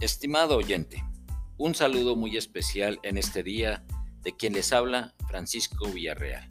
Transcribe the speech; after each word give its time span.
Estimado 0.00 0.56
oyente, 0.56 1.04
un 1.58 1.74
saludo 1.74 2.16
muy 2.16 2.38
especial 2.38 2.98
en 3.02 3.18
este 3.18 3.42
día 3.42 3.84
de 4.22 4.34
quien 4.34 4.54
les 4.54 4.72
habla 4.72 5.14
Francisco 5.28 5.88
Villarreal. 5.88 6.48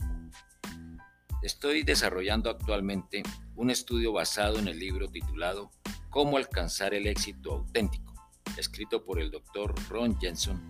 Estoy 1.41 1.81
desarrollando 1.81 2.51
actualmente 2.51 3.23
un 3.55 3.71
estudio 3.71 4.13
basado 4.13 4.59
en 4.59 4.67
el 4.67 4.77
libro 4.77 5.07
titulado 5.07 5.71
Cómo 6.11 6.37
alcanzar 6.37 6.93
el 6.93 7.07
éxito 7.07 7.53
auténtico, 7.53 8.13
escrito 8.55 9.03
por 9.03 9.19
el 9.19 9.31
doctor 9.31 9.73
Ron 9.89 10.19
Jensen, 10.19 10.61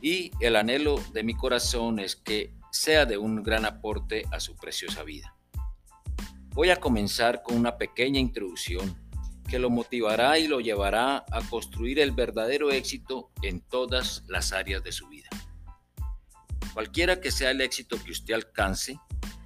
y 0.00 0.30
el 0.40 0.56
anhelo 0.56 0.98
de 1.12 1.24
mi 1.24 1.34
corazón 1.34 1.98
es 1.98 2.16
que 2.16 2.54
sea 2.72 3.04
de 3.04 3.18
un 3.18 3.42
gran 3.42 3.66
aporte 3.66 4.24
a 4.32 4.40
su 4.40 4.56
preciosa 4.56 5.02
vida. 5.02 5.36
Voy 6.54 6.70
a 6.70 6.80
comenzar 6.80 7.42
con 7.42 7.58
una 7.58 7.76
pequeña 7.76 8.18
introducción 8.18 8.96
que 9.48 9.58
lo 9.58 9.70
motivará 9.70 10.38
y 10.38 10.46
lo 10.46 10.60
llevará 10.60 11.24
a 11.30 11.40
construir 11.50 11.98
el 11.98 12.12
verdadero 12.12 12.70
éxito 12.70 13.30
en 13.42 13.60
todas 13.60 14.22
las 14.28 14.52
áreas 14.52 14.84
de 14.84 14.92
su 14.92 15.08
vida. 15.08 15.28
Cualquiera 16.74 17.20
que 17.20 17.32
sea 17.32 17.50
el 17.50 17.60
éxito 17.60 17.96
que 18.04 18.12
usted 18.12 18.34
alcance, 18.34 19.00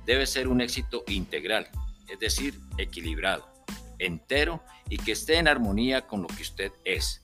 debe 0.05 0.27
ser 0.27 0.49
un 0.49 0.61
éxito 0.61 1.05
integral, 1.07 1.69
es 2.09 2.19
decir, 2.19 2.61
equilibrado, 2.77 3.49
entero 3.99 4.63
y 4.91 4.99
que 4.99 5.13
esté 5.13 5.39
en 5.39 5.49
armonía 5.49 6.07
con 6.07 6.23
lo 6.23 6.29
que 6.29 6.43
usted 6.43 6.73
es. 6.85 7.23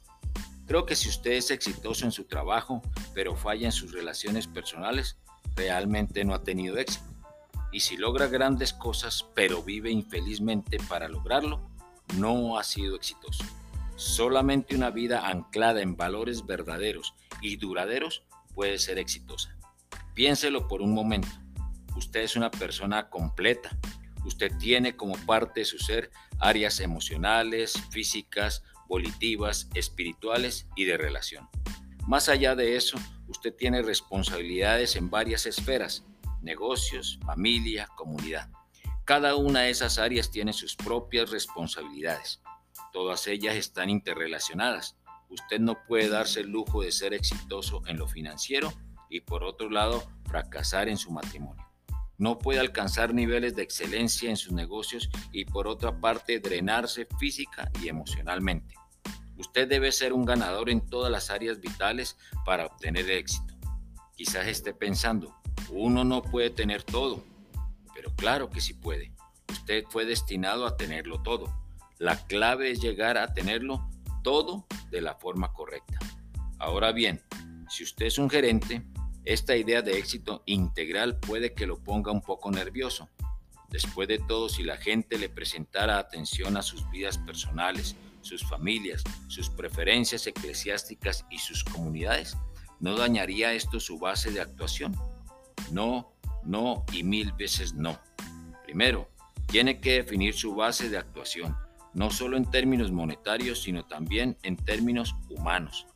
Creo 0.67 0.87
que 0.87 0.97
si 0.97 1.09
usted 1.09 1.33
es 1.33 1.51
exitoso 1.51 2.05
en 2.05 2.13
su 2.13 2.25
trabajo, 2.25 2.83
pero 3.15 3.37
falla 3.37 3.67
en 3.67 3.73
sus 3.73 3.93
relaciones 3.93 4.47
personales, 4.47 5.19
realmente 5.57 6.25
no 6.25 6.35
ha 6.35 6.45
tenido 6.45 6.77
éxito. 6.77 7.05
Y 7.73 7.81
si 7.81 7.97
logra 7.97 8.29
grandes 8.29 8.73
cosas, 8.73 9.27
pero 9.35 9.63
vive 9.63 9.91
infelizmente 9.91 10.79
para 10.89 11.09
lograrlo, 11.09 11.69
no 12.17 12.59
ha 12.59 12.65
sido 12.65 12.97
exitoso. 12.97 13.45
Solamente 13.97 14.77
una 14.77 14.91
vida 14.91 15.29
anclada 15.29 15.83
en 15.83 15.97
valores 15.97 16.47
verdaderos 16.47 17.15
y 17.41 17.57
duraderos 17.57 18.25
puede 18.55 18.79
ser 18.79 18.99
exitosa. 18.99 19.57
Piénselo 20.15 20.69
por 20.69 20.83
un 20.83 20.95
momento. 20.95 21.29
Usted 21.97 22.21
es 22.21 22.37
una 22.37 22.51
persona 22.51 23.09
completa. 23.09 23.77
Usted 24.25 24.53
tiene 24.59 24.97
como 24.97 25.17
parte 25.27 25.61
de 25.61 25.67
su 25.67 25.79
ser 25.79 26.11
áreas 26.39 26.81
emocionales, 26.81 27.75
físicas, 27.91 28.63
volitivas, 28.89 29.69
espirituales 29.75 30.67
y 30.77 30.85
de 30.85 30.97
relación. 30.97 31.49
Más 32.07 32.29
allá 32.29 32.55
de 32.55 32.77
eso, 32.77 32.99
usted 33.29 33.55
tiene 33.55 33.83
responsabilidades 33.83 34.97
en 34.97 35.11
varias 35.11 35.47
esferas, 35.47 36.05
negocios, 36.41 37.19
familia, 37.27 37.89
comunidad. 37.97 38.49
Cada 39.09 39.37
una 39.37 39.61
de 39.61 39.71
esas 39.71 39.97
áreas 39.99 40.31
tiene 40.31 40.53
sus 40.53 40.77
propias 40.77 41.31
responsabilidades. 41.31 42.43
Todas 42.93 43.27
ellas 43.27 43.57
están 43.57 43.89
interrelacionadas. 43.89 44.99
Usted 45.31 45.61
no 45.61 45.83
puede 45.87 46.11
darse 46.11 46.41
el 46.41 46.51
lujo 46.51 46.83
de 46.83 46.93
ser 46.93 47.15
exitoso 47.15 47.81
en 47.87 47.97
lo 47.97 48.07
financiero 48.07 48.71
y 49.09 49.23
por 49.23 49.45
otro 49.45 49.71
lado 49.71 50.07
fracasar 50.27 50.91
en 50.91 50.99
su 50.99 51.11
matrimonio. 51.11 51.67
No 52.19 52.39
puede 52.39 52.61
alcanzar 52.61 53.15
niveles 53.15 53.57
de 53.57 53.63
excelencia 53.63 54.29
en 54.29 54.37
sus 54.37 54.53
negocios 54.53 55.09
y 55.33 55.47
por 55.47 55.69
otra 55.69 55.99
parte 55.99 56.39
drenarse 56.39 57.09
física 57.19 57.71
y 57.83 57.89
emocionalmente. 57.89 58.75
Usted 59.39 59.67
debe 59.67 59.91
ser 59.91 60.13
un 60.13 60.27
ganador 60.27 60.69
en 60.69 60.87
todas 60.87 61.11
las 61.11 61.31
áreas 61.31 61.61
vitales 61.61 62.19
para 62.45 62.67
obtener 62.67 63.11
éxito. 63.11 63.55
Quizás 64.15 64.47
esté 64.49 64.75
pensando, 64.75 65.35
uno 65.71 66.05
no 66.05 66.21
puede 66.21 66.51
tener 66.51 66.83
todo, 66.83 67.25
pero 67.99 68.15
claro 68.15 68.49
que 68.49 68.61
sí 68.61 68.75
puede. 68.75 69.11
Usted 69.51 69.83
fue 69.91 70.05
destinado 70.05 70.69
a 70.69 70.77
tenerlo 70.77 71.21
todo. 71.21 71.53
La 71.99 72.15
clave 72.29 72.71
es 72.71 72.81
llegar 72.81 73.19
a 73.19 73.35
tenerlo 73.35 73.91
todo 74.23 74.69
de 74.93 75.01
la 75.01 75.17
forma 75.17 75.53
correcta. 75.53 75.99
Ahora 76.61 76.93
bien, 76.93 77.21
si 77.69 77.83
usted 77.83 78.07
es 78.07 78.19
un 78.19 78.31
gerente, 78.31 78.87
esta 79.25 79.57
idea 79.57 79.83
de 79.83 79.99
éxito 79.99 80.45
integral 80.47 81.19
puede 81.19 81.55
que 81.55 81.67
lo 81.67 81.83
ponga 81.83 82.13
un 82.13 82.23
poco 82.23 82.53
nervioso. 82.53 83.09
Después 83.69 84.07
de 84.07 84.21
todo, 84.21 84.49
si 84.49 84.63
la 84.63 84.77
gente 84.77 85.19
le 85.19 85.29
presentara 85.29 85.99
atención 85.99 86.57
a 86.57 86.63
sus 86.63 86.89
vidas 86.91 87.19
personales, 87.19 87.97
sus 88.21 88.49
familias, 88.49 89.03
sus 89.27 89.51
preferencias 89.51 90.25
eclesiásticas 90.29 91.27
y 91.31 91.39
sus 91.39 91.65
comunidades, 91.65 92.37
¿no 92.79 92.97
dañaría 92.97 93.55
esto 93.55 93.81
su 93.81 93.99
base 93.99 94.31
de 94.31 94.41
actuación? 94.41 94.95
No, 95.73 96.13
no 96.49 96.85
y 96.93 97.05
mil 97.05 97.33
veces 97.33 97.75
no. 97.75 97.99
Primero, 98.65 99.09
tiene 99.47 99.81
que 99.81 100.03
definir 100.03 100.35
su 100.35 100.55
base 100.55 100.89
de 100.89 100.99
actuación, 100.99 101.57
no 101.95 102.11
solo 102.11 102.37
en 102.37 102.51
términos 102.51 102.93
monetarios, 102.93 103.63
sino 103.63 103.85
también 103.85 104.37
en 104.43 104.57
términos 104.57 105.15
humanos. 105.31 105.87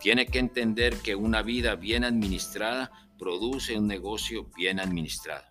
Tiene 0.00 0.26
que 0.26 0.38
entender 0.38 0.96
que 0.98 1.14
una 1.14 1.42
vida 1.42 1.74
bien 1.74 2.04
administrada 2.04 2.90
produce 3.18 3.76
un 3.76 3.86
negocio 3.86 4.48
bien 4.56 4.78
administrado. 4.78 5.44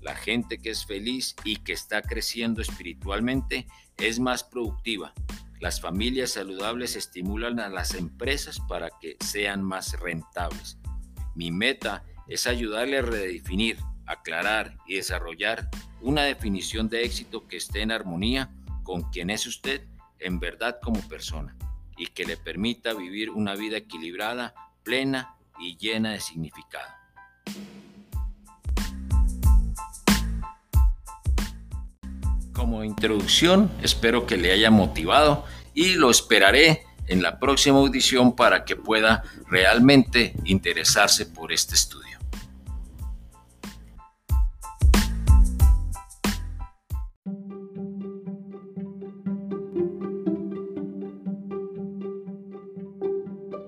La 0.00 0.16
gente 0.16 0.58
que 0.58 0.70
es 0.70 0.84
feliz 0.84 1.36
y 1.44 1.56
que 1.56 1.72
está 1.72 2.02
creciendo 2.02 2.60
espiritualmente 2.60 3.66
es 3.98 4.18
más 4.18 4.42
productiva. 4.42 5.12
Las 5.60 5.80
familias 5.80 6.32
saludables 6.32 6.96
estimulan 6.96 7.60
a 7.60 7.68
las 7.68 7.94
empresas 7.94 8.58
para 8.68 8.90
que 9.00 9.16
sean 9.20 9.62
más 9.62 10.00
rentables. 10.00 10.78
Mi 11.36 11.52
meta 11.52 12.04
es 12.26 12.46
ayudarle 12.46 12.98
a 12.98 13.02
redefinir, 13.02 13.78
aclarar 14.06 14.76
y 14.86 14.96
desarrollar 14.96 15.68
una 16.00 16.24
definición 16.24 16.88
de 16.88 17.04
éxito 17.04 17.46
que 17.46 17.56
esté 17.56 17.82
en 17.82 17.92
armonía 17.92 18.50
con 18.82 19.10
quien 19.10 19.30
es 19.30 19.46
usted 19.46 19.82
en 20.18 20.38
verdad 20.38 20.78
como 20.82 21.00
persona 21.08 21.56
y 21.96 22.06
que 22.06 22.24
le 22.24 22.36
permita 22.36 22.94
vivir 22.94 23.30
una 23.30 23.54
vida 23.54 23.76
equilibrada, 23.76 24.54
plena 24.82 25.36
y 25.60 25.76
llena 25.76 26.12
de 26.12 26.20
significado. 26.20 26.88
Como 32.52 32.84
introducción, 32.84 33.70
espero 33.82 34.26
que 34.26 34.36
le 34.36 34.52
haya 34.52 34.70
motivado 34.70 35.44
y 35.74 35.94
lo 35.94 36.10
esperaré 36.10 36.84
en 37.06 37.22
la 37.22 37.38
próxima 37.38 37.78
audición 37.78 38.36
para 38.36 38.64
que 38.64 38.76
pueda 38.76 39.24
realmente 39.48 40.34
interesarse 40.44 41.26
por 41.26 41.52
este 41.52 41.74
estudio. 41.74 42.21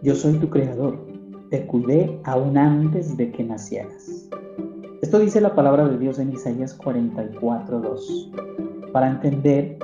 Yo 0.05 0.15
soy 0.15 0.35
tu 0.35 0.49
creador, 0.51 0.99
te 1.49 1.67
cuidé 1.67 2.21
aún 2.25 2.59
antes 2.59 3.17
de 3.17 3.33
que 3.33 3.43
nacieras. 3.43 4.29
Esto 5.01 5.19
dice 5.19 5.41
la 5.41 5.55
palabra 5.55 5.89
de 5.89 5.97
Dios 5.97 6.19
en 6.19 6.31
Isaías 6.31 6.79
44.2, 6.79 8.93
para 8.93 9.09
entender 9.09 9.79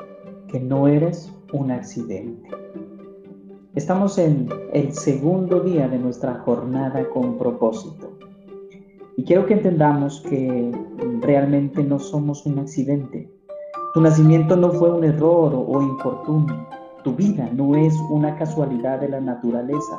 que 0.49 0.61
no 0.61 0.89
eres 0.89 1.33
un 1.55 1.71
accidente. 1.71 2.51
Estamos 3.75 4.19
en 4.19 4.51
el 4.75 4.93
segundo 4.93 5.61
día 5.61 5.89
de 5.89 5.99
nuestra 5.99 6.35
jornada 6.41 7.09
con 7.09 7.39
propósito. 7.39 8.19
Y 9.17 9.25
quiero 9.25 9.47
que 9.47 9.55
entendamos 9.55 10.21
que 10.29 10.71
realmente 11.23 11.83
no 11.83 11.99
somos 11.99 12.45
un 12.45 12.59
accidente. 12.59 13.33
Tu 13.95 14.03
nacimiento 14.03 14.55
no 14.55 14.71
fue 14.73 14.93
un 14.93 15.03
error 15.03 15.55
o 15.55 15.83
infortunio. 15.83 16.69
Tu 17.05 17.15
vida 17.15 17.49
no 17.55 17.77
es 17.77 17.95
una 18.11 18.37
casualidad 18.37 19.01
de 19.01 19.09
la 19.09 19.21
naturaleza. 19.21 19.99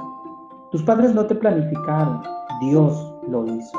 Tus 0.72 0.84
padres 0.84 1.14
no 1.14 1.26
te 1.26 1.36
planificaron, 1.36 2.22
Dios 2.62 3.14
lo 3.28 3.46
hizo. 3.46 3.78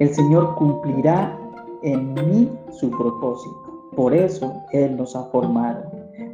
El 0.00 0.12
Señor 0.12 0.56
cumplirá 0.56 1.38
en 1.84 2.14
mí 2.14 2.50
su 2.72 2.90
propósito. 2.90 3.90
Por 3.94 4.12
eso 4.12 4.52
Él 4.72 4.96
nos 4.96 5.14
ha 5.14 5.22
formado. 5.26 5.84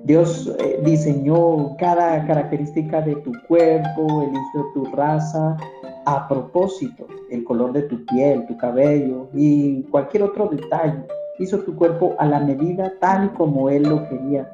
Dios 0.05 0.50
eh, 0.59 0.81
diseñó 0.82 1.77
cada 1.77 2.27
característica 2.27 3.03
de 3.03 3.17
tu 3.17 3.32
cuerpo, 3.49 4.23
eligió 4.23 4.67
tu 4.73 4.87
raza 4.97 5.59
a 6.06 6.26
propósito, 6.26 7.06
el 7.31 7.44
color 7.44 7.75
de 7.75 7.83
tu 7.83 8.03
piel, 8.06 8.47
tu 8.47 8.56
cabello 8.56 9.29
y 9.35 9.83
cualquier 9.91 10.23
otro 10.23 10.49
detalle. 10.49 11.05
Hizo 11.38 11.59
tu 11.59 11.76
cuerpo 11.76 12.15
a 12.19 12.25
la 12.25 12.41
medida 12.41 12.94
tal 12.99 13.35
como 13.35 13.69
Él 13.69 13.83
lo 13.83 14.09
quería. 14.09 14.50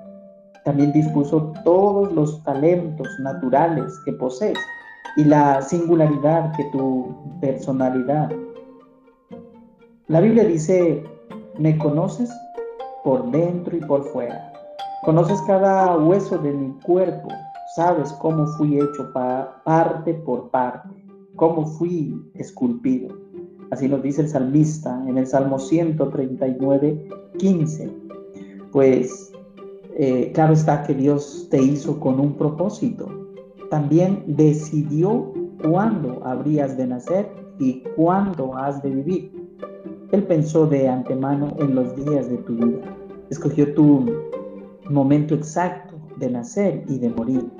También 0.66 0.92
dispuso 0.92 1.52
todos 1.62 2.12
los 2.12 2.42
talentos 2.42 3.06
naturales 3.20 4.00
que 4.04 4.12
posees 4.14 4.58
y 5.16 5.22
la 5.22 5.62
singularidad 5.62 6.52
que 6.56 6.64
tu 6.72 7.14
personalidad. 7.40 8.32
La 10.08 10.20
Biblia 10.20 10.42
dice, 10.42 11.04
me 11.56 11.78
conoces 11.78 12.28
por 13.04 13.30
dentro 13.30 13.76
y 13.76 13.80
por 13.82 14.06
fuera. 14.06 14.52
Conoces 15.04 15.40
cada 15.42 15.96
hueso 15.98 16.36
de 16.38 16.52
mi 16.52 16.72
cuerpo. 16.80 17.28
Sabes 17.76 18.12
cómo 18.14 18.44
fui 18.58 18.76
hecho 18.76 19.12
parte 19.64 20.14
por 20.14 20.50
parte, 20.50 20.88
cómo 21.36 21.64
fui 21.64 22.12
esculpido. 22.34 23.16
Así 23.70 23.88
nos 23.88 24.02
dice 24.02 24.22
el 24.22 24.28
salmista 24.28 25.00
en 25.06 25.16
el 25.16 25.28
Salmo 25.28 25.60
139, 25.60 27.08
15. 27.38 27.88
Pues 28.72 29.32
eh, 29.98 30.30
claro 30.34 30.52
está 30.52 30.82
que 30.82 30.92
Dios 30.94 31.48
te 31.50 31.60
hizo 31.60 31.98
con 31.98 32.20
un 32.20 32.34
propósito. 32.34 33.08
También 33.70 34.22
decidió 34.26 35.32
cuándo 35.62 36.20
habrías 36.22 36.76
de 36.76 36.86
nacer 36.86 37.26
y 37.58 37.82
cuándo 37.96 38.54
has 38.56 38.82
de 38.82 38.90
vivir. 38.90 39.32
Él 40.12 40.22
pensó 40.24 40.66
de 40.66 40.86
antemano 40.86 41.54
en 41.58 41.74
los 41.74 41.96
días 41.96 42.28
de 42.28 42.36
tu 42.38 42.54
vida. 42.54 42.94
Escogió 43.30 43.72
tu 43.74 44.04
momento 44.90 45.34
exacto 45.34 45.96
de 46.18 46.30
nacer 46.30 46.84
y 46.88 46.98
de 46.98 47.08
morir. 47.08 47.50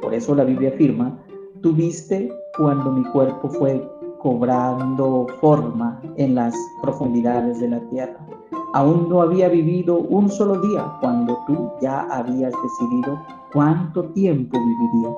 Por 0.00 0.14
eso 0.14 0.36
la 0.36 0.44
Biblia 0.44 0.70
afirma, 0.70 1.18
tuviste 1.62 2.30
cuando 2.56 2.92
mi 2.92 3.04
cuerpo 3.10 3.48
fue 3.48 3.82
cobrando 4.26 5.28
forma 5.40 6.02
en 6.16 6.34
las 6.34 6.52
profundidades 6.82 7.60
de 7.60 7.68
la 7.68 7.78
tierra. 7.90 8.18
Aún 8.74 9.08
no 9.08 9.22
había 9.22 9.48
vivido 9.48 9.98
un 9.98 10.28
solo 10.28 10.60
día 10.60 10.84
cuando 11.00 11.38
tú 11.46 11.70
ya 11.80 12.00
habías 12.10 12.52
decidido 12.60 13.22
cuánto 13.52 14.02
tiempo 14.14 14.58
viviría. 14.58 15.14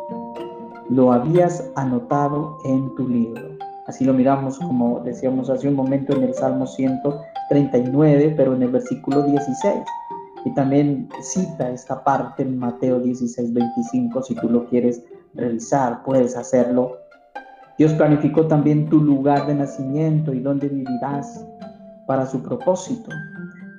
Lo 0.90 1.10
habías 1.10 1.72
anotado 1.76 2.58
en 2.66 2.94
tu 2.96 3.08
libro. 3.08 3.40
Así 3.87 4.05
lo 4.05 4.12
miramos, 4.12 4.58
como 4.58 5.00
decíamos 5.00 5.49
hace 5.49 5.69
un 5.69 5.76
momento, 5.76 6.14
en 6.14 6.25
el 6.25 6.34
Salmo 6.34 6.66
139, 6.66 8.34
pero 8.37 8.52
en 8.52 8.62
el 8.62 8.72
versículo 8.72 9.22
16. 9.22 9.84
Y 10.44 10.52
también 10.52 11.08
cita 11.22 11.70
esta 11.70 12.05
parte 12.05 12.43
en 12.43 12.58
Mateo 12.58 13.00
16, 13.00 13.55
25. 13.55 14.22
Si 14.22 14.34
tú 14.34 14.50
lo 14.50 14.66
quieres 14.66 15.02
revisar, 15.32 16.02
puedes 16.02 16.37
hacerlo. 16.37 17.07
Dios 17.78 17.92
planificó 17.92 18.46
también 18.46 18.88
tu 18.88 19.00
lugar 19.00 19.46
de 19.46 19.54
nacimiento 19.54 20.34
y 20.34 20.40
dónde 20.40 20.69
vivirás 20.69 21.46
para 22.08 22.26
su 22.26 22.42
propósito. 22.42 23.10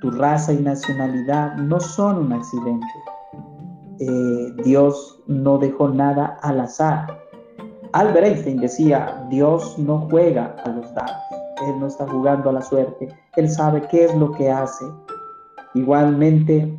Tu 0.00 0.10
raza 0.10 0.54
y 0.54 0.58
nacionalidad 0.58 1.56
no 1.56 1.78
son 1.78 2.18
un 2.18 2.32
accidente. 2.32 2.86
Eh, 3.98 4.54
Dios 4.64 5.22
no 5.26 5.58
dejó 5.58 5.90
nada 5.90 6.38
al 6.40 6.60
azar. 6.60 7.20
Albert 7.92 8.26
Einstein 8.26 8.56
decía, 8.58 9.26
Dios 9.28 9.78
no 9.78 10.08
juega 10.10 10.56
a 10.64 10.70
los 10.70 10.94
dados, 10.94 11.16
Él 11.66 11.80
no 11.80 11.88
está 11.88 12.08
jugando 12.08 12.48
a 12.48 12.52
la 12.54 12.62
suerte, 12.62 13.08
Él 13.36 13.50
sabe 13.50 13.82
qué 13.90 14.06
es 14.06 14.14
lo 14.14 14.32
que 14.32 14.50
hace. 14.50 14.86
Igualmente 15.74 16.78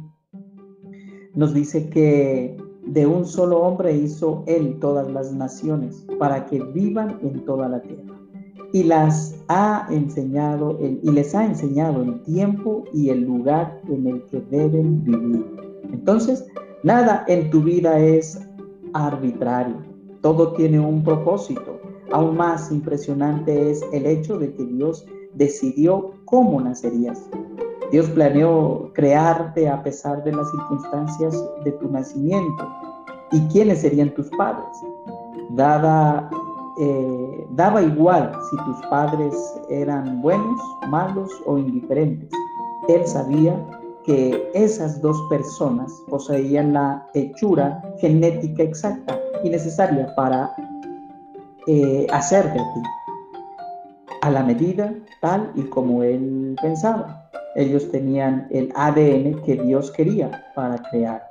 nos 1.36 1.54
dice 1.54 1.90
que 1.90 2.58
de 2.86 3.06
un 3.06 3.26
solo 3.26 3.62
hombre 3.62 3.96
hizo 3.96 4.44
Él 4.48 4.78
todas 4.80 5.10
las 5.12 5.32
naciones 5.34 6.06
para 6.20 6.46
que 6.46 6.62
vivan 6.62 7.20
en 7.22 7.46
toda 7.46 7.70
la 7.70 7.82
tierra. 7.82 8.18
Y 8.74 8.84
las 8.84 9.36
ha 9.50 9.88
enseñado 9.90 10.78
y 10.80 11.12
les 11.12 11.36
ha 11.36 11.46
enseñado 11.46 12.02
el 12.04 12.22
tiempo 12.24 12.86
y 12.94 13.10
el 13.10 13.24
lugar 13.24 13.82
en 13.90 14.08
el 14.08 14.26
que 14.28 14.42
deben 14.50 15.04
vivir. 15.04 15.46
Entonces, 15.92 16.48
nada 16.84 17.26
en 17.28 17.50
tu 17.50 17.62
vida 17.62 18.00
es 18.00 18.40
arbitrario 18.94 19.92
todo 20.22 20.54
tiene 20.54 20.80
un 20.80 21.04
propósito. 21.04 21.80
Aún 22.12 22.38
más 22.38 22.72
impresionante 22.72 23.72
es 23.72 23.82
el 23.92 24.06
hecho 24.06 24.38
de 24.38 24.54
que 24.54 24.66
Dios 24.66 25.06
decidió 25.34 26.12
cómo 26.26 26.62
nacerías. 26.62 27.30
Dios 27.92 28.10
planeó 28.10 28.90
crearte 28.94 29.68
a 29.68 29.84
pesar 29.84 30.24
de 30.24 30.32
las 30.32 30.50
circunstancias 30.52 31.46
de 31.66 31.72
tu 31.74 31.90
nacimiento. 31.90 32.68
¿Y 33.32 33.42
quiénes 33.48 33.82
serían 33.82 34.14
tus 34.14 34.30
padres? 34.38 34.66
Dada, 35.52 36.30
eh, 36.80 37.48
daba 37.52 37.82
igual 37.82 38.32
si 38.50 38.58
tus 38.64 38.88
padres 38.88 39.34
eran 39.70 40.22
buenos, 40.22 40.60
malos 40.88 41.30
o 41.46 41.58
indiferentes. 41.58 42.30
Él 42.88 43.06
sabía 43.06 43.62
que 44.06 44.50
esas 44.54 45.02
dos 45.02 45.22
personas 45.30 45.92
poseían 46.10 46.74
la 46.74 47.06
hechura 47.14 47.82
genética 48.00 48.64
exacta 48.64 49.20
y 49.44 49.50
necesaria 49.50 50.14
para 50.16 50.54
eh, 51.68 52.08
hacer 52.12 52.46
de 52.46 52.60
ti 52.60 52.82
a 54.22 54.32
la 54.32 54.44
medida 54.44 54.94
tal 55.20 55.52
y 55.56 55.64
como 55.64 56.04
él 56.04 56.56
pensaba. 56.62 57.21
Ellos 57.56 57.90
tenían 57.92 58.48
el 58.52 58.72
ADN 58.76 59.42
que 59.44 59.56
Dios 59.56 59.92
quería 59.92 60.46
para 60.56 60.78
crear. 60.90 61.22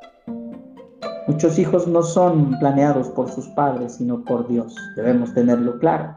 Muchos 1.26 1.58
hijos 1.58 1.86
no 1.86 2.02
son 2.02 2.58
planeados 2.58 3.08
por 3.10 3.30
sus 3.30 3.46
padres, 3.50 3.94
sino 3.94 4.24
por 4.24 4.48
Dios. 4.48 4.74
Debemos 4.96 5.32
tenerlo 5.32 5.78
claro. 5.78 6.14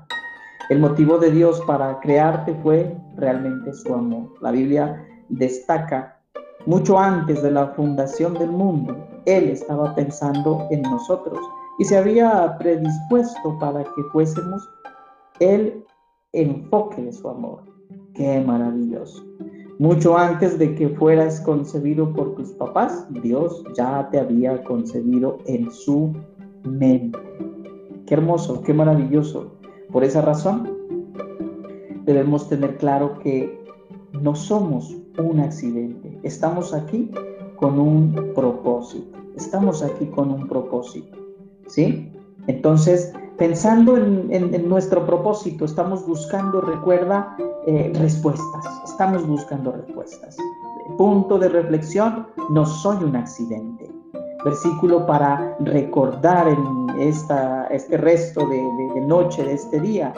El 0.70 0.80
motivo 0.80 1.18
de 1.18 1.30
Dios 1.32 1.62
para 1.68 2.00
crearte 2.00 2.54
fue 2.64 2.98
realmente 3.16 3.74
su 3.74 3.94
amor. 3.94 4.34
La 4.42 4.52
Biblia 4.52 5.06
destaca 5.30 6.18
mucho 6.66 6.98
antes 6.98 7.44
de 7.44 7.52
la 7.52 7.68
fundación 7.68 8.34
del 8.34 8.50
mundo. 8.50 8.96
Él 9.26 9.50
estaba 9.50 9.94
pensando 9.96 10.68
en 10.72 10.82
nosotros 10.84 11.40
y 11.80 11.86
se 11.86 11.98
había 11.98 12.58
predispuesto 12.58 13.58
para 13.60 13.84
que 13.84 14.04
fuésemos 14.12 14.68
el 15.40 15.84
enfoque 16.32 17.02
de 17.02 17.14
su 17.14 17.30
amor. 17.30 17.64
Qué 18.16 18.40
maravilloso. 18.42 19.24
Mucho 19.80 20.18
antes 20.18 20.60
de 20.60 20.76
que 20.76 20.90
fueras 20.90 21.42
concebido 21.42 22.14
por 22.14 22.36
tus 22.36 22.52
papás, 22.52 23.06
Dios 23.22 23.64
ya 23.76 24.08
te 24.12 24.20
había 24.20 24.64
concebido 24.64 25.40
en 25.46 25.72
su 25.72 26.14
mente. 26.64 27.20
Qué 28.06 28.14
hermoso, 28.14 28.62
qué 28.62 28.74
maravilloso. 28.74 29.56
Por 29.92 30.04
esa 30.04 30.22
razón, 30.22 30.72
debemos 32.06 32.48
tener 32.50 32.78
claro 32.78 33.20
que 33.20 33.64
no 34.22 34.36
somos 34.36 34.96
un 35.18 35.40
accidente. 35.40 36.20
Estamos 36.24 36.74
aquí 36.74 37.10
con 37.56 37.80
un 37.80 38.32
propósito. 38.36 39.18
Estamos 39.36 39.82
aquí 39.82 40.06
con 40.08 40.32
un 40.32 40.48
propósito. 40.48 41.18
¿sí? 41.68 42.12
Entonces, 42.48 43.14
pensando 43.38 43.98
en, 43.98 44.70
nuestro 44.70 45.06
propósito, 45.06 45.66
estamos 45.66 46.06
buscando, 46.06 46.62
recuerda, 46.62 47.36
eh, 47.66 47.92
respuestas, 47.96 48.66
estamos 48.86 49.26
buscando 49.28 49.72
respuestas. 49.72 50.38
Punto 50.98 51.38
de 51.38 51.50
reflexión, 51.50 52.28
no 52.50 52.66
soy 52.66 53.04
un 53.04 53.16
accidente. 53.16 53.90
Versículo 54.44 55.06
para 55.06 55.56
recordar 55.60 56.48
en 56.50 57.00
esta, 57.00 57.68
este 57.68 57.96
resto 57.98 58.46
de, 58.48 58.62
de 58.94 59.02
noche 59.02 59.44
de 59.44 59.54
este 59.54 59.80
día. 59.80 60.14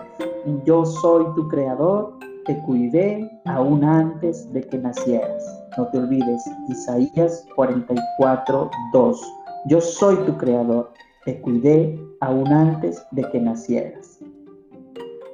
Yo 0.64 0.86
soy 0.86 1.26
tu 1.36 1.48
creador, 1.48 2.18
te 2.46 2.60
cuidé 2.64 3.42
aún 3.46 3.84
antes 3.84 4.52
de 4.52 4.62
que 4.62 4.78
nacieras. 4.78 5.44
No 5.78 5.88
te 5.90 6.00
olvides, 6.00 6.44
Isaías 6.70 7.46
44, 7.56 8.72
2. 8.94 9.34
Yo 9.68 9.82
soy 9.82 10.16
tu 10.26 10.36
creador, 10.38 10.92
te 11.26 11.40
cuidé 11.42 12.00
aún 12.22 12.52
antes 12.52 13.04
de 13.12 13.24
que 13.30 13.40
nacieras. 13.40 14.20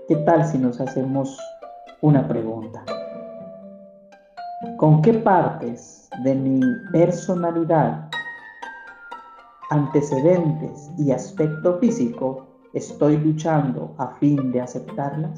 ¿Qué 0.08 0.16
tal 0.18 0.46
si 0.46 0.58
nos 0.58 0.82
hacemos 0.82 1.38
una 2.02 2.28
pregunta? 2.28 2.84
¿Con 4.78 5.02
qué 5.02 5.14
partes 5.14 6.10
de 6.24 6.36
mi 6.36 6.62
personalidad, 6.92 8.10
antecedentes 9.70 10.92
y 10.98 11.12
aspecto 11.12 11.78
físico 11.80 12.48
estoy 12.74 13.18
luchando 13.18 13.94
a 13.98 14.08
fin 14.16 14.52
de 14.52 14.62
aceptarlas? 14.62 15.36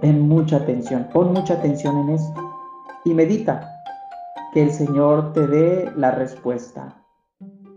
Ten 0.00 0.28
mucha 0.28 0.56
atención, 0.56 1.08
pon 1.12 1.32
mucha 1.32 1.54
atención 1.54 1.96
en 1.98 2.10
esto 2.10 2.40
y 3.04 3.14
medita 3.14 3.66
que 4.52 4.62
el 4.62 4.70
Señor 4.70 5.32
te 5.32 5.46
dé 5.46 5.92
la 5.96 6.10
respuesta 6.10 6.96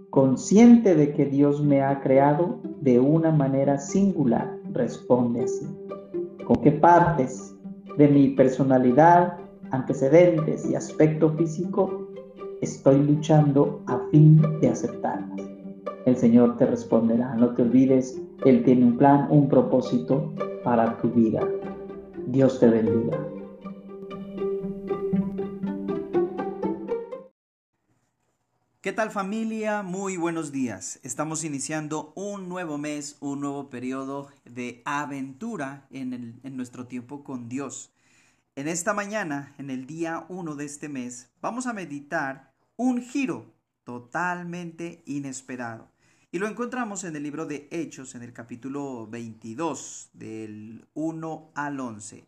consciente 0.09 0.93
de 0.93 1.11
que 1.13 1.25
Dios 1.25 1.61
me 1.61 1.81
ha 1.81 1.99
creado 2.01 2.59
de 2.81 2.99
una 2.99 3.31
manera 3.31 3.79
singular, 3.79 4.59
responde 4.71 5.45
así. 5.45 5.65
¿Con 6.45 6.57
qué 6.57 6.71
partes 6.71 7.55
de 7.97 8.07
mi 8.07 8.29
personalidad, 8.29 9.37
antecedentes 9.71 10.65
y 10.69 10.75
aspecto 10.75 11.29
físico 11.31 12.07
estoy 12.61 13.01
luchando 13.01 13.81
a 13.87 13.99
fin 14.11 14.41
de 14.59 14.69
aceptarlas? 14.69 15.41
El 16.05 16.17
Señor 16.17 16.57
te 16.57 16.65
responderá. 16.65 17.33
No 17.35 17.53
te 17.53 17.61
olvides, 17.61 18.19
Él 18.45 18.63
tiene 18.63 18.85
un 18.85 18.97
plan, 18.97 19.27
un 19.29 19.47
propósito 19.47 20.33
para 20.63 20.97
tu 20.97 21.09
vida. 21.09 21.47
Dios 22.27 22.59
te 22.59 22.69
bendiga. 22.69 23.17
¿Qué 28.83 28.91
tal 28.91 29.11
familia? 29.11 29.81
Muy 29.81 30.17
buenos 30.17 30.51
días. 30.51 30.99
Estamos 31.03 31.45
iniciando 31.45 32.11
un 32.17 32.49
nuevo 32.49 32.77
mes, 32.77 33.15
un 33.21 33.39
nuevo 33.39 33.69
periodo 33.69 34.27
de 34.43 34.81
aventura 34.83 35.87
en, 35.89 36.41
nuestro 36.57 36.85
tiempo 36.85 37.23
con 37.23 37.47
Dios. 37.47 37.93
En 38.57 38.67
esta 38.67 38.93
mañana, 38.93 39.55
en 39.57 39.69
el 39.69 39.87
día 39.87 40.25
1 40.27 40.55
de 40.55 40.65
este 40.65 40.89
mes, 40.89 41.31
vamos 41.39 41.65
a 41.65 41.71
meditar 41.71 42.51
un 42.75 43.01
giro 43.01 43.53
totalmente 43.85 45.01
inesperado. 45.05 45.89
Y 46.29 46.39
lo 46.39 46.49
encontramos 46.49 47.05
en 47.05 47.15
el 47.15 47.23
libro 47.23 47.45
de 47.45 47.69
Hechos, 47.71 48.15
en 48.15 48.23
el 48.23 48.33
capítulo 48.33 49.07
22, 49.07 50.09
del 50.11 50.85
1 50.93 51.51
al 51.55 51.79
11. 51.79 52.25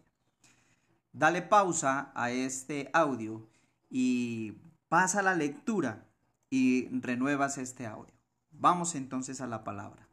Dale 1.12 1.42
pausa 1.42 2.14
a 2.16 2.32
este 2.32 2.90
audio 2.94 3.46
y 3.90 4.54
pasa 4.88 5.22
la 5.22 5.36
lectura 5.36 6.05
y 6.50 6.88
renuevas 7.00 7.58
este 7.58 7.86
audio. 7.86 8.14
Vamos 8.52 8.96
entonces 8.96 9.42
a 9.42 9.48
la 9.48 9.64
palabra. 9.64 10.08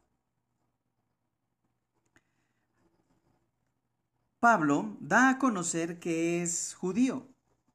Pablo 4.39 4.97
da 4.99 5.29
a 5.29 5.39
conocer 5.39 5.99
que 5.99 6.43
es 6.43 6.73
judío, 6.73 7.27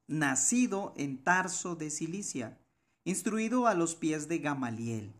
nacido 0.07 0.93
en 0.97 1.23
Tarso 1.23 1.75
de 1.75 1.89
Cilicia, 1.89 2.59
instruido 3.05 3.65
a 3.65 3.73
los 3.73 3.95
pies 3.95 4.27
de 4.27 4.37
Gamaliel. 4.37 5.13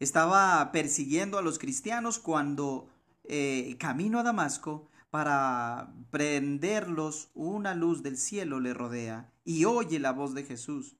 Estaba 0.00 0.72
persiguiendo 0.72 1.38
a 1.38 1.42
los 1.42 1.60
cristianos 1.60 2.18
cuando, 2.18 2.88
eh, 3.22 3.76
camino 3.78 4.18
a 4.18 4.24
Damasco, 4.24 4.88
para 5.10 5.92
prenderlos, 6.10 7.30
una 7.34 7.74
luz 7.74 8.02
del 8.02 8.16
cielo 8.16 8.60
le 8.60 8.74
rodea 8.74 9.32
y 9.44 9.64
oye 9.64 9.98
la 9.98 10.12
voz 10.12 10.34
de 10.34 10.44
Jesús. 10.44 10.96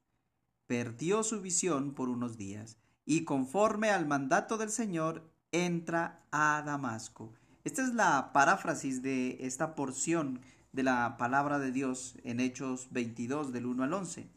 Perdió 0.70 1.24
su 1.24 1.40
visión 1.40 1.94
por 1.94 2.08
unos 2.08 2.36
días 2.36 2.76
y 3.04 3.24
conforme 3.24 3.90
al 3.90 4.06
mandato 4.06 4.56
del 4.56 4.70
Señor 4.70 5.28
entra 5.50 6.22
a 6.30 6.62
Damasco. 6.64 7.34
Esta 7.64 7.82
es 7.82 7.92
la 7.92 8.32
paráfrasis 8.32 9.02
de 9.02 9.38
esta 9.40 9.74
porción 9.74 10.38
de 10.70 10.84
la 10.84 11.16
palabra 11.16 11.58
de 11.58 11.72
Dios 11.72 12.14
en 12.22 12.38
Hechos 12.38 12.86
22 12.92 13.52
del 13.52 13.66
1 13.66 13.82
al 13.82 13.92
11. 13.94 14.28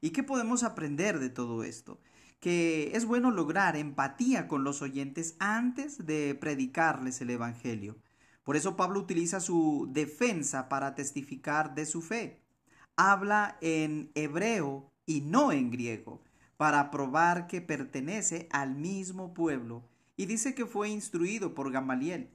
¿Y 0.00 0.10
qué 0.10 0.22
podemos 0.22 0.62
aprender 0.62 1.18
de 1.18 1.30
todo 1.30 1.64
esto? 1.64 1.98
Que 2.38 2.92
es 2.94 3.04
bueno 3.04 3.32
lograr 3.32 3.74
empatía 3.74 4.46
con 4.46 4.62
los 4.62 4.82
oyentes 4.82 5.34
antes 5.40 6.06
de 6.06 6.36
predicarles 6.36 7.20
el 7.22 7.30
Evangelio. 7.30 7.96
Por 8.44 8.54
eso 8.54 8.76
Pablo 8.76 9.00
utiliza 9.00 9.40
su 9.40 9.88
defensa 9.90 10.68
para 10.68 10.94
testificar 10.94 11.74
de 11.74 11.86
su 11.86 12.02
fe. 12.02 12.40
Habla 12.94 13.58
en 13.60 14.12
hebreo 14.14 14.91
y 15.06 15.20
no 15.20 15.52
en 15.52 15.70
griego, 15.70 16.22
para 16.56 16.90
probar 16.90 17.46
que 17.46 17.60
pertenece 17.60 18.48
al 18.50 18.74
mismo 18.74 19.34
pueblo, 19.34 19.88
y 20.16 20.26
dice 20.26 20.54
que 20.54 20.66
fue 20.66 20.88
instruido 20.88 21.54
por 21.54 21.72
Gamaliel 21.72 22.30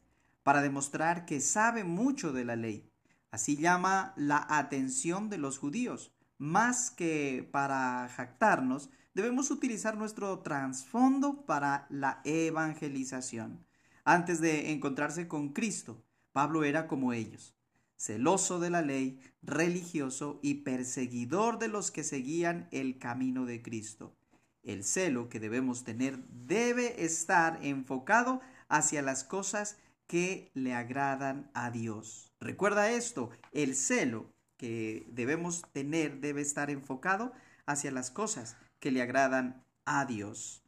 para 0.47 0.61
demostrar 0.61 1.25
que 1.25 1.41
sabe 1.41 1.83
mucho 1.83 2.31
de 2.31 2.45
la 2.45 2.55
ley. 2.55 2.89
Así 3.31 3.57
llama 3.57 4.13
la 4.15 4.47
atención 4.49 5.29
de 5.29 5.37
los 5.37 5.57
judíos. 5.57 6.13
Más 6.37 6.89
que 6.89 7.45
para 7.51 8.07
jactarnos, 8.15 8.89
debemos 9.13 9.51
utilizar 9.51 9.97
nuestro 9.97 10.39
trasfondo 10.39 11.45
para 11.45 11.85
la 11.89 12.21
evangelización. 12.23 13.65
Antes 14.05 14.39
de 14.39 14.71
encontrarse 14.71 15.27
con 15.27 15.49
Cristo, 15.49 16.01
Pablo 16.31 16.63
era 16.63 16.87
como 16.87 17.11
ellos, 17.11 17.56
celoso 17.97 18.59
de 18.59 18.69
la 18.69 18.81
ley, 18.81 19.19
religioso 19.41 20.39
y 20.41 20.55
perseguidor 20.55 21.59
de 21.59 21.67
los 21.67 21.91
que 21.91 22.03
seguían 22.03 22.67
el 22.71 22.99
camino 22.99 23.45
de 23.45 23.61
Cristo. 23.61 24.15
El 24.63 24.83
celo 24.83 25.29
que 25.29 25.39
debemos 25.39 25.83
tener 25.83 26.19
debe 26.29 27.03
estar 27.03 27.59
enfocado 27.63 28.41
hacia 28.69 29.01
las 29.01 29.23
cosas 29.23 29.77
que 30.07 30.51
le 30.53 30.73
agradan 30.73 31.49
a 31.53 31.71
Dios. 31.71 32.33
Recuerda 32.39 32.91
esto, 32.91 33.29
el 33.51 33.75
celo 33.75 34.31
que 34.57 35.05
debemos 35.11 35.63
tener 35.71 36.19
debe 36.19 36.41
estar 36.41 36.69
enfocado 36.69 37.33
hacia 37.65 37.91
las 37.91 38.11
cosas 38.11 38.57
que 38.79 38.91
le 38.91 39.01
agradan 39.01 39.63
a 39.85 40.05
Dios. 40.05 40.63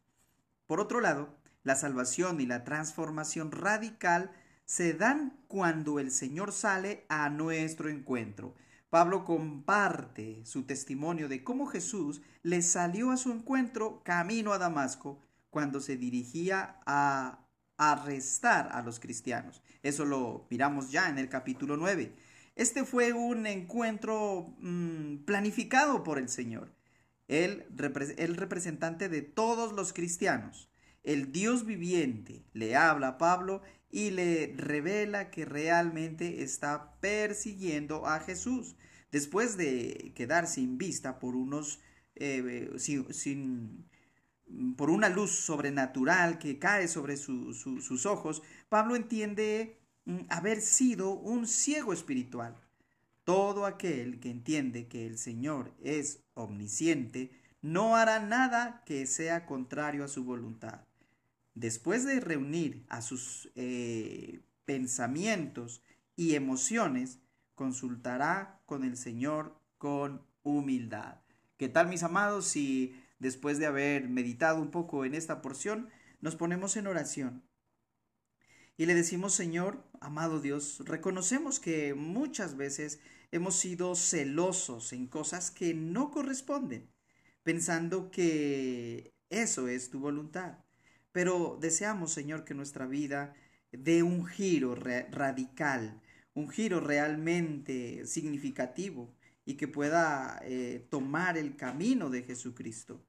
Por 0.67 0.79
otro 0.79 1.01
lado, 1.01 1.36
la 1.63 1.75
salvación 1.75 2.39
y 2.39 2.45
la 2.45 2.63
transformación 2.63 3.51
radical 3.51 4.31
se 4.69 4.93
dan 4.93 5.33
cuando 5.47 5.97
el 5.97 6.11
Señor 6.11 6.51
sale 6.51 7.03
a 7.09 7.31
nuestro 7.31 7.89
encuentro. 7.89 8.53
Pablo 8.91 9.25
comparte 9.25 10.45
su 10.45 10.61
testimonio 10.61 11.27
de 11.27 11.43
cómo 11.43 11.65
Jesús 11.65 12.21
le 12.43 12.61
salió 12.61 13.09
a 13.09 13.17
su 13.17 13.31
encuentro 13.31 14.03
camino 14.03 14.53
a 14.53 14.59
Damasco 14.59 15.19
cuando 15.49 15.81
se 15.81 15.97
dirigía 15.97 16.79
a 16.85 17.47
arrestar 17.77 18.69
a 18.71 18.83
los 18.83 18.99
cristianos. 18.99 19.63
Eso 19.81 20.05
lo 20.05 20.45
miramos 20.51 20.91
ya 20.91 21.09
en 21.09 21.17
el 21.17 21.29
capítulo 21.29 21.75
9. 21.75 22.13
Este 22.55 22.85
fue 22.85 23.11
un 23.11 23.47
encuentro 23.47 24.53
mm, 24.59 25.25
planificado 25.25 26.03
por 26.03 26.19
el 26.19 26.29
Señor. 26.29 26.71
el 27.27 27.65
representante 28.38 29.09
de 29.09 29.23
todos 29.23 29.73
los 29.73 29.93
cristianos, 29.93 30.69
el 31.03 31.31
Dios 31.31 31.65
viviente, 31.65 32.45
le 32.53 32.75
habla 32.75 33.07
a 33.07 33.17
Pablo 33.17 33.61
y 33.91 34.12
le 34.12 34.53
revela 34.58 35.31
que 35.31 35.46
realmente 35.46 36.43
está 36.43 36.96
persiguiendo 37.00 38.05
a 38.05 38.19
Jesús. 38.19 38.75
Después 39.12 39.58
de 39.58 40.12
quedar 40.15 40.48
sin 40.48 40.77
vista 40.77 41.19
por 41.19 41.36
unos, 41.36 41.79
eh, 42.15 42.72
sin 42.77 43.89
por 44.75 44.89
una 44.89 45.10
luz 45.10 45.31
sobrenatural 45.31 46.39
que 46.39 46.60
cae 46.60 46.88
sobre 46.88 47.17
sus 47.17 48.05
ojos, 48.05 48.41
Pablo 48.67 48.96
entiende 48.96 49.79
mm, 50.05 50.22
haber 50.29 50.62
sido 50.62 51.12
un 51.12 51.48
ciego 51.48 51.93
espiritual. 51.93 52.55
Todo 53.24 53.65
aquel 53.65 54.19
que 54.19 54.31
entiende 54.31 54.88
que 54.88 55.05
el 55.05 55.17
Señor 55.17 55.74
es 55.84 56.24
omnisciente 56.34 57.31
no 57.62 57.96
hará 57.96 58.19
nada 58.19 58.84
que 58.86 59.05
sea 59.05 59.46
contrario 59.46 60.03
a 60.03 60.08
su 60.08 60.24
voluntad. 60.24 60.88
Después 61.60 62.06
de 62.06 62.22
reunir 62.22 62.86
a 62.88 63.01
sus 63.01 63.51
eh, 63.56 64.39
pensamientos 64.63 65.84
y 66.16 66.36
emociones, 66.36 67.20
consultará 67.54 68.62
con 68.66 68.86
el 68.86 68.96
Señor 68.96 69.60
con 69.78 70.25
humildad. 70.42 71.18
¿Qué 71.58 71.68
tal 71.68 71.89
mis 71.89 72.04
amados? 72.04 72.46
Si 72.46 72.96
después 73.20 73.60
de 73.60 73.66
haber 73.66 74.08
meditado 74.08 74.62
un 74.62 74.72
poco 74.72 75.04
en 75.04 75.13
esta 75.13 75.42
porción, 75.42 75.89
nos 76.22 76.38
ponemos 76.38 76.78
en 76.78 76.88
oración 76.88 77.44
y 78.78 78.86
le 78.86 78.96
decimos, 78.96 79.34
Señor, 79.34 79.84
amado 80.00 80.39
Dios, 80.39 80.82
reconocemos 80.86 81.60
que 81.60 81.94
muchas 81.94 82.56
veces 82.56 83.01
hemos 83.34 83.58
sido 83.58 83.96
celosos 83.96 84.94
en 84.94 85.08
cosas 85.08 85.51
que 85.51 85.74
no 85.74 86.10
corresponden, 86.10 86.89
pensando 87.44 88.12
que 88.12 89.13
eso 89.30 89.68
es 89.68 89.89
tu 89.89 90.00
voluntad. 90.00 90.60
Pero 91.19 91.57
deseamos, 91.59 92.13
Señor, 92.13 92.45
que 92.45 92.53
nuestra 92.53 92.88
vida 92.88 93.33
dé 93.73 94.03
un 94.03 94.25
giro 94.25 94.73
radical, 94.73 96.01
un 96.33 96.47
giro 96.47 96.79
realmente 96.79 98.05
significativo 98.05 99.13
y 99.43 99.55
que 99.55 99.67
pueda 99.67 100.39
eh, 100.43 100.88
tomar 100.89 101.38
el 101.38 101.57
camino 101.57 102.09
de 102.09 102.23
Jesucristo. 102.23 103.05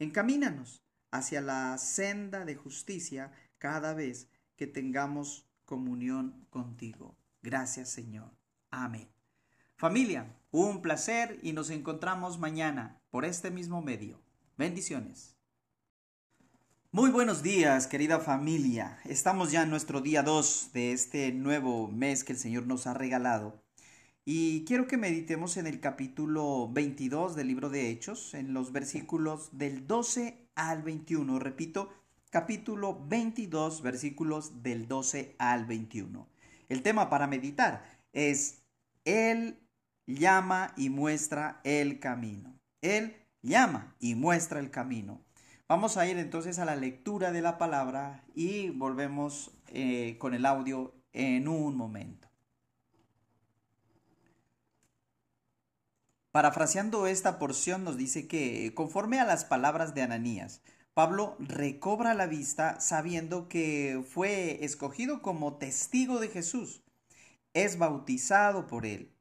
Encamínanos 0.00 0.82
hacia 1.12 1.40
la 1.40 1.78
senda 1.78 2.44
de 2.44 2.56
justicia 2.56 3.30
cada 3.58 3.94
vez 3.94 4.26
que 4.56 4.66
tengamos 4.66 5.46
comunión 5.64 6.44
contigo. 6.50 7.16
Gracias 7.42 7.90
Señor. 7.90 8.32
Amén. 8.72 9.08
Familia, 9.76 10.36
un 10.50 10.82
placer 10.82 11.38
y 11.44 11.52
nos 11.52 11.70
encontramos 11.70 12.40
mañana 12.40 13.00
por 13.10 13.24
este 13.24 13.52
mismo 13.52 13.82
medio. 13.82 14.20
Bendiciones. 14.58 15.36
Muy 16.94 17.08
buenos 17.08 17.42
días, 17.42 17.86
querida 17.86 18.20
familia. 18.20 18.98
Estamos 19.06 19.50
ya 19.50 19.62
en 19.62 19.70
nuestro 19.70 20.02
día 20.02 20.22
2 20.22 20.72
de 20.74 20.92
este 20.92 21.32
nuevo 21.32 21.88
mes 21.88 22.22
que 22.22 22.34
el 22.34 22.38
Señor 22.38 22.66
nos 22.66 22.86
ha 22.86 22.92
regalado. 22.92 23.62
Y 24.26 24.66
quiero 24.66 24.86
que 24.86 24.98
meditemos 24.98 25.56
en 25.56 25.66
el 25.66 25.80
capítulo 25.80 26.68
22 26.70 27.34
del 27.34 27.46
libro 27.46 27.70
de 27.70 27.88
Hechos, 27.88 28.34
en 28.34 28.52
los 28.52 28.72
versículos 28.72 29.56
del 29.56 29.86
12 29.86 30.50
al 30.54 30.82
21. 30.82 31.38
Repito, 31.38 31.94
capítulo 32.28 33.02
22, 33.08 33.80
versículos 33.80 34.62
del 34.62 34.86
12 34.86 35.34
al 35.38 35.64
21. 35.64 36.28
El 36.68 36.82
tema 36.82 37.08
para 37.08 37.26
meditar 37.26 37.86
es 38.12 38.64
Él 39.06 39.58
llama 40.06 40.74
y 40.76 40.90
muestra 40.90 41.62
el 41.64 42.00
camino. 42.00 42.54
Él 42.82 43.16
llama 43.40 43.96
y 43.98 44.14
muestra 44.14 44.60
el 44.60 44.70
camino. 44.70 45.21
Vamos 45.72 45.96
a 45.96 46.06
ir 46.06 46.18
entonces 46.18 46.58
a 46.58 46.66
la 46.66 46.76
lectura 46.76 47.32
de 47.32 47.40
la 47.40 47.56
palabra 47.56 48.22
y 48.34 48.68
volvemos 48.68 49.52
eh, 49.68 50.18
con 50.18 50.34
el 50.34 50.44
audio 50.44 50.92
en 51.14 51.48
un 51.48 51.78
momento. 51.78 52.28
Parafraseando 56.30 57.06
esta 57.06 57.38
porción 57.38 57.84
nos 57.84 57.96
dice 57.96 58.28
que, 58.28 58.74
conforme 58.74 59.18
a 59.18 59.24
las 59.24 59.46
palabras 59.46 59.94
de 59.94 60.02
Ananías, 60.02 60.60
Pablo 60.92 61.36
recobra 61.38 62.12
la 62.12 62.26
vista 62.26 62.78
sabiendo 62.78 63.48
que 63.48 64.04
fue 64.06 64.62
escogido 64.66 65.22
como 65.22 65.56
testigo 65.56 66.20
de 66.20 66.28
Jesús. 66.28 66.82
Es 67.54 67.78
bautizado 67.78 68.66
por 68.66 68.84
él. 68.84 69.16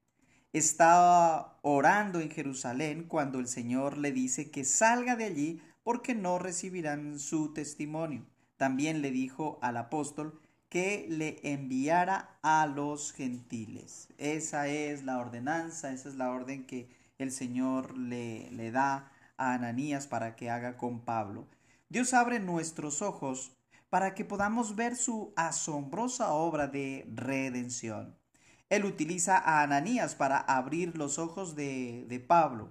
Está 0.51 1.59
orando 1.61 2.19
en 2.19 2.29
Jerusalén 2.29 3.05
cuando 3.07 3.39
el 3.39 3.47
Señor 3.47 3.97
le 3.97 4.11
dice 4.11 4.51
que 4.51 4.65
salga 4.65 5.15
de 5.15 5.23
allí 5.23 5.61
porque 5.83 6.15
no 6.15 6.39
recibirán 6.39 7.19
su 7.19 7.53
testimonio. 7.53 8.25
También 8.57 9.01
le 9.01 9.11
dijo 9.11 9.59
al 9.61 9.77
apóstol 9.77 10.39
que 10.69 11.05
le 11.09 11.39
enviara 11.43 12.37
a 12.43 12.65
los 12.65 13.11
gentiles. 13.11 14.07
Esa 14.17 14.67
es 14.67 15.03
la 15.03 15.19
ordenanza, 15.19 15.91
esa 15.91 16.09
es 16.09 16.15
la 16.15 16.31
orden 16.31 16.65
que 16.65 16.89
el 17.17 17.31
Señor 17.31 17.97
le, 17.97 18.49
le 18.51 18.71
da 18.71 19.11
a 19.37 19.53
Ananías 19.53 20.07
para 20.07 20.35
que 20.35 20.49
haga 20.49 20.77
con 20.77 21.01
Pablo. 21.01 21.47
Dios 21.89 22.13
abre 22.13 22.39
nuestros 22.39 23.01
ojos 23.01 23.57
para 23.89 24.15
que 24.15 24.23
podamos 24.23 24.77
ver 24.77 24.95
su 24.95 25.33
asombrosa 25.35 26.31
obra 26.31 26.67
de 26.67 27.05
redención. 27.13 28.17
Él 28.69 28.85
utiliza 28.85 29.37
a 29.37 29.63
Ananías 29.63 30.15
para 30.15 30.37
abrir 30.37 30.97
los 30.97 31.19
ojos 31.19 31.55
de, 31.55 32.05
de 32.07 32.19
Pablo. 32.21 32.69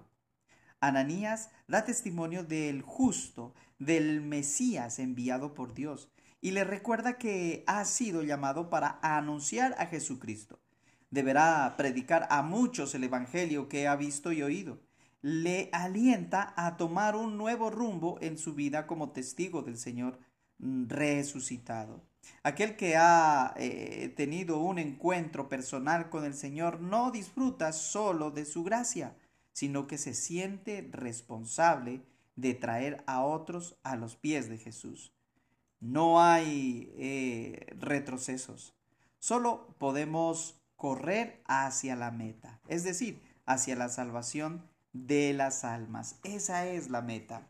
Ananías 0.81 1.51
da 1.67 1.85
testimonio 1.85 2.43
del 2.43 2.81
justo, 2.81 3.53
del 3.79 4.21
Mesías 4.21 4.99
enviado 4.99 5.53
por 5.53 5.73
Dios, 5.73 6.09
y 6.41 6.51
le 6.51 6.63
recuerda 6.63 7.17
que 7.19 7.63
ha 7.67 7.85
sido 7.85 8.23
llamado 8.23 8.69
para 8.69 8.99
anunciar 9.03 9.75
a 9.77 9.85
Jesucristo. 9.85 10.59
Deberá 11.11 11.75
predicar 11.77 12.27
a 12.31 12.41
muchos 12.41 12.95
el 12.95 13.03
Evangelio 13.03 13.69
que 13.69 13.87
ha 13.87 13.95
visto 13.95 14.31
y 14.31 14.41
oído. 14.41 14.81
Le 15.21 15.69
alienta 15.71 16.53
a 16.57 16.77
tomar 16.77 17.15
un 17.15 17.37
nuevo 17.37 17.69
rumbo 17.69 18.17
en 18.21 18.39
su 18.39 18.55
vida 18.55 18.87
como 18.87 19.11
testigo 19.11 19.61
del 19.61 19.77
Señor 19.77 20.19
resucitado. 20.57 22.03
Aquel 22.43 22.75
que 22.75 22.95
ha 22.97 23.53
eh, 23.57 24.13
tenido 24.15 24.59
un 24.59 24.79
encuentro 24.79 25.47
personal 25.47 26.09
con 26.09 26.25
el 26.25 26.33
Señor 26.33 26.81
no 26.81 27.11
disfruta 27.11 27.71
solo 27.71 28.31
de 28.31 28.45
su 28.45 28.63
gracia, 28.63 29.15
sino 29.53 29.87
que 29.87 29.97
se 29.97 30.13
siente 30.13 30.89
responsable 30.91 32.01
de 32.35 32.53
traer 32.53 33.03
a 33.07 33.23
otros 33.23 33.77
a 33.83 33.95
los 33.95 34.15
pies 34.15 34.49
de 34.49 34.57
Jesús. 34.57 35.13
No 35.79 36.21
hay 36.21 36.93
eh, 36.97 37.73
retrocesos, 37.77 38.75
solo 39.19 39.75
podemos 39.79 40.61
correr 40.75 41.41
hacia 41.45 41.95
la 41.95 42.11
meta, 42.11 42.59
es 42.67 42.83
decir, 42.83 43.21
hacia 43.45 43.75
la 43.75 43.89
salvación 43.89 44.67
de 44.93 45.33
las 45.33 45.63
almas. 45.63 46.19
Esa 46.23 46.67
es 46.67 46.89
la 46.89 47.01
meta. 47.01 47.47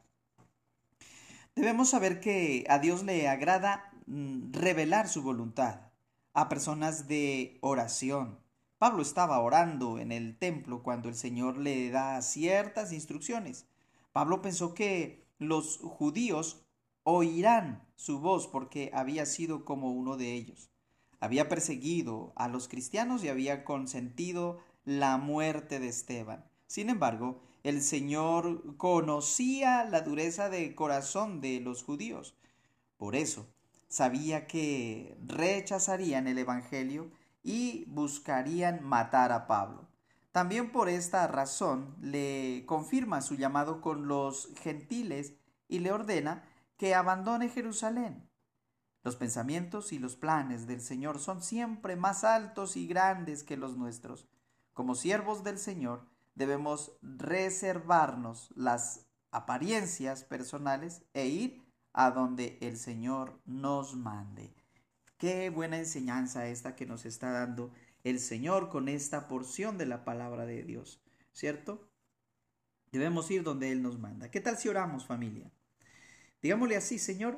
Debemos 1.56 1.90
saber 1.90 2.20
que 2.22 2.66
a 2.70 2.80
Dios 2.80 3.04
le 3.04 3.28
agrada 3.28 3.92
mm, 4.06 4.54
revelar 4.54 5.10
su 5.10 5.22
voluntad 5.22 5.82
a 6.34 6.48
personas 6.48 7.08
de 7.08 7.58
oración, 7.62 8.40
Pablo 8.82 9.04
estaba 9.04 9.40
orando 9.40 10.00
en 10.00 10.12
el 10.12 10.36
templo 10.36 10.82
cuando 10.82 11.08
el 11.08 11.14
Señor 11.14 11.56
le 11.56 11.92
da 11.92 12.20
ciertas 12.24 12.92
instrucciones. 12.92 13.68
Pablo 14.12 14.42
pensó 14.42 14.74
que 14.74 15.24
los 15.38 15.78
judíos 15.78 16.66
oirán 17.04 17.88
su 17.96 18.20
voz 18.20 18.48
porque 18.48 18.90
había 18.92 19.28
sido 19.28 19.66
como 19.66 19.92
uno 19.92 20.18
de 20.18 20.34
ellos. 20.34 20.72
Había 21.20 21.48
perseguido 21.48 22.34
a 22.36 22.48
los 22.48 22.68
cristianos 22.68 23.24
y 23.24 23.30
había 23.30 23.66
consentido 23.66 24.58
la 24.84 25.20
muerte 25.20 25.80
de 25.80 25.90
Esteban. 25.90 26.44
Sin 26.66 26.90
embargo, 26.90 27.40
el 27.62 27.84
Señor 27.84 28.78
conocía 28.78 29.84
la 29.84 30.02
dureza 30.02 30.50
de 30.50 30.74
corazón 30.74 31.40
de 31.40 31.60
los 31.60 31.84
judíos. 31.84 32.34
Por 32.98 33.16
eso, 33.16 33.46
sabía 33.90 34.48
que 34.48 35.16
rechazarían 35.24 36.28
el 36.28 36.40
Evangelio 36.40 37.12
y 37.44 37.86
buscarían 37.86 38.84
matar 38.84 39.32
a 39.32 39.48
Pablo. 39.48 39.88
También 40.32 40.72
por 40.72 40.88
esta 40.88 41.28
razón 41.28 41.96
le 42.00 42.64
confirma 42.66 43.22
su 43.22 43.36
llamado 43.36 43.82
con 43.82 44.08
los 44.08 44.54
gentiles 44.62 45.34
y 45.68 45.80
le 45.80 45.92
ordena 45.92 46.44
que 46.78 46.96
abandone 46.96 47.50
Jerusalén. 47.50 48.30
Los 49.04 49.16
pensamientos 49.16 49.92
y 49.94 50.00
los 50.00 50.16
planes 50.16 50.68
del 50.68 50.82
Señor 50.82 51.20
son 51.20 51.42
siempre 51.42 51.96
más 51.96 52.24
altos 52.24 52.78
y 52.78 52.88
grandes 52.88 53.44
que 53.44 53.58
los 53.58 53.76
nuestros. 53.76 54.28
Como 54.74 54.96
siervos 54.96 55.44
del 55.44 55.58
Señor 55.58 56.06
debemos 56.36 56.94
reservarnos 57.02 58.52
las 58.56 59.08
apariencias 59.32 60.24
personales 60.24 61.04
e 61.14 61.26
ir 61.28 61.64
a 61.94 62.12
donde 62.12 62.58
el 62.62 62.78
Señor 62.78 63.42
nos 63.46 63.96
mande. 63.96 64.54
Qué 65.22 65.52
buena 65.52 65.78
enseñanza 65.78 66.48
esta 66.48 66.76
que 66.76 66.88
nos 66.88 67.06
está 67.06 67.30
dando 67.30 67.72
el 68.04 68.20
Señor 68.20 68.70
con 68.70 68.90
esta 68.90 69.28
porción 69.28 69.78
de 69.78 69.86
la 69.86 70.04
palabra 70.04 70.48
de 70.48 70.64
Dios, 70.64 71.00
¿cierto? 71.32 71.88
Debemos 72.92 73.30
ir 73.30 73.44
donde 73.44 73.72
Él 73.72 73.84
nos 73.84 74.00
manda. 74.00 74.32
¿Qué 74.32 74.42
tal 74.42 74.58
si 74.58 74.68
oramos 74.68 75.06
familia? 75.06 75.52
Digámosle 76.42 76.76
así, 76.76 76.98
Señor, 76.98 77.38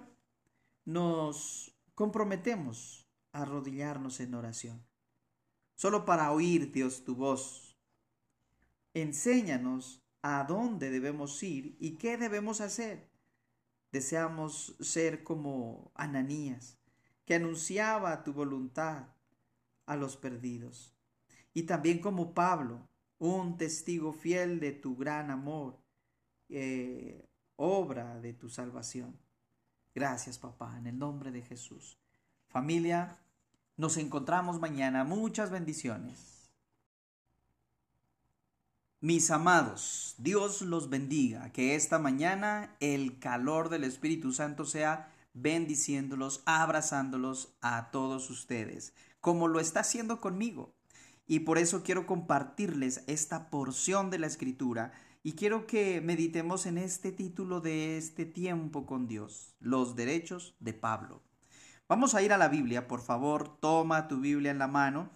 nos 0.86 1.76
comprometemos 1.93 3.06
a 3.34 3.41
arrodillarnos 3.41 4.22
en 4.22 4.34
oración, 4.34 4.82
solo 5.76 6.06
para 6.06 6.32
oír, 6.32 6.72
Dios, 6.72 7.04
tu 7.04 7.17
voz. 7.17 7.78
Enséñanos 8.93 10.02
a 10.22 10.46
dónde 10.46 10.89
debemos 10.89 11.43
ir 11.43 11.76
y 11.82 11.98
qué 11.98 12.15
debemos 12.15 12.62
hacer. 12.62 13.10
Deseamos 13.91 14.78
ser 14.80 15.26
como 15.26 15.91
Ananías, 15.96 16.78
que 17.26 17.36
anunciaba 17.36 18.24
tu 18.24 18.34
voluntad 18.34 19.08
a 19.86 19.96
los 19.96 20.18
perdidos. 20.18 20.94
Y 21.54 21.64
también 21.64 22.00
como 22.00 22.34
Pablo, 22.34 22.88
un 23.20 23.58
testigo 23.58 24.12
fiel 24.12 24.60
de 24.60 24.72
tu 24.72 24.96
gran 24.96 25.32
amor, 25.32 25.80
eh, 26.50 27.26
obra 27.56 28.20
de 28.20 28.34
tu 28.34 28.50
salvación. 28.50 29.18
Gracias, 29.94 30.40
papá, 30.40 30.78
en 30.78 30.88
el 30.88 30.98
nombre 30.98 31.32
de 31.32 31.42
Jesús. 31.42 31.98
Familia, 32.48 33.20
nos 33.78 33.98
encontramos 33.98 34.60
mañana. 34.60 35.04
Muchas 35.04 35.52
bendiciones. 35.52 36.52
Mis 39.00 39.32
amados, 39.32 40.16
Dios 40.18 40.62
los 40.62 40.90
bendiga. 40.90 41.52
Que 41.52 41.76
esta 41.76 42.00
mañana 42.00 42.76
el 42.80 43.20
calor 43.20 43.70
del 43.70 43.84
Espíritu 43.84 44.32
Santo 44.32 44.66
sea 44.66 45.12
bendiciéndolos, 45.34 46.43
abrazándolos 46.46 47.58
a 47.62 47.91
todos 47.91 48.30
ustedes, 48.30 48.93
como 49.19 49.48
lo 49.48 49.60
está 49.60 49.82
haciendo 49.82 50.22
conmigo. 50.22 50.76
Y 51.26 51.39
por 51.41 51.58
eso 51.58 51.84
quiero 51.84 52.06
compartirles 52.06 53.04
esta 53.08 53.50
porción 53.50 54.10
de 54.10 54.19
la 54.19 54.28
escritura 54.28 54.91
y 55.24 55.34
quiero 55.34 55.67
que 55.67 56.02
meditemos 56.02 56.65
en 56.65 56.78
este 56.78 57.12
título 57.12 57.62
de 57.62 57.98
este 57.98 58.26
tiempo 58.26 58.86
con 58.86 59.08
Dios, 59.08 59.56
los 59.60 59.96
derechos 59.96 60.56
de 60.60 60.74
Pablo. 60.74 61.24
Vamos 61.88 62.13
a 62.13 62.22
ir 62.22 62.34
a 62.34 62.38
la 62.38 62.50
Biblia, 62.50 62.88
por 62.88 63.02
favor, 63.02 63.58
toma 63.60 64.08
tu 64.08 64.19
Biblia 64.19 64.52
en 64.52 64.60
la 64.60 64.67
mano 64.67 65.12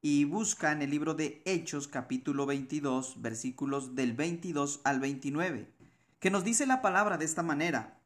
y 0.00 0.24
busca 0.24 0.72
en 0.72 0.82
el 0.82 0.90
libro 0.90 1.14
de 1.14 1.40
Hechos 1.44 1.88
capítulo 1.88 2.46
22, 2.46 3.22
versículos 3.22 3.94
del 3.94 4.12
22 4.12 4.80
al 4.84 5.00
29, 5.00 5.72
que 6.18 6.30
nos 6.30 6.44
dice 6.44 6.66
la 6.66 6.82
palabra 6.82 7.16
de 7.16 7.24
esta 7.24 7.42
manera. 7.42 8.03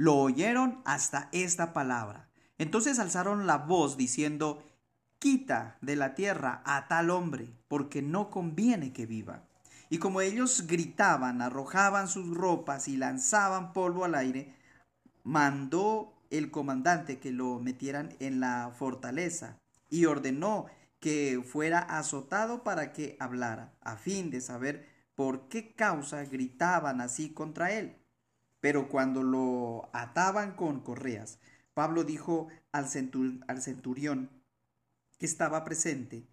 Lo 0.00 0.16
oyeron 0.16 0.80
hasta 0.86 1.28
esta 1.30 1.74
palabra. 1.74 2.30
Entonces 2.56 2.98
alzaron 2.98 3.46
la 3.46 3.58
voz 3.58 3.98
diciendo, 3.98 4.64
Quita 5.18 5.76
de 5.82 5.94
la 5.94 6.14
tierra 6.14 6.62
a 6.64 6.88
tal 6.88 7.10
hombre, 7.10 7.52
porque 7.68 8.00
no 8.00 8.30
conviene 8.30 8.94
que 8.94 9.04
viva. 9.04 9.42
Y 9.90 9.98
como 9.98 10.22
ellos 10.22 10.66
gritaban, 10.66 11.42
arrojaban 11.42 12.08
sus 12.08 12.34
ropas 12.34 12.88
y 12.88 12.96
lanzaban 12.96 13.74
polvo 13.74 14.06
al 14.06 14.14
aire, 14.14 14.54
mandó 15.22 16.14
el 16.30 16.50
comandante 16.50 17.18
que 17.18 17.30
lo 17.30 17.58
metieran 17.58 18.16
en 18.20 18.40
la 18.40 18.72
fortaleza 18.74 19.58
y 19.90 20.06
ordenó 20.06 20.64
que 20.98 21.44
fuera 21.46 21.78
azotado 21.78 22.62
para 22.62 22.94
que 22.94 23.18
hablara, 23.20 23.74
a 23.82 23.98
fin 23.98 24.30
de 24.30 24.40
saber 24.40 24.88
por 25.14 25.48
qué 25.48 25.74
causa 25.74 26.24
gritaban 26.24 27.02
así 27.02 27.34
contra 27.34 27.72
él. 27.72 27.99
Pero 28.60 28.88
cuando 28.88 29.22
lo 29.22 29.88
ataban 29.92 30.54
con 30.54 30.80
correas, 30.80 31.38
Pablo 31.74 32.04
dijo 32.04 32.48
al, 32.72 32.88
centurión 32.88 34.30
que 35.18 35.26
estaba 35.26 35.64
presente, 35.64 36.28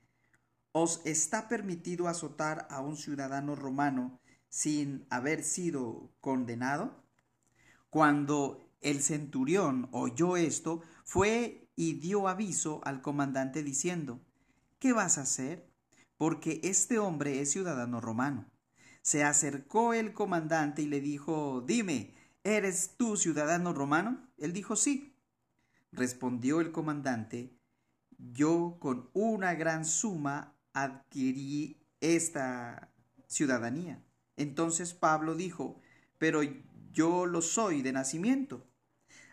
¿os 0.72 1.02
está 1.06 1.48
permitido 1.48 2.08
azotar 2.08 2.68
a 2.70 2.82
un 2.82 2.98
ciudadano 2.98 3.56
romano 3.56 4.20
sin 4.50 5.06
haber 5.10 5.44
sido 5.44 6.12
condenado? 6.20 7.04
Cuando 7.90 8.70
el 8.82 9.02
centurión 9.02 9.88
oyó 9.92 10.36
esto, 10.36 10.82
fue 11.06 11.70
y 11.76 11.94
dio 11.94 12.28
aviso 12.28 12.82
al 12.84 13.02
comandante 13.02 13.64
diciendo, 13.64 14.20
¿qué 14.80 14.92
vas 14.94 15.18
a 15.18 15.22
hacer? 15.22 15.72
Porque 16.18 16.60
este 16.64 17.00
hombre 17.00 17.40
es 17.40 17.52
ciudadano 17.52 18.02
romano. 18.02 18.50
Se 19.02 19.24
acercó 19.24 19.94
el 19.94 20.12
comandante 20.12 20.82
y 20.82 20.88
le 20.88 21.00
dijo, 21.00 21.64
dime, 21.66 22.17
¿eres 22.48 22.96
tú 22.98 23.18
ciudadano 23.18 23.74
romano? 23.74 24.30
Él 24.38 24.54
dijo, 24.54 24.76
sí. 24.76 25.14
Respondió 25.92 26.62
el 26.62 26.72
comandante, 26.72 27.58
yo 28.18 28.78
con 28.80 29.10
una 29.14 29.56
gran 29.56 29.86
suma 29.86 30.56
adquirí 30.74 31.78
esta 32.02 32.92
ciudadanía. 33.28 34.04
Entonces 34.36 34.94
Pablo 34.94 35.36
dijo, 35.36 35.82
pero 36.18 36.42
yo 36.92 37.26
lo 37.26 37.42
soy 37.42 37.82
de 37.82 37.94
nacimiento. 37.94 38.68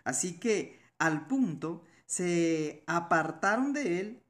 Así 0.04 0.38
que 0.38 0.80
al 0.98 1.26
punto 1.26 1.82
se 2.06 2.84
apartaron 2.86 3.72
de 3.72 4.00
él 4.00 4.22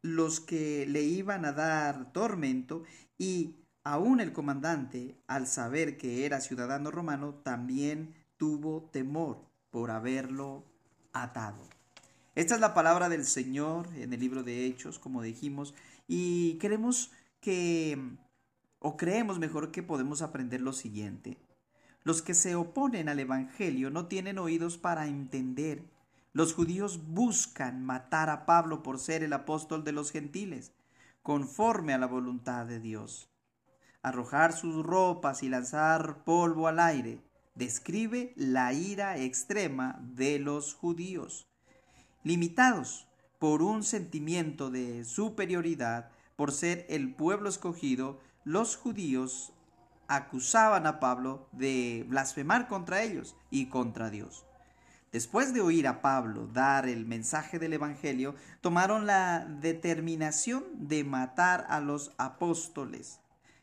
los 0.00 0.40
que 0.40 0.86
le 0.86 1.02
iban 1.02 1.44
a 1.44 1.52
dar 1.52 2.12
tormento 2.12 2.84
y 3.18 3.64
Aún 3.86 4.20
el 4.20 4.32
comandante, 4.32 5.20
al 5.26 5.46
saber 5.46 5.98
que 5.98 6.24
era 6.24 6.40
ciudadano 6.40 6.90
romano, 6.90 7.34
también 7.34 8.14
tuvo 8.44 8.82
temor 8.92 9.38
por 9.70 9.90
haberlo 9.90 10.66
atado. 11.14 11.66
Esta 12.34 12.56
es 12.56 12.60
la 12.60 12.74
palabra 12.74 13.08
del 13.08 13.24
Señor 13.24 13.88
en 13.96 14.12
el 14.12 14.20
libro 14.20 14.42
de 14.42 14.66
Hechos, 14.66 14.98
como 14.98 15.22
dijimos, 15.22 15.74
y 16.06 16.58
queremos 16.58 17.10
que, 17.40 17.98
o 18.80 18.98
creemos 18.98 19.38
mejor 19.38 19.70
que 19.70 19.82
podemos 19.82 20.20
aprender 20.20 20.60
lo 20.60 20.74
siguiente. 20.74 21.38
Los 22.02 22.20
que 22.20 22.34
se 22.34 22.54
oponen 22.54 23.08
al 23.08 23.18
Evangelio 23.18 23.88
no 23.88 24.08
tienen 24.08 24.38
oídos 24.38 24.76
para 24.76 25.06
entender. 25.06 25.82
Los 26.34 26.52
judíos 26.52 27.00
buscan 27.06 27.82
matar 27.82 28.28
a 28.28 28.44
Pablo 28.44 28.82
por 28.82 28.98
ser 28.98 29.22
el 29.22 29.32
apóstol 29.32 29.84
de 29.84 29.92
los 29.92 30.12
gentiles, 30.12 30.74
conforme 31.22 31.94
a 31.94 31.98
la 31.98 32.06
voluntad 32.06 32.66
de 32.66 32.78
Dios 32.78 33.30
arrojar 34.04 34.52
sus 34.52 34.84
ropas 34.84 35.42
y 35.42 35.48
lanzar 35.48 36.24
polvo 36.24 36.68
al 36.68 36.78
aire, 36.78 37.23
describe 37.54 38.32
la 38.36 38.72
ira 38.72 39.18
extrema 39.18 39.98
de 40.00 40.38
los 40.38 40.74
judíos. 40.74 41.48
Limitados 42.22 43.06
por 43.38 43.62
un 43.62 43.82
sentimiento 43.82 44.70
de 44.70 45.04
superioridad, 45.04 46.10
por 46.36 46.52
ser 46.52 46.86
el 46.88 47.14
pueblo 47.14 47.48
escogido, 47.48 48.20
los 48.44 48.76
judíos 48.76 49.52
acusaban 50.08 50.86
a 50.86 51.00
Pablo 51.00 51.48
de 51.52 52.04
blasfemar 52.08 52.68
contra 52.68 53.02
ellos 53.02 53.36
y 53.50 53.66
contra 53.66 54.10
Dios. 54.10 54.44
Después 55.12 55.54
de 55.54 55.60
oír 55.60 55.86
a 55.86 56.02
Pablo 56.02 56.48
dar 56.48 56.88
el 56.88 57.06
mensaje 57.06 57.60
del 57.60 57.74
Evangelio, 57.74 58.34
tomaron 58.60 59.06
la 59.06 59.46
determinación 59.60 60.64
de 60.74 61.04
matar 61.04 61.66
a 61.68 61.78
los 61.78 62.12
apóstoles. 62.18 63.20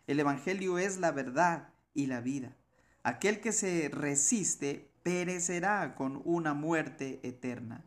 El 0.07 0.19
Evangelio 0.19 0.77
es 0.77 0.97
la 0.97 1.11
verdad 1.11 1.67
y 1.93 2.05
la 2.05 2.21
vida. 2.21 2.55
Aquel 3.03 3.41
que 3.41 3.51
se 3.51 3.89
resiste 3.89 4.91
perecerá 5.01 5.95
con 5.95 6.21
una 6.23 6.53
muerte 6.53 7.19
eterna. 7.23 7.83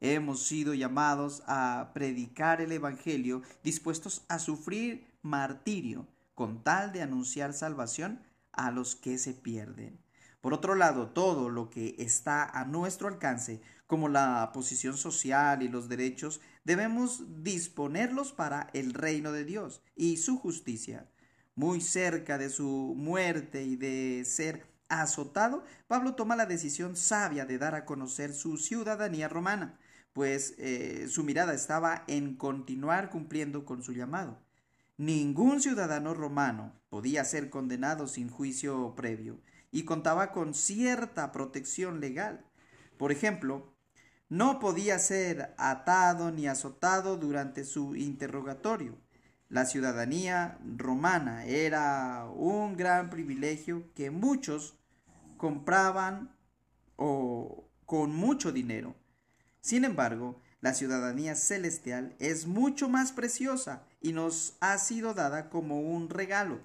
Hemos 0.00 0.46
sido 0.46 0.74
llamados 0.74 1.42
a 1.48 1.90
predicar 1.92 2.60
el 2.60 2.70
Evangelio 2.70 3.42
dispuestos 3.64 4.24
a 4.28 4.38
sufrir 4.38 5.08
martirio 5.22 6.06
con 6.36 6.62
tal 6.62 6.92
de 6.92 7.02
anunciar 7.02 7.52
salvación 7.52 8.22
a 8.52 8.70
los 8.70 8.94
que 8.94 9.18
se 9.18 9.34
pierden. 9.34 9.98
Por 10.40 10.54
otro 10.54 10.76
lado, 10.76 11.08
todo 11.08 11.50
lo 11.50 11.68
que 11.68 11.96
está 11.98 12.44
a 12.44 12.64
nuestro 12.64 13.08
alcance, 13.08 13.60
como 13.88 14.08
la 14.08 14.50
posición 14.52 14.96
social 14.96 15.62
y 15.62 15.68
los 15.68 15.88
derechos, 15.88 16.40
debemos 16.62 17.42
disponerlos 17.42 18.32
para 18.32 18.68
el 18.72 18.94
reino 18.94 19.32
de 19.32 19.44
Dios 19.44 19.82
y 19.96 20.18
su 20.18 20.38
justicia 20.38 21.11
muy 21.54 21.80
cerca 21.80 22.38
de 22.38 22.50
su 22.50 22.94
muerte 22.96 23.62
y 23.62 23.76
de 23.76 24.24
ser 24.24 24.66
azotado, 24.88 25.64
Pablo 25.86 26.14
toma 26.14 26.36
la 26.36 26.46
decisión 26.46 26.96
sabia 26.96 27.46
de 27.46 27.58
dar 27.58 27.74
a 27.74 27.84
conocer 27.84 28.32
su 28.32 28.56
ciudadanía 28.58 29.28
romana, 29.28 29.78
pues 30.12 30.54
eh, 30.58 31.06
su 31.08 31.24
mirada 31.24 31.54
estaba 31.54 32.04
en 32.06 32.36
continuar 32.36 33.10
cumpliendo 33.10 33.64
con 33.64 33.82
su 33.82 33.92
llamado. 33.92 34.38
Ningún 34.98 35.60
ciudadano 35.60 36.14
romano 36.14 36.74
podía 36.90 37.24
ser 37.24 37.50
condenado 37.50 38.06
sin 38.06 38.28
juicio 38.28 38.94
previo 38.94 39.40
y 39.70 39.84
contaba 39.84 40.32
con 40.32 40.54
cierta 40.54 41.32
protección 41.32 42.00
legal. 42.00 42.44
Por 42.98 43.10
ejemplo, 43.10 43.74
no 44.28 44.58
podía 44.58 44.98
ser 44.98 45.54
atado 45.58 46.30
ni 46.30 46.46
azotado 46.46 47.16
durante 47.16 47.64
su 47.64 47.96
interrogatorio 47.96 49.01
la 49.52 49.66
ciudadanía 49.66 50.58
romana 50.78 51.44
era 51.44 52.24
un 52.34 52.74
gran 52.74 53.10
privilegio 53.10 53.84
que 53.94 54.10
muchos 54.10 54.78
compraban 55.36 56.34
o 56.96 57.68
con 57.84 58.16
mucho 58.16 58.50
dinero. 58.50 58.96
Sin 59.60 59.84
embargo, 59.84 60.40
la 60.62 60.72
ciudadanía 60.72 61.34
celestial 61.34 62.16
es 62.18 62.46
mucho 62.46 62.88
más 62.88 63.12
preciosa 63.12 63.82
y 64.00 64.14
nos 64.14 64.56
ha 64.60 64.78
sido 64.78 65.12
dada 65.12 65.50
como 65.50 65.82
un 65.82 66.08
regalo. 66.08 66.60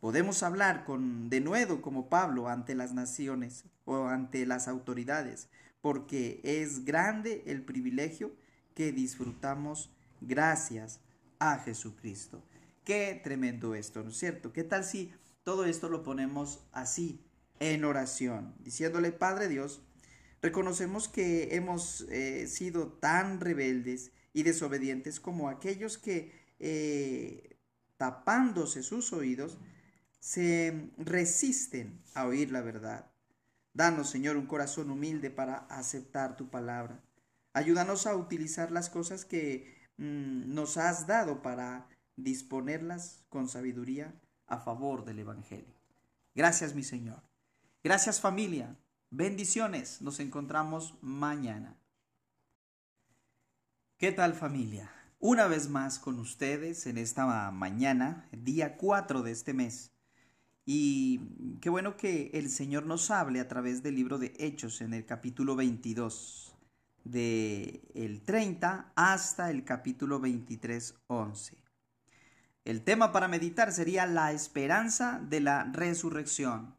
Podemos 0.00 0.42
hablar 0.42 0.84
con 0.84 1.30
denuedo 1.30 1.80
como 1.80 2.10
Pablo 2.10 2.50
ante 2.50 2.74
las 2.74 2.92
naciones 2.92 3.64
o 3.86 4.08
ante 4.08 4.44
las 4.44 4.68
autoridades, 4.68 5.48
porque 5.80 6.42
es 6.44 6.84
grande 6.84 7.42
el 7.46 7.62
privilegio 7.62 8.36
que 8.74 8.92
disfrutamos 8.92 9.90
gracias 10.20 11.00
a 11.40 11.58
Jesucristo. 11.58 12.44
Qué 12.84 13.20
tremendo 13.22 13.74
esto, 13.74 14.04
¿no 14.04 14.10
es 14.10 14.16
cierto? 14.16 14.52
¿Qué 14.52 14.62
tal 14.62 14.84
si 14.84 15.12
todo 15.42 15.64
esto 15.64 15.88
lo 15.88 16.04
ponemos 16.04 16.60
así, 16.70 17.24
en 17.60 17.84
oración, 17.84 18.54
diciéndole, 18.60 19.12
Padre 19.12 19.48
Dios, 19.48 19.82
reconocemos 20.40 21.08
que 21.08 21.54
hemos 21.54 22.02
eh, 22.08 22.46
sido 22.46 22.88
tan 22.88 23.38
rebeldes 23.38 24.12
y 24.32 24.42
desobedientes 24.42 25.20
como 25.20 25.48
aquellos 25.48 25.98
que, 25.98 26.32
eh, 26.58 27.58
tapándose 27.98 28.82
sus 28.82 29.12
oídos, 29.12 29.58
se 30.20 30.90
resisten 30.96 32.00
a 32.14 32.26
oír 32.26 32.50
la 32.50 32.62
verdad. 32.62 33.10
Danos, 33.74 34.10
Señor, 34.10 34.36
un 34.36 34.46
corazón 34.46 34.90
humilde 34.90 35.30
para 35.30 35.58
aceptar 35.68 36.36
tu 36.36 36.50
palabra. 36.50 37.02
Ayúdanos 37.52 38.06
a 38.06 38.16
utilizar 38.16 38.70
las 38.70 38.88
cosas 38.88 39.24
que 39.24 39.79
Mm, 40.00 40.54
nos 40.54 40.78
has 40.78 41.06
dado 41.06 41.42
para 41.42 41.86
disponerlas 42.16 43.22
con 43.28 43.48
sabiduría 43.48 44.14
a 44.46 44.58
favor 44.58 45.04
del 45.04 45.18
Evangelio. 45.18 45.74
Gracias 46.34 46.74
mi 46.74 46.82
Señor. 46.82 47.22
Gracias 47.84 48.18
familia. 48.18 48.78
Bendiciones. 49.10 50.00
Nos 50.00 50.18
encontramos 50.18 50.94
mañana. 51.02 51.76
¿Qué 53.98 54.10
tal 54.10 54.32
familia? 54.32 54.90
Una 55.18 55.46
vez 55.48 55.68
más 55.68 55.98
con 55.98 56.18
ustedes 56.18 56.86
en 56.86 56.96
esta 56.96 57.50
mañana, 57.50 58.26
día 58.32 58.78
4 58.78 59.20
de 59.20 59.32
este 59.32 59.52
mes. 59.52 59.92
Y 60.64 61.20
qué 61.60 61.68
bueno 61.68 61.98
que 61.98 62.30
el 62.32 62.48
Señor 62.48 62.86
nos 62.86 63.10
hable 63.10 63.38
a 63.38 63.48
través 63.48 63.82
del 63.82 63.96
libro 63.96 64.16
de 64.16 64.32
Hechos 64.38 64.80
en 64.80 64.94
el 64.94 65.04
capítulo 65.04 65.56
22 65.56 66.49
de 67.04 67.82
el 67.94 68.22
30 68.22 68.92
hasta 68.94 69.50
el 69.50 69.64
capítulo 69.64 70.20
23, 70.20 70.94
11. 71.06 71.56
El 72.64 72.82
tema 72.82 73.12
para 73.12 73.28
meditar 73.28 73.72
sería 73.72 74.06
la 74.06 74.32
esperanza 74.32 75.20
de 75.28 75.40
la 75.40 75.64
resurrección. 75.72 76.76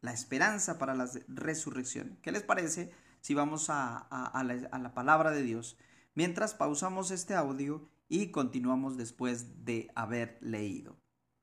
La 0.00 0.12
esperanza 0.12 0.78
para 0.78 0.94
la 0.94 1.08
resurrección. 1.28 2.18
¿Qué 2.22 2.32
les 2.32 2.42
parece 2.42 2.90
si 3.20 3.34
vamos 3.34 3.70
a, 3.70 3.96
a, 3.98 4.44
la, 4.44 4.68
a 4.72 4.78
la 4.78 4.94
palabra 4.94 5.30
de 5.30 5.42
Dios? 5.42 5.76
Mientras 6.14 6.54
pausamos 6.54 7.10
este 7.10 7.34
audio 7.34 7.88
y 8.08 8.32
continuamos 8.32 8.96
después 8.96 9.64
de 9.64 9.90
haber 9.94 10.38
leído. 10.40 10.98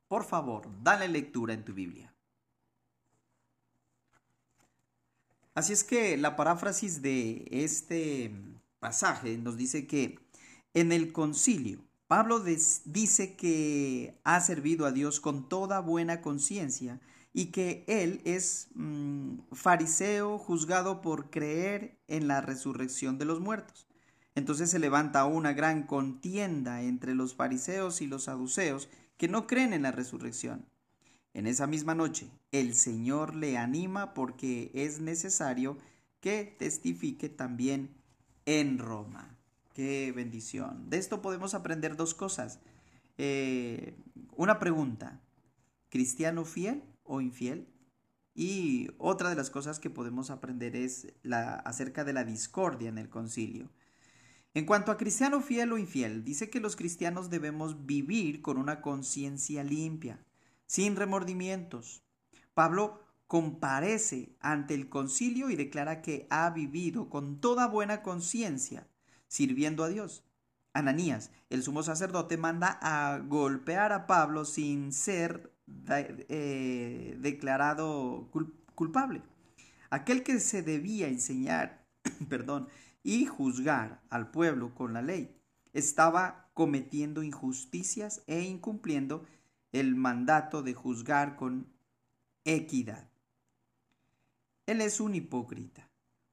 Por 0.07 0.25
favor, 0.25 0.69
dale 0.83 1.07
lectura 1.07 1.53
en 1.53 1.63
tu 1.63 1.73
Biblia. 1.73 2.16
Así 5.57 5.73
es 5.73 5.83
que 5.83 6.17
la 6.17 6.35
paráfrasis 6.35 7.01
de 7.01 7.47
este 7.49 8.31
pasaje 8.77 9.39
nos 9.39 9.57
dice 9.57 9.87
que 9.87 10.19
en 10.75 10.91
el 10.91 11.11
concilio, 11.11 11.83
Pablo 12.05 12.41
dice 12.41 13.35
que 13.35 14.13
ha 14.23 14.39
servido 14.39 14.85
a 14.85 14.91
Dios 14.91 15.19
con 15.19 15.49
toda 15.49 15.79
buena 15.79 16.21
conciencia 16.21 17.01
y 17.33 17.47
que 17.47 17.85
él 17.87 18.21
es 18.23 18.67
mm, 18.75 19.39
fariseo 19.51 20.37
juzgado 20.37 21.01
por 21.01 21.31
creer 21.31 21.97
en 22.07 22.27
la 22.27 22.39
resurrección 22.39 23.17
de 23.17 23.25
los 23.25 23.39
muertos. 23.39 23.87
Entonces 24.35 24.69
se 24.69 24.77
levanta 24.77 25.25
una 25.25 25.53
gran 25.53 25.87
contienda 25.87 26.83
entre 26.83 27.15
los 27.15 27.33
fariseos 27.33 28.01
y 28.01 28.05
los 28.05 28.25
saduceos 28.25 28.89
que 29.17 29.27
no 29.27 29.47
creen 29.47 29.73
en 29.73 29.81
la 29.81 29.91
resurrección. 29.91 30.67
En 31.37 31.45
esa 31.45 31.67
misma 31.67 31.93
noche, 31.93 32.31
el 32.51 32.73
Señor 32.73 33.35
le 33.35 33.59
anima 33.59 34.15
porque 34.15 34.71
es 34.73 35.01
necesario 35.01 35.77
que 36.19 36.55
testifique 36.57 37.29
también 37.29 37.95
en 38.47 38.79
Roma. 38.79 39.37
Qué 39.75 40.11
bendición. 40.15 40.89
De 40.89 40.97
esto 40.97 41.21
podemos 41.21 41.53
aprender 41.53 41.95
dos 41.95 42.15
cosas. 42.15 42.59
Eh, 43.19 43.95
una 44.35 44.57
pregunta, 44.57 45.21
¿cristiano 45.89 46.43
fiel 46.43 46.81
o 47.03 47.21
infiel? 47.21 47.67
Y 48.33 48.89
otra 48.97 49.29
de 49.29 49.35
las 49.35 49.51
cosas 49.51 49.79
que 49.79 49.91
podemos 49.91 50.31
aprender 50.31 50.75
es 50.75 51.13
la, 51.21 51.53
acerca 51.53 52.03
de 52.03 52.13
la 52.13 52.23
discordia 52.23 52.89
en 52.89 52.97
el 52.97 53.09
concilio. 53.09 53.69
En 54.55 54.65
cuanto 54.65 54.91
a 54.91 54.97
cristiano 54.97 55.39
fiel 55.41 55.71
o 55.71 55.77
infiel, 55.77 56.23
dice 56.23 56.49
que 56.49 56.59
los 56.59 56.75
cristianos 56.75 57.29
debemos 57.29 57.85
vivir 57.85 58.41
con 58.41 58.57
una 58.57 58.81
conciencia 58.81 59.63
limpia 59.63 60.19
sin 60.67 60.95
remordimientos. 60.95 62.03
Pablo 62.53 63.03
comparece 63.25 64.35
ante 64.39 64.73
el 64.73 64.89
concilio 64.89 65.49
y 65.49 65.55
declara 65.55 66.01
que 66.01 66.27
ha 66.29 66.49
vivido 66.51 67.09
con 67.09 67.41
toda 67.41 67.67
buena 67.67 68.01
conciencia, 68.03 68.87
sirviendo 69.27 69.83
a 69.83 69.89
Dios. 69.89 70.23
Ananías, 70.73 71.31
el 71.49 71.63
sumo 71.63 71.81
sacerdote, 71.81 72.37
manda 72.37 72.77
a 72.81 73.17
golpear 73.17 73.91
a 73.91 74.05
Pablo 74.05 74.45
sin 74.45 74.93
ser 74.93 75.51
eh, 75.89 77.17
declarado 77.19 78.29
culpable. 78.75 79.23
Aquel 79.89 80.23
que 80.23 80.39
se 80.39 80.61
debía 80.61 81.07
enseñar, 81.07 81.85
perdón, 82.29 82.67
y 83.03 83.25
juzgar 83.25 84.01
al 84.09 84.31
pueblo 84.31 84.75
con 84.75 84.93
la 84.93 85.01
ley, 85.01 85.35
estaba 85.73 86.49
cometiendo 86.53 87.23
injusticias 87.23 88.23
e 88.27 88.41
incumpliendo 88.41 89.25
el 89.71 89.95
mandato 89.95 90.61
de 90.63 90.73
juzgar 90.73 91.35
con 91.35 91.67
equidad. 92.45 93.09
Él 94.65 94.81
es 94.81 94.99
un 94.99 95.15
hipócrita, 95.15 95.89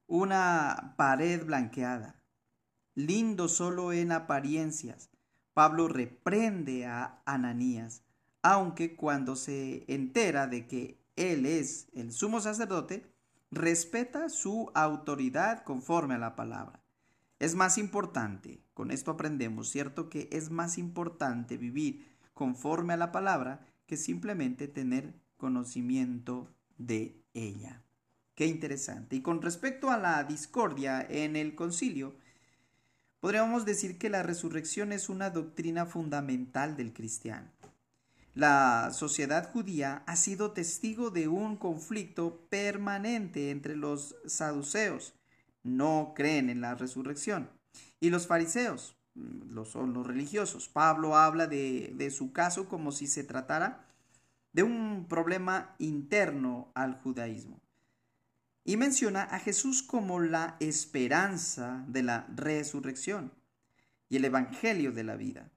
una 0.07 0.94
pared 0.97 1.44
blanqueada, 1.44 2.23
lindo 2.94 3.49
solo 3.49 3.92
en 3.92 4.12
apariencias. 4.12 5.11
Pablo 5.53 5.88
reprende 5.88 6.87
a 6.87 7.23
Ananías, 7.27 8.03
aunque 8.42 8.97
cuando 8.97 9.37
se 9.37 9.85
entera 9.92 10.47
de 10.47 10.66
que 10.66 11.01
él 11.16 11.47
es 11.47 11.88
el 11.94 12.12
sumo 12.12 12.40
sacerdote, 12.40 13.14
respeta 13.51 14.29
su 14.29 14.70
autoridad 14.75 15.62
conforme 15.62 16.14
a 16.14 16.18
la 16.18 16.35
palabra. 16.35 16.83
Es 17.38 17.55
más 17.55 17.79
importante, 17.79 18.64
con 18.75 18.90
esto 18.90 19.12
aprendemos, 19.12 19.68
¿cierto? 19.68 20.09
Que 20.09 20.29
es 20.33 20.51
más 20.51 20.79
importante 20.79 21.57
vivir 21.57 22.13
conforme 22.35 22.92
a 22.92 22.99
la 22.99 23.12
palabra 23.12 23.66
que 23.87 23.97
simplemente 23.97 24.68
tener 24.68 25.14
conocimiento 25.37 26.49
de 26.79 27.16
ella. 27.33 27.83
Qué 28.35 28.47
interesante. 28.47 29.16
Y 29.16 29.23
con 29.23 29.40
respecto 29.40 29.90
a 29.90 29.99
la 29.99 30.25
discordia 30.25 31.07
en 31.09 31.37
el 31.37 31.55
concilio, 31.55 32.14
podríamos 33.20 33.64
decir 33.64 33.97
que 33.97 34.11
la 34.11 34.23
resurrección 34.23 34.92
es 34.92 35.09
una 35.09 35.31
doctrina 35.31 35.87
fundamental 35.87 36.77
del 36.77 36.92
cristiano. 36.92 37.49
La 38.35 38.90
sociedad 38.92 39.53
judía 39.53 40.03
ha 40.07 40.16
sido 40.16 40.51
testigo 40.51 41.11
de 41.11 41.29
un 41.29 41.57
conflicto 41.57 42.40
permanente 42.49 43.53
entre 43.53 43.77
los 43.77 44.16
saduceos, 44.27 45.14
no 45.62 46.12
creen 46.16 46.51
en 46.51 46.61
la 46.61 46.75
resurrección, 46.75 47.49
y 48.01 48.11
los 48.11 48.27
fariseos, 48.27 48.97
los, 49.14 49.70
son 49.70 49.92
los 49.94 50.07
religiosos. 50.07 50.68
Pablo 50.68 51.16
habla 51.16 51.46
de, 51.46 51.92
de 51.96 52.11
su 52.11 52.33
caso 52.33 52.68
como 52.68 52.92
si 52.92 53.07
se 53.07 53.24
tratara 53.24 53.87
de 54.53 54.62
un 54.62 55.07
problema 55.09 55.74
interno 55.79 56.70
al 56.74 56.94
judaísmo. 57.00 57.61
Y 58.64 58.77
menciona 58.77 59.24
a 59.24 59.38
Jesús 59.38 59.83
como 59.83 60.20
la 60.20 60.57
esperanza 60.61 61.85
de 61.88 62.03
la 62.03 62.27
resurrección 62.35 63.33
y 64.09 64.16
el 64.16 64.24
evangelio 64.24 64.92
de 64.92 65.05
la 65.05 65.16
vida. 65.16 65.50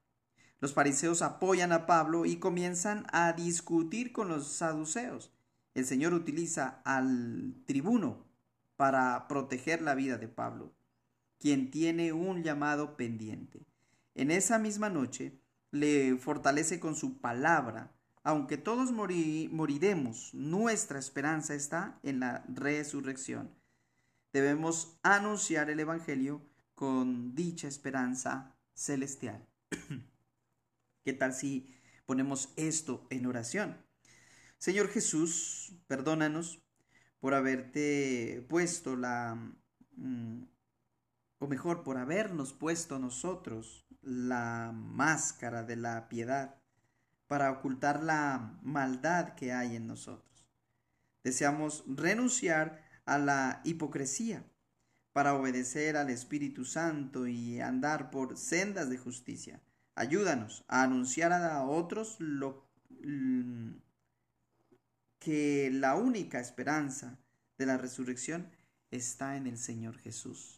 Los 0.60 0.74
fariseos 0.74 1.22
apoyan 1.22 1.72
a 1.72 1.86
Pablo 1.86 2.26
y 2.26 2.36
comienzan 2.36 3.06
a 3.12 3.32
discutir 3.32 4.12
con 4.12 4.28
los 4.28 4.48
saduceos. 4.48 5.32
El 5.74 5.86
Señor 5.86 6.12
utiliza 6.12 6.80
al 6.84 7.54
tribuno 7.64 8.26
para 8.76 9.28
proteger 9.28 9.82
la 9.82 9.94
vida 9.94 10.18
de 10.18 10.28
Pablo, 10.28 10.72
quien 11.38 11.70
tiene 11.70 12.12
un 12.12 12.42
llamado 12.42 12.96
pendiente. 12.96 13.66
En 14.14 14.30
esa 14.30 14.58
misma 14.58 14.88
noche 14.90 15.40
le 15.70 16.16
fortalece 16.16 16.80
con 16.80 16.96
su 16.96 17.18
palabra. 17.20 17.92
Aunque 18.24 18.56
todos 18.56 18.90
moriremos, 18.92 20.34
nuestra 20.34 20.98
esperanza 20.98 21.54
está 21.54 21.98
en 22.02 22.20
la 22.20 22.44
resurrección. 22.48 23.50
Debemos 24.32 24.98
anunciar 25.02 25.70
el 25.70 25.80
Evangelio 25.80 26.42
con 26.74 27.34
dicha 27.34 27.68
esperanza 27.68 28.54
celestial. 28.74 29.46
¿Qué 31.04 31.12
tal 31.12 31.32
si 31.32 31.74
ponemos 32.06 32.52
esto 32.56 33.06
en 33.10 33.26
oración? 33.26 33.76
Señor 34.58 34.88
Jesús, 34.88 35.72
perdónanos 35.86 36.60
por 37.20 37.34
haberte 37.34 38.44
puesto 38.48 38.96
la, 38.96 39.36
mm, 39.96 40.42
o 41.38 41.46
mejor, 41.46 41.82
por 41.82 41.98
habernos 41.98 42.52
puesto 42.52 42.98
nosotros 42.98 43.86
la 44.02 44.72
máscara 44.74 45.62
de 45.62 45.76
la 45.76 46.08
piedad 46.08 46.56
para 47.26 47.52
ocultar 47.52 48.02
la 48.02 48.58
maldad 48.62 49.34
que 49.34 49.52
hay 49.52 49.76
en 49.76 49.86
nosotros. 49.86 50.46
Deseamos 51.22 51.84
renunciar 51.86 52.82
a 53.04 53.18
la 53.18 53.60
hipocresía 53.64 54.44
para 55.12 55.34
obedecer 55.34 55.96
al 55.96 56.10
Espíritu 56.10 56.64
Santo 56.64 57.26
y 57.26 57.60
andar 57.60 58.10
por 58.10 58.36
sendas 58.36 58.88
de 58.88 58.98
justicia. 58.98 59.60
Ayúdanos 59.94 60.64
a 60.68 60.82
anunciar 60.84 61.32
a 61.32 61.64
otros 61.64 62.16
lo, 62.18 62.68
mm, 63.02 63.72
que 65.18 65.70
la 65.72 65.96
única 65.96 66.40
esperanza 66.40 67.18
de 67.58 67.66
la 67.66 67.76
resurrección 67.76 68.50
está 68.90 69.36
en 69.36 69.46
el 69.46 69.58
Señor 69.58 69.98
Jesús. 69.98 70.57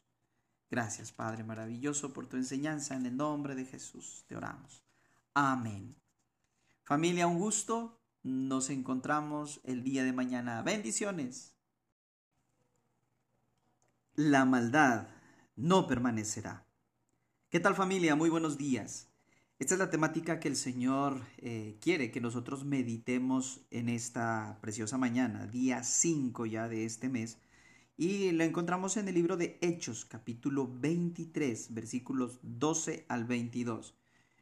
Gracias, 0.70 1.10
Padre 1.10 1.42
maravilloso, 1.42 2.12
por 2.12 2.28
tu 2.28 2.36
enseñanza. 2.36 2.94
En 2.94 3.04
el 3.04 3.16
nombre 3.16 3.56
de 3.56 3.64
Jesús 3.64 4.24
te 4.28 4.36
oramos. 4.36 4.84
Amén. 5.34 5.96
Familia, 6.84 7.26
un 7.26 7.38
gusto. 7.38 8.00
Nos 8.22 8.70
encontramos 8.70 9.60
el 9.64 9.82
día 9.82 10.04
de 10.04 10.12
mañana. 10.12 10.62
Bendiciones. 10.62 11.56
La 14.14 14.44
maldad 14.44 15.08
no 15.56 15.86
permanecerá. 15.86 16.66
¿Qué 17.48 17.58
tal 17.58 17.74
familia? 17.74 18.14
Muy 18.14 18.30
buenos 18.30 18.56
días. 18.56 19.08
Esta 19.58 19.74
es 19.74 19.78
la 19.80 19.90
temática 19.90 20.38
que 20.38 20.48
el 20.48 20.56
Señor 20.56 21.20
eh, 21.38 21.78
quiere 21.80 22.10
que 22.10 22.20
nosotros 22.20 22.64
meditemos 22.64 23.60
en 23.70 23.88
esta 23.88 24.58
preciosa 24.60 24.98
mañana, 24.98 25.46
día 25.46 25.82
5 25.82 26.46
ya 26.46 26.68
de 26.68 26.84
este 26.84 27.08
mes. 27.08 27.38
Y 28.00 28.32
lo 28.32 28.44
encontramos 28.44 28.96
en 28.96 29.08
el 29.08 29.14
libro 29.14 29.36
de 29.36 29.58
Hechos, 29.60 30.06
capítulo 30.06 30.66
23, 30.66 31.74
versículos 31.74 32.40
12 32.40 33.04
al 33.10 33.26
22. 33.26 33.94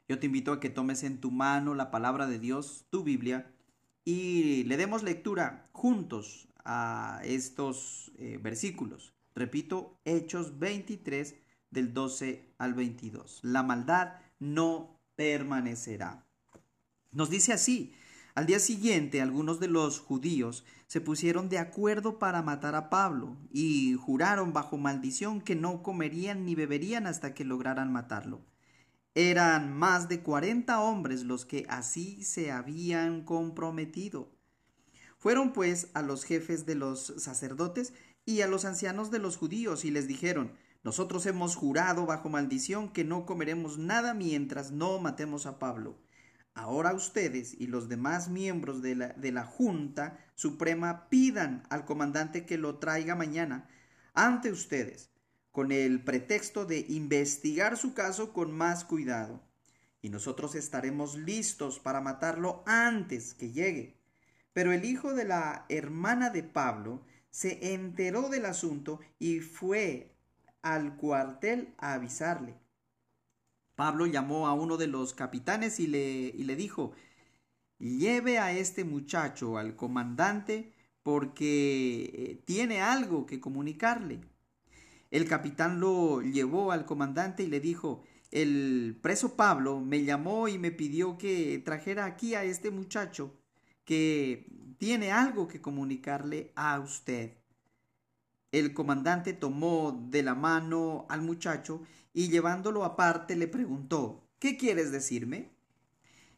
Yo 0.09 0.21
te 0.21 0.27
invito 0.27 0.53
a 0.53 0.61
que 0.61 0.71
tomes 0.71 1.03
en 1.03 1.19
tu 1.19 1.33
mano 1.33 1.75
la 1.75 1.91
palabra 1.91 2.29
de 2.29 2.39
Dios, 2.39 2.87
tu 2.91 3.03
Biblia, 3.03 3.51
y 4.05 4.63
le 4.63 4.77
demos 4.77 5.03
lectura 5.03 5.69
juntos 5.73 6.47
a 6.65 7.21
estos 7.25 8.13
eh, 8.17 8.39
versículos. 8.41 9.13
Repito, 9.35 9.99
Hechos 10.05 10.61
23, 10.61 11.35
del 11.73 11.93
12 11.93 12.55
al 12.59 12.75
22. 12.75 13.41
La 13.43 13.65
maldad 13.65 14.21
no 14.39 15.01
permanecerá. 15.17 16.25
Nos 17.11 17.29
dice 17.29 17.55
así, 17.55 17.93
al 18.39 18.47
día 18.47 18.61
siguiente 18.61 19.21
algunos 19.21 19.59
de 19.59 19.67
los 19.67 19.99
judíos 19.99 20.65
se 20.87 21.01
pusieron 21.01 21.49
de 21.49 21.59
acuerdo 21.59 22.21
para 22.21 22.41
matar 22.41 22.77
a 22.77 22.89
Pablo 22.89 23.37
y 23.51 23.95
juraron 23.95 24.53
bajo 24.53 24.77
maldición 24.77 25.41
que 25.41 25.57
no 25.57 25.83
comerían 25.83 26.47
ni 26.47 26.55
beberían 26.55 27.09
hasta 27.09 27.35
que 27.35 27.45
lograran 27.45 27.93
matarlo. 27.93 28.41
Eran 29.17 29.77
más 29.77 30.09
de 30.09 30.23
cuarenta 30.23 30.81
hombres 30.81 31.25
los 31.25 31.47
que 31.47 31.67
así 31.69 32.23
se 32.23 32.53
habían 32.53 33.25
comprometido. 33.25 34.31
Fueron 35.19 35.53
pues 35.53 35.89
a 35.95 36.03
los 36.03 36.23
jefes 36.23 36.65
de 36.65 36.77
los 36.77 37.15
sacerdotes 37.17 37.93
y 38.25 38.43
a 38.43 38.47
los 38.47 38.65
ancianos 38.65 39.11
de 39.11 39.19
los 39.19 39.37
judíos 39.37 39.85
y 39.85 39.91
les 39.91 40.07
dijeron 40.07 40.53
nosotros 40.85 41.27
hemos 41.27 41.57
jurado 41.57 42.07
bajo 42.07 42.29
maldición 42.29 42.91
que 42.91 43.03
no 43.03 43.27
comeremos 43.27 43.79
nada 43.79 44.15
mientras 44.15 44.71
no 44.71 45.01
matemos 45.01 45.45
a 45.47 45.59
Pablo. 45.59 45.99
Ahora 46.59 46.93
ustedes 46.93 47.55
y 47.57 47.69
los 47.69 47.89
demás 47.89 48.29
miembros 48.29 48.83
de 48.83 48.97
la, 48.97 49.09
de 49.11 49.31
la 49.31 49.45
Junta 49.45 50.19
Suprema 50.35 51.09
pidan 51.09 51.63
al 51.71 51.85
comandante 51.85 52.47
que 52.47 52.59
lo 52.59 52.81
traiga 52.81 53.15
mañana 53.15 53.69
ante 54.13 54.51
ustedes, 54.51 55.13
con 55.53 55.71
el 55.71 56.03
pretexto 56.03 56.65
de 56.65 56.85
investigar 56.89 57.77
su 57.77 57.95
caso 57.95 58.33
con 58.33 58.51
más 58.51 58.85
cuidado. 58.85 59.41
Y 60.03 60.11
nosotros 60.11 60.57
estaremos 60.57 61.17
listos 61.17 61.79
para 61.79 62.01
matarlo 62.01 62.65
antes 62.67 63.35
que 63.35 63.53
llegue. 63.53 63.97
Pero 64.53 64.73
el 64.73 64.85
hijo 64.85 65.15
de 65.15 65.27
la 65.27 65.65
hermana 65.69 66.31
de 66.31 66.43
Pablo 66.43 67.05
se 67.31 67.73
enteró 67.73 68.31
del 68.31 68.47
asunto 68.47 68.99
y 69.21 69.39
fue 69.39 70.13
al 70.63 70.97
cuartel 70.97 71.73
a 71.79 71.93
avisarle. 71.93 72.57
Pablo 73.79 74.07
llamó 74.07 74.49
a 74.49 74.55
uno 74.55 74.77
de 74.77 74.89
los 74.89 75.15
capitanes 75.15 75.79
y 75.79 75.87
le, 75.87 76.35
y 76.37 76.43
le 76.43 76.57
dijo, 76.57 76.95
lleve 77.79 78.41
a 78.41 78.51
este 78.51 78.83
muchacho 78.83 79.57
al 79.57 79.77
comandante 79.77 80.73
porque 81.05 82.11
eh, 82.13 82.43
tiene 82.45 82.81
algo 82.81 83.25
que 83.25 83.39
comunicarle. 83.39 84.19
El 85.13 85.29
capitán 85.29 85.79
lo 85.79 86.23
llevó 86.23 86.73
al 86.73 86.87
comandante 86.87 87.45
y 87.45 87.47
le 87.47 87.61
dijo, 87.61 88.03
el 88.33 88.99
preso 89.01 89.37
Pablo 89.37 89.79
me 89.79 90.03
llamó 90.03 90.49
y 90.49 90.59
me 90.59 90.73
pidió 90.73 91.17
que 91.17 91.63
trajera 91.65 92.05
aquí 92.05 92.35
a 92.35 92.43
este 92.43 92.73
muchacho 92.73 93.33
que 93.85 94.51
tiene 94.79 95.13
algo 95.13 95.47
que 95.47 95.61
comunicarle 95.61 96.51
a 96.57 96.81
usted. 96.81 97.37
El 98.51 98.75
comandante 98.75 99.35
tomó 99.35 100.05
de 100.11 100.25
la 100.25 100.35
mano 100.35 101.07
al 101.09 101.23
muchacho 101.23 101.83
y 102.13 102.29
llevándolo 102.29 102.85
aparte 102.85 103.37
le 103.37 103.49
preguntó, 103.49 104.29
¿qué 104.39 104.57
quieres 104.57 104.93
decirme? 104.93 105.51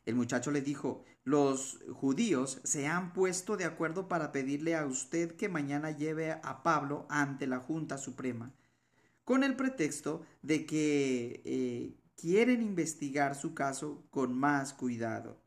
El 0.06 0.14
muchacho 0.14 0.50
le 0.50 0.62
dijo, 0.62 1.04
los 1.24 1.78
judíos 1.92 2.61
se 2.64 2.87
han 2.87 3.12
puesto 3.12 3.56
de 3.56 3.64
acuerdo 3.64 4.09
para 4.09 4.33
pedirle 4.33 4.74
a 4.74 4.87
usted 4.87 5.37
que 5.37 5.48
mañana 5.48 5.90
lleve 5.90 6.33
a 6.33 6.62
Pablo 6.62 7.06
ante 7.11 7.46
la 7.46 7.59
Junta 7.59 7.98
Suprema, 7.98 8.52
con 9.24 9.44
el 9.44 9.54
pretexto 9.54 10.24
de 10.42 10.66
que 10.66 11.42
eh, 11.44 11.94
quieren 12.16 12.62
investigar 12.62 13.35
su 13.35 13.54
caso 13.54 14.04
con 14.11 14.37
más 14.37 14.72
cuidado. 14.72 15.40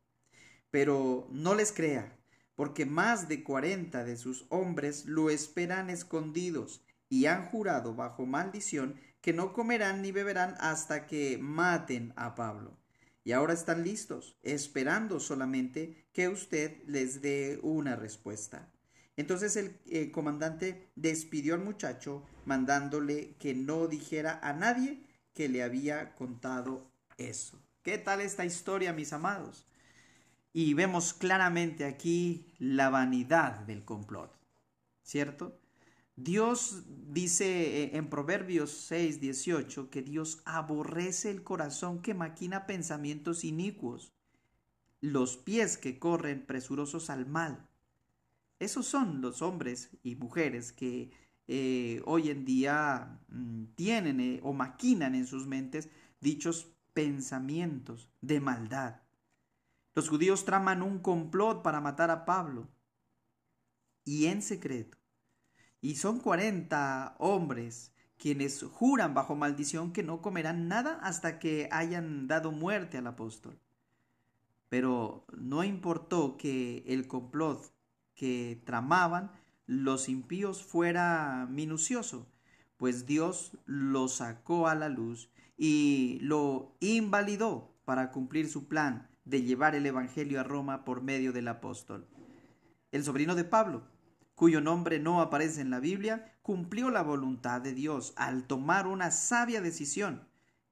Pero 0.72 1.28
no 1.32 1.56
les 1.56 1.72
crea, 1.72 2.18
porque 2.56 2.86
más 2.86 3.28
de 3.28 3.44
cuarenta 3.44 4.04
de 4.04 4.16
sus 4.16 4.46
hombres 4.50 5.06
lo 5.06 5.30
esperan 5.30 5.90
escondidos 5.90 6.84
y 7.10 7.26
han 7.26 7.46
jurado 7.46 7.94
bajo 7.96 8.26
maldición 8.26 8.96
que 9.24 9.32
no 9.32 9.54
comerán 9.54 10.02
ni 10.02 10.12
beberán 10.12 10.56
hasta 10.60 11.08
que 11.08 11.38
maten 11.40 12.12
a 12.18 12.36
Pablo. 12.36 12.78
Y 13.24 13.32
ahora 13.32 13.54
están 13.54 13.86
listos, 13.86 14.38
esperando 14.44 15.22
solamente 15.22 16.10
que 16.12 16.28
usted 16.28 16.84
les 16.88 17.22
dé 17.22 17.58
una 17.64 17.96
respuesta. 17.96 18.70
Entonces 19.16 19.56
el 19.56 19.80
eh, 19.86 20.12
comandante 20.12 20.90
despidió 20.98 21.54
al 21.54 21.62
muchacho, 21.62 22.26
mandándole 22.44 23.38
que 23.38 23.54
no 23.54 23.88
dijera 23.88 24.42
a 24.44 24.52
nadie 24.52 25.08
que 25.34 25.48
le 25.48 25.64
había 25.64 26.16
contado 26.16 26.92
eso. 27.16 27.58
¿Qué 27.82 27.98
tal 27.98 28.20
esta 28.20 28.44
historia, 28.44 28.92
mis 28.92 29.14
amados? 29.14 29.66
Y 30.52 30.74
vemos 30.74 31.14
claramente 31.14 31.86
aquí 31.86 32.54
la 32.60 32.90
vanidad 32.90 33.60
del 33.60 33.86
complot, 33.86 34.38
¿cierto? 35.02 35.63
Dios 36.16 36.84
dice 36.88 37.84
eh, 37.84 37.98
en 37.98 38.10
Proverbios 38.10 38.72
6, 38.72 39.20
18 39.20 39.90
que 39.90 40.04
Dios 40.04 40.42
aborrece 40.46 41.32
el 41.32 41.44
corazón 41.44 42.02
que 42.02 42.14
maquina 42.14 42.68
pensamientos 42.68 43.44
inicuos, 43.44 44.14
los 45.02 45.38
pies 45.38 45.78
que 45.78 45.98
corren 45.98 46.46
presurosos 46.46 47.10
al 47.10 47.26
mal. 47.26 47.68
Esos 48.60 48.86
son 48.86 49.22
los 49.22 49.42
hombres 49.42 49.90
y 50.04 50.16
mujeres 50.16 50.72
que 50.72 51.12
eh, 51.48 52.02
hoy 52.06 52.30
en 52.30 52.46
día 52.46 53.20
mm, 53.30 53.66
tienen 53.76 54.20
eh, 54.22 54.40
o 54.44 54.54
maquinan 54.54 55.16
en 55.16 55.26
sus 55.26 55.48
mentes 55.48 55.90
dichos 56.22 56.72
pensamientos 56.94 58.10
de 58.22 58.40
maldad. 58.40 59.02
Los 59.96 60.10
judíos 60.10 60.46
traman 60.46 60.84
un 60.84 61.00
complot 61.00 61.64
para 61.64 61.82
matar 61.82 62.12
a 62.12 62.24
Pablo 62.24 62.70
y 64.06 64.28
en 64.28 64.42
secreto. 64.42 65.03
Y 65.84 65.98
son 65.98 66.22
cuarenta 66.22 67.14
hombres 67.20 67.92
quienes 68.18 68.64
juran 68.64 69.14
bajo 69.14 69.36
maldición 69.36 69.92
que 69.92 70.02
no 70.02 70.22
comerán 70.22 70.70
nada 70.70 70.98
hasta 71.04 71.40
que 71.40 71.68
hayan 71.74 72.26
dado 72.26 72.54
muerte 72.54 72.98
al 72.98 73.08
apóstol. 73.08 73.60
Pero 74.70 75.26
no 75.38 75.66
importó 75.66 76.38
que 76.38 76.86
el 76.88 77.06
complot 77.06 77.74
que 78.16 78.64
tramaban 78.66 79.34
los 79.66 80.08
impíos 80.08 80.64
fuera 80.64 81.48
minucioso, 81.50 82.32
pues 82.78 83.06
Dios 83.06 83.58
lo 83.66 84.08
sacó 84.08 84.70
a 84.70 84.76
la 84.76 84.88
luz 84.88 85.30
y 85.58 86.18
lo 86.22 86.78
invalidó 86.80 87.76
para 87.84 88.10
cumplir 88.12 88.48
su 88.48 88.70
plan 88.70 89.10
de 89.26 89.42
llevar 89.42 89.76
el 89.76 89.86
Evangelio 89.86 90.40
a 90.40 90.44
Roma 90.44 90.86
por 90.86 91.02
medio 91.02 91.34
del 91.34 91.50
apóstol. 91.50 92.08
El 92.94 93.04
sobrino 93.04 93.36
de 93.36 93.44
Pablo, 93.44 93.84
cuyo 94.36 94.62
nombre 94.62 95.00
no 95.00 95.22
aparece 95.22 95.62
en 95.62 95.70
la 95.70 95.80
Biblia, 95.80 96.34
cumplió 96.42 96.90
la 96.90 97.04
voluntad 97.04 97.62
de 97.62 97.74
Dios 97.74 98.14
al 98.16 98.46
tomar 98.46 98.88
una 98.88 99.12
sabia 99.12 99.62
decisión. 99.62 100.28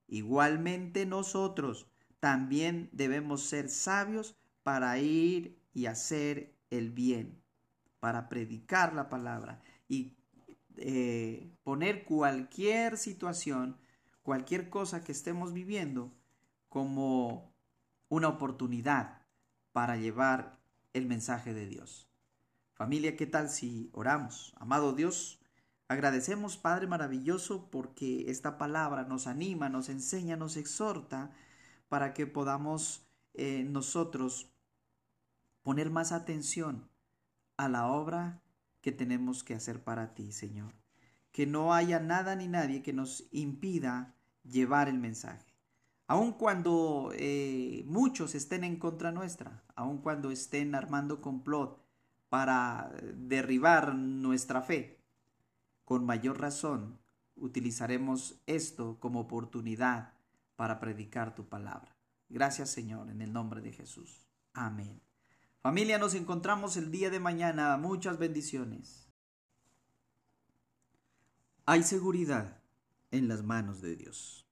Igualmente 0.08 1.06
nosotros 1.06 1.86
también 2.20 2.88
debemos 2.92 3.42
ser 3.42 3.68
sabios 3.68 4.36
para 4.62 4.98
ir 4.98 5.58
y 5.74 5.86
hacer 5.86 6.54
el 6.70 6.90
bien, 6.90 7.42
para 8.00 8.28
predicar 8.28 8.94
la 8.94 9.08
palabra 9.08 9.62
y 9.88 10.16
eh, 10.76 11.50
poner 11.64 12.04
cualquier 12.04 12.96
situación, 12.96 13.76
cualquier 14.22 14.70
cosa 14.70 15.02
que 15.04 15.12
estemos 15.12 15.52
viviendo 15.52 16.12
como 16.68 17.52
una 18.08 18.28
oportunidad 18.28 19.22
para 19.72 19.96
llevar 19.96 20.58
el 20.92 21.06
mensaje 21.06 21.54
de 21.54 21.66
Dios. 21.66 22.11
Familia, 22.74 23.16
¿qué 23.16 23.26
tal 23.26 23.50
si 23.50 23.90
oramos? 23.92 24.54
Amado 24.56 24.94
Dios, 24.94 25.40
agradecemos 25.88 26.56
Padre 26.56 26.86
maravilloso 26.86 27.70
porque 27.70 28.30
esta 28.30 28.58
palabra 28.58 29.04
nos 29.04 29.26
anima, 29.26 29.68
nos 29.68 29.88
enseña, 29.88 30.36
nos 30.36 30.56
exhorta 30.56 31.30
para 31.88 32.14
que 32.14 32.26
podamos 32.26 33.06
eh, 33.34 33.64
nosotros 33.64 34.50
poner 35.62 35.90
más 35.90 36.12
atención 36.12 36.88
a 37.56 37.68
la 37.68 37.86
obra 37.86 38.42
que 38.80 38.90
tenemos 38.90 39.44
que 39.44 39.54
hacer 39.54 39.84
para 39.84 40.14
ti, 40.14 40.32
Señor. 40.32 40.74
Que 41.30 41.46
no 41.46 41.74
haya 41.74 42.00
nada 42.00 42.34
ni 42.36 42.48
nadie 42.48 42.82
que 42.82 42.92
nos 42.92 43.28
impida 43.30 44.14
llevar 44.42 44.88
el 44.88 44.98
mensaje 44.98 45.52
aun 46.12 46.32
cuando 46.32 47.10
eh, 47.14 47.84
muchos 47.86 48.34
estén 48.34 48.64
en 48.64 48.76
contra 48.76 49.12
nuestra, 49.12 49.64
aun 49.74 49.96
cuando 49.96 50.30
estén 50.30 50.74
armando 50.74 51.22
complot 51.22 51.81
para 52.32 52.90
derribar 53.14 53.94
nuestra 53.94 54.62
fe, 54.62 54.98
con 55.84 56.06
mayor 56.06 56.40
razón 56.40 56.98
utilizaremos 57.36 58.40
esto 58.46 58.98
como 59.00 59.20
oportunidad 59.20 60.14
para 60.56 60.80
predicar 60.80 61.34
tu 61.34 61.50
palabra. 61.50 61.94
Gracias 62.30 62.70
Señor, 62.70 63.10
en 63.10 63.20
el 63.20 63.34
nombre 63.34 63.60
de 63.60 63.72
Jesús. 63.72 64.26
Amén. 64.54 65.02
Familia, 65.60 65.98
nos 65.98 66.14
encontramos 66.14 66.78
el 66.78 66.90
día 66.90 67.10
de 67.10 67.20
mañana. 67.20 67.76
Muchas 67.76 68.18
bendiciones. 68.18 69.10
Hay 71.66 71.82
seguridad 71.82 72.62
en 73.10 73.28
las 73.28 73.42
manos 73.44 73.82
de 73.82 73.94
Dios. 73.94 74.46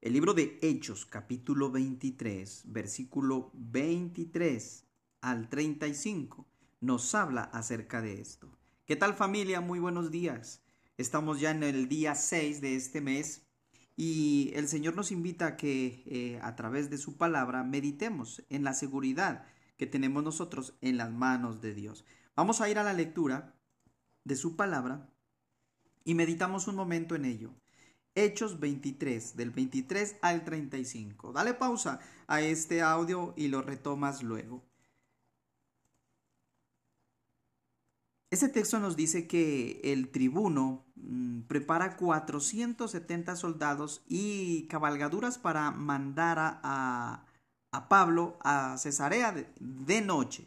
El 0.00 0.12
libro 0.12 0.32
de 0.32 0.60
Hechos, 0.62 1.06
capítulo 1.06 1.72
23, 1.72 2.62
versículo 2.66 3.50
23 3.54 4.84
al 5.22 5.48
35, 5.48 6.46
nos 6.80 7.14
habla 7.14 7.42
acerca 7.42 8.00
de 8.00 8.20
esto. 8.20 8.50
¿Qué 8.86 8.96
tal 8.96 9.14
familia? 9.14 9.60
Muy 9.60 9.78
buenos 9.78 10.10
días. 10.10 10.62
Estamos 10.96 11.40
ya 11.40 11.50
en 11.50 11.62
el 11.62 11.88
día 11.88 12.14
6 12.14 12.60
de 12.60 12.76
este 12.76 13.00
mes 13.00 13.46
y 13.96 14.52
el 14.54 14.68
Señor 14.68 14.94
nos 14.94 15.10
invita 15.10 15.46
a 15.46 15.56
que 15.56 16.02
eh, 16.06 16.40
a 16.42 16.54
través 16.56 16.88
de 16.88 16.98
su 16.98 17.16
palabra 17.16 17.64
meditemos 17.64 18.44
en 18.48 18.64
la 18.64 18.74
seguridad 18.74 19.44
que 19.76 19.86
tenemos 19.86 20.22
nosotros 20.22 20.76
en 20.80 20.96
las 20.96 21.10
manos 21.10 21.60
de 21.60 21.74
Dios. 21.74 22.04
Vamos 22.36 22.60
a 22.60 22.68
ir 22.68 22.78
a 22.78 22.84
la 22.84 22.92
lectura 22.92 23.54
de 24.24 24.36
su 24.36 24.56
palabra 24.56 25.10
y 26.04 26.14
meditamos 26.14 26.68
un 26.68 26.76
momento 26.76 27.14
en 27.14 27.24
ello. 27.24 27.54
Hechos 28.14 28.58
23, 28.58 29.36
del 29.36 29.50
23 29.50 30.16
al 30.22 30.44
35. 30.44 31.32
Dale 31.32 31.54
pausa 31.54 32.00
a 32.26 32.40
este 32.40 32.82
audio 32.82 33.34
y 33.36 33.48
lo 33.48 33.62
retomas 33.62 34.22
luego. 34.22 34.67
Este 38.30 38.50
texto 38.50 38.78
nos 38.78 38.94
dice 38.94 39.26
que 39.26 39.80
el 39.82 40.10
tribuno 40.10 40.84
mm, 40.96 41.42
prepara 41.42 41.96
470 41.96 43.36
soldados 43.36 44.02
y 44.06 44.66
cabalgaduras 44.68 45.38
para 45.38 45.70
mandar 45.70 46.38
a, 46.38 47.24
a 47.72 47.88
Pablo 47.88 48.38
a 48.42 48.76
Cesarea 48.76 49.32
de, 49.32 49.48
de 49.58 50.02
noche. 50.02 50.46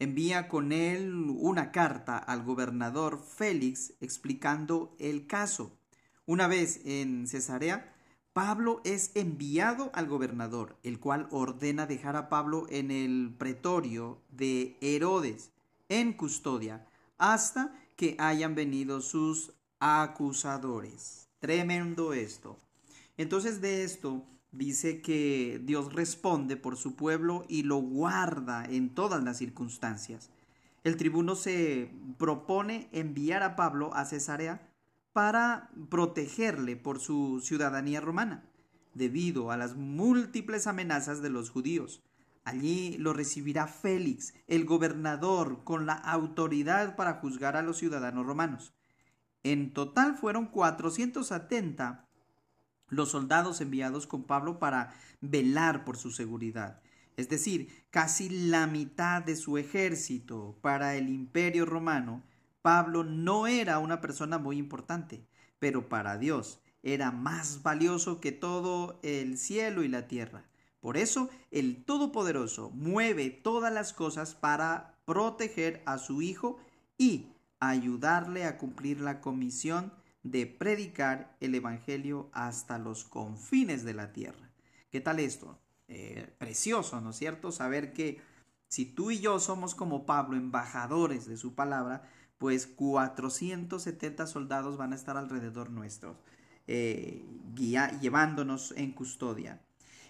Envía 0.00 0.48
con 0.48 0.72
él 0.72 1.26
una 1.38 1.70
carta 1.70 2.18
al 2.18 2.42
gobernador 2.42 3.22
Félix 3.22 3.94
explicando 4.00 4.96
el 4.98 5.28
caso. 5.28 5.78
Una 6.26 6.48
vez 6.48 6.80
en 6.84 7.28
Cesarea, 7.28 7.94
Pablo 8.32 8.80
es 8.82 9.12
enviado 9.14 9.92
al 9.94 10.08
gobernador, 10.08 10.76
el 10.82 10.98
cual 10.98 11.28
ordena 11.30 11.86
dejar 11.86 12.16
a 12.16 12.28
Pablo 12.28 12.66
en 12.70 12.90
el 12.90 13.32
pretorio 13.38 14.20
de 14.30 14.76
Herodes, 14.80 15.52
en 15.88 16.12
custodia, 16.14 16.84
hasta 17.18 17.74
que 17.96 18.16
hayan 18.18 18.54
venido 18.54 19.00
sus 19.00 19.52
acusadores. 19.80 21.28
Tremendo 21.38 22.12
esto. 22.12 22.58
Entonces 23.16 23.60
de 23.60 23.84
esto 23.84 24.24
dice 24.50 25.02
que 25.02 25.60
Dios 25.64 25.92
responde 25.92 26.56
por 26.56 26.76
su 26.76 26.94
pueblo 26.96 27.44
y 27.48 27.62
lo 27.62 27.76
guarda 27.76 28.64
en 28.64 28.94
todas 28.94 29.22
las 29.22 29.38
circunstancias. 29.38 30.30
El 30.84 30.96
tribuno 30.96 31.34
se 31.34 31.90
propone 32.18 32.88
enviar 32.92 33.42
a 33.42 33.56
Pablo 33.56 33.94
a 33.94 34.04
Cesarea 34.04 34.70
para 35.12 35.70
protegerle 35.88 36.76
por 36.76 37.00
su 37.00 37.40
ciudadanía 37.40 38.00
romana, 38.00 38.44
debido 38.94 39.50
a 39.50 39.56
las 39.56 39.76
múltiples 39.76 40.66
amenazas 40.66 41.22
de 41.22 41.30
los 41.30 41.50
judíos. 41.50 42.02
Allí 42.44 42.96
lo 42.98 43.14
recibirá 43.14 43.66
Félix, 43.66 44.34
el 44.46 44.66
gobernador, 44.66 45.64
con 45.64 45.86
la 45.86 45.94
autoridad 45.94 46.94
para 46.94 47.14
juzgar 47.14 47.56
a 47.56 47.62
los 47.62 47.78
ciudadanos 47.78 48.26
romanos. 48.26 48.74
En 49.42 49.72
total 49.72 50.16
fueron 50.16 50.46
470 50.46 52.06
los 52.88 53.10
soldados 53.10 53.60
enviados 53.60 54.06
con 54.06 54.24
Pablo 54.24 54.58
para 54.58 54.94
velar 55.20 55.84
por 55.84 55.96
su 55.96 56.10
seguridad. 56.10 56.80
Es 57.16 57.28
decir, 57.28 57.84
casi 57.90 58.28
la 58.28 58.66
mitad 58.66 59.22
de 59.22 59.36
su 59.36 59.56
ejército 59.58 60.58
para 60.60 60.96
el 60.96 61.08
imperio 61.08 61.64
romano. 61.64 62.22
Pablo 62.62 63.04
no 63.04 63.46
era 63.46 63.78
una 63.78 64.00
persona 64.00 64.38
muy 64.38 64.58
importante, 64.58 65.26
pero 65.58 65.88
para 65.88 66.18
Dios 66.18 66.60
era 66.82 67.10
más 67.10 67.62
valioso 67.62 68.20
que 68.20 68.32
todo 68.32 68.98
el 69.02 69.38
cielo 69.38 69.82
y 69.82 69.88
la 69.88 70.08
tierra. 70.08 70.44
Por 70.84 70.98
eso 70.98 71.30
el 71.50 71.82
Todopoderoso 71.82 72.68
mueve 72.68 73.30
todas 73.30 73.72
las 73.72 73.94
cosas 73.94 74.34
para 74.34 74.98
proteger 75.06 75.82
a 75.86 75.96
su 75.96 76.20
Hijo 76.20 76.58
y 76.98 77.28
ayudarle 77.58 78.44
a 78.44 78.58
cumplir 78.58 79.00
la 79.00 79.22
comisión 79.22 79.94
de 80.24 80.44
predicar 80.44 81.38
el 81.40 81.54
Evangelio 81.54 82.28
hasta 82.34 82.76
los 82.76 83.04
confines 83.04 83.82
de 83.84 83.94
la 83.94 84.12
tierra. 84.12 84.50
¿Qué 84.90 85.00
tal 85.00 85.20
esto? 85.20 85.58
Eh, 85.88 86.30
precioso, 86.36 87.00
¿no 87.00 87.10
es 87.12 87.16
cierto? 87.16 87.50
Saber 87.50 87.94
que 87.94 88.20
si 88.68 88.84
tú 88.84 89.10
y 89.10 89.20
yo 89.20 89.40
somos 89.40 89.74
como 89.74 90.04
Pablo, 90.04 90.36
embajadores 90.36 91.24
de 91.26 91.38
su 91.38 91.54
palabra, 91.54 92.02
pues 92.36 92.66
470 92.66 94.26
soldados 94.26 94.76
van 94.76 94.92
a 94.92 94.96
estar 94.96 95.16
alrededor 95.16 95.70
nuestros, 95.70 96.18
eh, 96.66 97.24
guía, 97.54 97.98
llevándonos 98.02 98.72
en 98.76 98.92
custodia. 98.92 99.62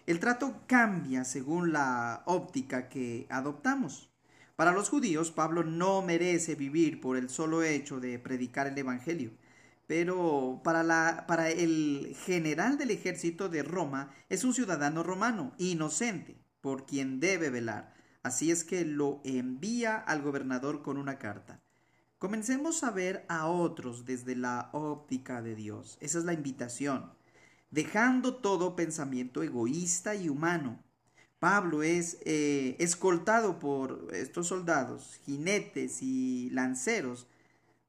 El 0.06 0.20
trato 0.20 0.60
cambia 0.66 1.24
según 1.24 1.72
la 1.72 2.24
óptica 2.26 2.90
que 2.90 3.26
adoptamos. 3.30 4.10
Para 4.54 4.72
los 4.72 4.90
judíos, 4.90 5.30
Pablo 5.30 5.64
no 5.64 6.02
merece 6.02 6.54
vivir 6.56 7.00
por 7.00 7.16
el 7.16 7.30
solo 7.30 7.62
hecho 7.62 8.00
de 8.00 8.18
predicar 8.18 8.66
el 8.66 8.76
Evangelio. 8.76 9.32
Pero 9.86 10.60
para, 10.62 11.48
el 11.48 12.14
general 12.26 12.76
del 12.76 12.90
ejército 12.90 13.48
de 13.48 13.62
Roma 13.62 14.10
es 14.28 14.44
un 14.44 14.52
ciudadano 14.52 15.02
romano, 15.02 15.54
inocente, 15.56 16.36
por 16.60 16.84
quien 16.84 17.18
debe 17.18 17.48
velar. 17.48 17.94
Así 18.22 18.50
es 18.50 18.62
que 18.62 18.84
lo 18.84 19.22
envía 19.24 19.96
al 19.96 20.20
gobernador 20.20 20.82
con 20.82 20.98
una 20.98 21.18
carta. 21.18 21.62
Comencemos 22.18 22.84
a 22.84 22.90
ver 22.90 23.24
a 23.28 23.46
otros 23.46 24.04
desde 24.04 24.36
la 24.36 24.68
óptica 24.72 25.40
de 25.40 25.54
Dios. 25.54 25.96
Esa 26.02 26.18
es 26.18 26.24
la 26.26 26.34
invitación 26.34 27.10
dejando 27.74 28.36
todo 28.36 28.76
pensamiento 28.76 29.42
egoísta 29.42 30.14
y 30.14 30.28
humano. 30.28 30.78
Pablo 31.40 31.82
es 31.82 32.18
eh, 32.24 32.76
escoltado 32.78 33.58
por 33.58 34.10
estos 34.14 34.46
soldados, 34.46 35.20
jinetes 35.26 36.00
y 36.00 36.50
lanceros 36.50 37.26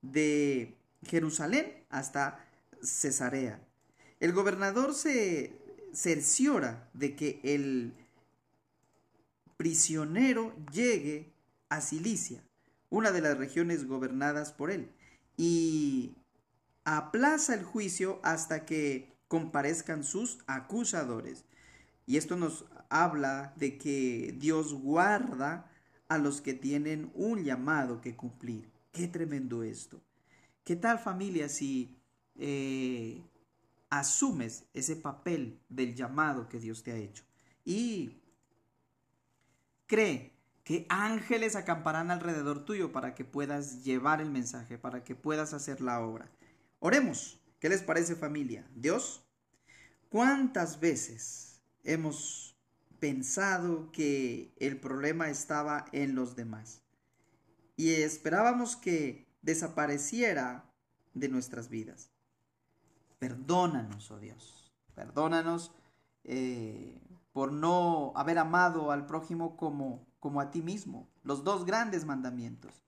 de 0.01 0.73
Jerusalén 1.03 1.71
hasta 1.89 2.43
Cesarea. 2.81 3.61
El 4.19 4.33
gobernador 4.33 4.95
se 4.95 5.53
cerciora 5.93 6.89
de 6.93 7.15
que 7.15 7.39
el 7.43 7.93
prisionero 9.55 10.53
llegue 10.73 11.31
a 11.69 11.79
Cilicia, 11.79 12.43
una 12.89 13.11
de 13.11 13.21
las 13.21 13.37
regiones 13.37 13.87
gobernadas 13.87 14.51
por 14.51 14.71
él, 14.71 14.89
y 15.37 16.15
aplaza 16.85 17.53
el 17.53 17.63
juicio 17.63 18.19
hasta 18.23 18.65
que 18.65 19.14
comparezcan 19.35 20.05
sus 20.05 20.39
acusadores. 20.47 21.43
Y 22.05 22.15
esto 22.15 22.37
nos 22.37 22.63
habla 22.89 23.53
de 23.57 23.77
que 23.77 24.33
Dios 24.37 24.73
guarda 24.73 25.69
a 26.07 26.17
los 26.17 26.39
que 26.39 26.53
tienen 26.53 27.11
un 27.13 27.43
llamado 27.43 27.99
que 27.99 28.15
cumplir. 28.15 28.71
Qué 28.93 29.09
tremendo 29.09 29.61
esto. 29.63 29.99
¿Qué 30.63 30.77
tal 30.77 30.99
familia 30.99 31.49
si 31.49 31.97
eh, 32.37 33.21
asumes 33.89 34.63
ese 34.73 34.95
papel 34.95 35.59
del 35.67 35.95
llamado 35.95 36.47
que 36.47 36.61
Dios 36.61 36.81
te 36.81 36.93
ha 36.93 36.95
hecho? 36.95 37.25
Y 37.65 38.21
cree 39.85 40.31
que 40.63 40.85
ángeles 40.87 41.57
acamparán 41.57 42.09
alrededor 42.09 42.63
tuyo 42.63 42.93
para 42.93 43.15
que 43.15 43.25
puedas 43.25 43.83
llevar 43.83 44.21
el 44.21 44.31
mensaje, 44.31 44.77
para 44.77 45.03
que 45.03 45.13
puedas 45.13 45.53
hacer 45.53 45.81
la 45.81 45.99
obra. 45.99 46.31
Oremos. 46.79 47.41
¿Qué 47.65 47.69
les 47.69 47.81
parece 47.81 48.15
familia? 48.15 48.69
Dios, 48.75 49.24
¿cuántas 50.09 50.79
veces 50.79 51.61
hemos 51.83 52.55
pensado 52.99 53.91
que 53.91 54.53
el 54.57 54.79
problema 54.79 55.29
estaba 55.29 55.85
en 55.91 56.15
los 56.15 56.35
demás? 56.35 56.81
Y 57.77 57.91
esperábamos 57.91 58.75
que 58.75 59.27
desapareciera 59.41 60.65
de 61.13 61.29
nuestras 61.29 61.69
vidas. 61.69 62.09
Perdónanos, 63.19 64.11
oh 64.11 64.19
Dios, 64.19 64.71
perdónanos 64.93 65.71
eh, 66.23 67.01
por 67.31 67.51
no 67.51 68.13
haber 68.15 68.37
amado 68.39 68.91
al 68.91 69.05
prójimo 69.05 69.57
como, 69.57 70.07
como 70.19 70.41
a 70.41 70.51
ti 70.51 70.61
mismo, 70.61 71.09
los 71.23 71.43
dos 71.43 71.65
grandes 71.65 72.05
mandamientos. 72.05 72.83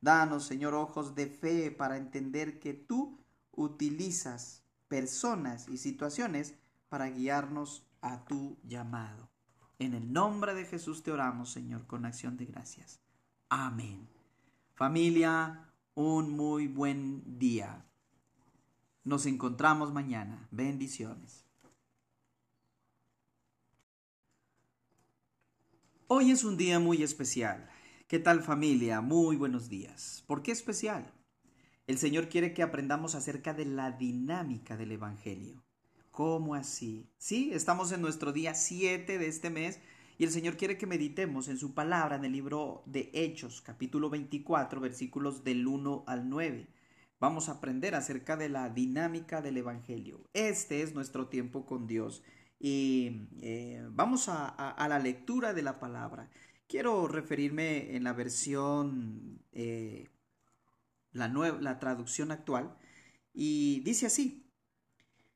Danos, 0.00 0.44
Señor, 0.44 0.74
ojos 0.74 1.14
de 1.14 1.26
fe 1.26 1.70
para 1.70 1.96
entender 1.96 2.58
que 2.58 2.74
tú 2.74 3.18
utilizas 3.52 4.61
personas 4.92 5.70
y 5.70 5.78
situaciones 5.78 6.54
para 6.90 7.08
guiarnos 7.08 7.82
a 8.02 8.26
tu 8.26 8.58
llamado. 8.62 9.30
En 9.78 9.94
el 9.94 10.12
nombre 10.12 10.54
de 10.54 10.66
Jesús 10.66 11.02
te 11.02 11.10
oramos, 11.10 11.50
Señor, 11.50 11.86
con 11.86 12.04
acción 12.04 12.36
de 12.36 12.44
gracias. 12.44 13.00
Amén. 13.48 14.06
Familia, 14.74 15.72
un 15.94 16.36
muy 16.36 16.66
buen 16.66 17.38
día. 17.38 17.86
Nos 19.02 19.24
encontramos 19.24 19.94
mañana. 19.94 20.46
Bendiciones. 20.50 21.46
Hoy 26.06 26.32
es 26.32 26.44
un 26.44 26.58
día 26.58 26.78
muy 26.78 27.02
especial. 27.02 27.70
¿Qué 28.08 28.18
tal 28.18 28.42
familia? 28.42 29.00
Muy 29.00 29.36
buenos 29.36 29.70
días. 29.70 30.22
¿Por 30.26 30.42
qué 30.42 30.52
especial? 30.52 31.10
El 31.88 31.98
Señor 31.98 32.28
quiere 32.28 32.54
que 32.54 32.62
aprendamos 32.62 33.16
acerca 33.16 33.54
de 33.54 33.64
la 33.64 33.90
dinámica 33.90 34.76
del 34.76 34.92
Evangelio. 34.92 35.64
¿Cómo 36.12 36.54
así? 36.54 37.10
Sí, 37.18 37.50
estamos 37.52 37.90
en 37.90 38.00
nuestro 38.00 38.32
día 38.32 38.54
7 38.54 39.18
de 39.18 39.26
este 39.26 39.50
mes 39.50 39.80
y 40.16 40.22
el 40.22 40.30
Señor 40.30 40.56
quiere 40.56 40.78
que 40.78 40.86
meditemos 40.86 41.48
en 41.48 41.58
su 41.58 41.74
palabra 41.74 42.14
en 42.14 42.24
el 42.24 42.32
libro 42.32 42.84
de 42.86 43.10
Hechos, 43.12 43.62
capítulo 43.62 44.10
24, 44.10 44.80
versículos 44.80 45.42
del 45.42 45.66
1 45.66 46.04
al 46.06 46.28
9. 46.28 46.68
Vamos 47.18 47.48
a 47.48 47.52
aprender 47.52 47.96
acerca 47.96 48.36
de 48.36 48.48
la 48.48 48.68
dinámica 48.70 49.42
del 49.42 49.56
Evangelio. 49.56 50.28
Este 50.34 50.82
es 50.82 50.94
nuestro 50.94 51.26
tiempo 51.26 51.66
con 51.66 51.88
Dios 51.88 52.22
y 52.60 53.26
eh, 53.40 53.84
vamos 53.90 54.28
a, 54.28 54.76
la 54.88 54.98
lectura 55.00 55.52
de 55.52 55.62
la 55.62 55.80
palabra. 55.80 56.30
Quiero 56.68 57.08
referirme 57.08 57.96
en 57.96 58.04
la 58.04 58.12
versión 58.12 59.42
eh, 59.50 60.10
la, 61.12 61.28
nueva, 61.28 61.60
la 61.60 61.78
traducción 61.78 62.30
actual, 62.30 62.76
y 63.32 63.80
dice 63.80 64.06
así, 64.06 64.50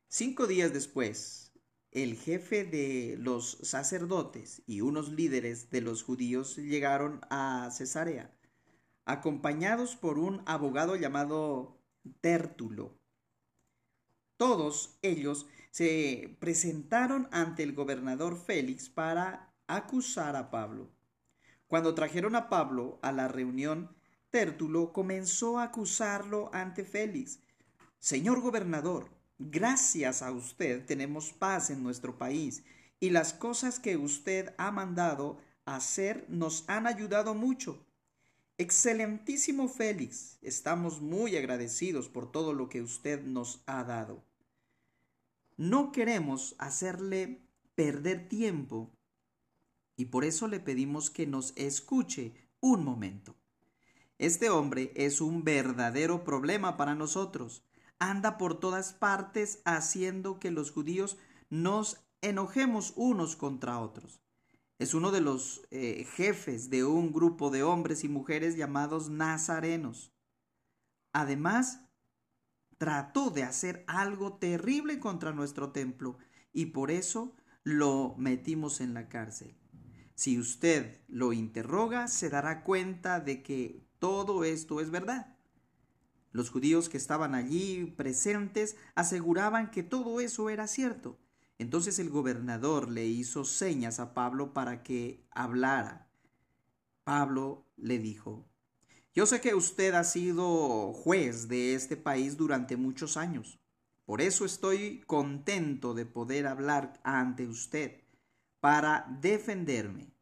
cinco 0.07 0.47
días 0.47 0.73
después, 0.73 1.47
el 1.91 2.15
jefe 2.15 2.63
de 2.63 3.17
los 3.19 3.57
sacerdotes 3.63 4.61
y 4.67 4.81
unos 4.81 5.11
líderes 5.11 5.69
de 5.69 5.81
los 5.81 6.03
judíos 6.03 6.57
llegaron 6.57 7.21
a 7.29 7.69
Cesarea, 7.71 8.37
acompañados 9.05 9.95
por 9.95 10.19
un 10.19 10.43
abogado 10.45 10.95
llamado 10.95 11.81
Tértulo. 12.21 12.99
Todos 14.37 14.99
ellos 15.01 15.47
se 15.71 16.37
presentaron 16.39 17.27
ante 17.31 17.63
el 17.63 17.73
gobernador 17.73 18.37
Félix 18.37 18.89
para 18.89 19.53
acusar 19.65 20.35
a 20.35 20.51
Pablo. 20.51 20.91
Cuando 21.67 21.95
trajeron 21.95 22.35
a 22.35 22.47
Pablo 22.49 22.99
a 23.01 23.11
la 23.11 23.27
reunión, 23.27 23.96
Tértulo 24.29 24.91
comenzó 24.91 25.57
a 25.57 25.63
acusarlo 25.63 26.49
ante 26.53 26.83
Félix. 26.83 27.39
Señor 27.97 28.41
gobernador, 28.41 29.09
gracias 29.39 30.21
a 30.21 30.31
usted 30.31 30.85
tenemos 30.85 31.31
paz 31.31 31.69
en 31.69 31.81
nuestro 31.81 32.17
país 32.17 32.63
y 32.99 33.11
las 33.11 33.33
cosas 33.33 33.79
que 33.79 33.95
usted 33.95 34.53
ha 34.57 34.71
mandado 34.71 35.39
hacer 35.65 36.25
nos 36.27 36.65
han 36.67 36.87
ayudado 36.87 37.35
mucho. 37.35 37.85
Excelentísimo 38.57 39.69
Félix, 39.69 40.39
estamos 40.41 40.99
muy 40.99 41.37
agradecidos 41.37 42.09
por 42.09 42.29
todo 42.29 42.53
lo 42.53 42.67
que 42.67 42.81
usted 42.81 43.23
nos 43.23 43.61
ha 43.65 43.83
dado. 43.83 44.23
No 45.55 45.91
queremos 45.91 46.55
hacerle 46.57 47.39
perder 47.75 48.27
tiempo 48.27 48.91
y 49.95 50.05
por 50.05 50.25
eso 50.25 50.47
le 50.47 50.59
pedimos 50.59 51.09
que 51.09 51.27
nos 51.27 51.53
escuche 51.55 52.33
un 52.59 52.83
momento. 52.83 53.35
Este 54.19 54.49
hombre 54.49 54.91
es 54.95 55.21
un 55.21 55.43
verdadero 55.43 56.23
problema 56.23 56.75
para 56.75 56.95
nosotros. 56.95 57.63
Anda 57.99 58.37
por 58.37 58.59
todas 58.59 58.93
partes 58.93 59.61
haciendo 59.63 60.39
que 60.39 60.49
los 60.49 60.71
judíos 60.71 61.17
nos 61.49 62.01
enojemos 62.21 62.93
unos 62.95 63.35
contra 63.35 63.79
otros. 63.79 64.21
Es 64.79 64.93
uno 64.93 65.11
de 65.11 65.21
los 65.21 65.61
eh, 65.71 66.07
jefes 66.15 66.69
de 66.69 66.83
un 66.83 67.11
grupo 67.11 67.49
de 67.49 67.63
hombres 67.63 68.03
y 68.03 68.09
mujeres 68.09 68.55
llamados 68.55 69.09
nazarenos. 69.09 70.13
Además, 71.13 71.81
trató 72.77 73.29
de 73.29 73.43
hacer 73.43 73.83
algo 73.87 74.37
terrible 74.37 74.99
contra 74.99 75.31
nuestro 75.31 75.71
templo 75.71 76.17
y 76.53 76.67
por 76.67 76.91
eso 76.91 77.35
lo 77.63 78.15
metimos 78.17 78.81
en 78.81 78.93
la 78.93 79.09
cárcel. 79.09 79.57
Si 80.15 80.39
usted 80.39 81.01
lo 81.07 81.33
interroga, 81.33 82.07
se 82.07 82.29
dará 82.29 82.63
cuenta 82.63 83.19
de 83.19 83.43
que 83.43 83.86
todo 83.99 84.43
esto 84.43 84.81
es 84.81 84.89
verdad. 84.91 85.37
Los 86.31 86.49
judíos 86.49 86.89
que 86.89 86.97
estaban 86.97 87.35
allí 87.35 87.93
presentes 87.97 88.75
aseguraban 88.95 89.71
que 89.71 89.83
todo 89.83 90.19
eso 90.19 90.49
era 90.49 90.67
cierto. 90.67 91.17
Entonces 91.57 91.97
el 91.99 92.09
gobernador 92.09 92.89
le 92.91 93.05
hizo 93.07 93.43
señas 93.43 93.99
a 93.99 94.13
Pablo 94.13 94.53
para 94.53 94.83
que 94.83 95.25
hablara. 95.31 96.07
Pablo 97.03 97.65
le 97.77 97.97
dijo, 97.97 98.45
Yo 99.13 99.25
sé 99.25 99.41
que 99.41 99.55
usted 99.55 99.95
ha 99.95 100.03
sido 100.03 100.93
juez 100.93 101.47
de 101.47 101.73
este 101.73 101.97
país 101.97 102.37
durante 102.37 102.77
muchos 102.77 103.17
años. 103.17 103.59
Por 104.05 104.21
eso 104.21 104.45
estoy 104.45 105.01
contento 105.07 105.93
de 105.93 106.05
poder 106.05 106.47
hablar 106.47 106.99
ante 107.03 107.47
usted 107.47 108.03
para 108.59 109.07
defenderme. 109.21 110.16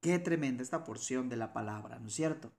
Qué 0.00 0.18
tremenda 0.18 0.62
esta 0.62 0.84
porción 0.84 1.28
de 1.28 1.36
la 1.36 1.52
palabra, 1.52 1.98
¿no 1.98 2.08
es 2.08 2.14
cierto? 2.14 2.52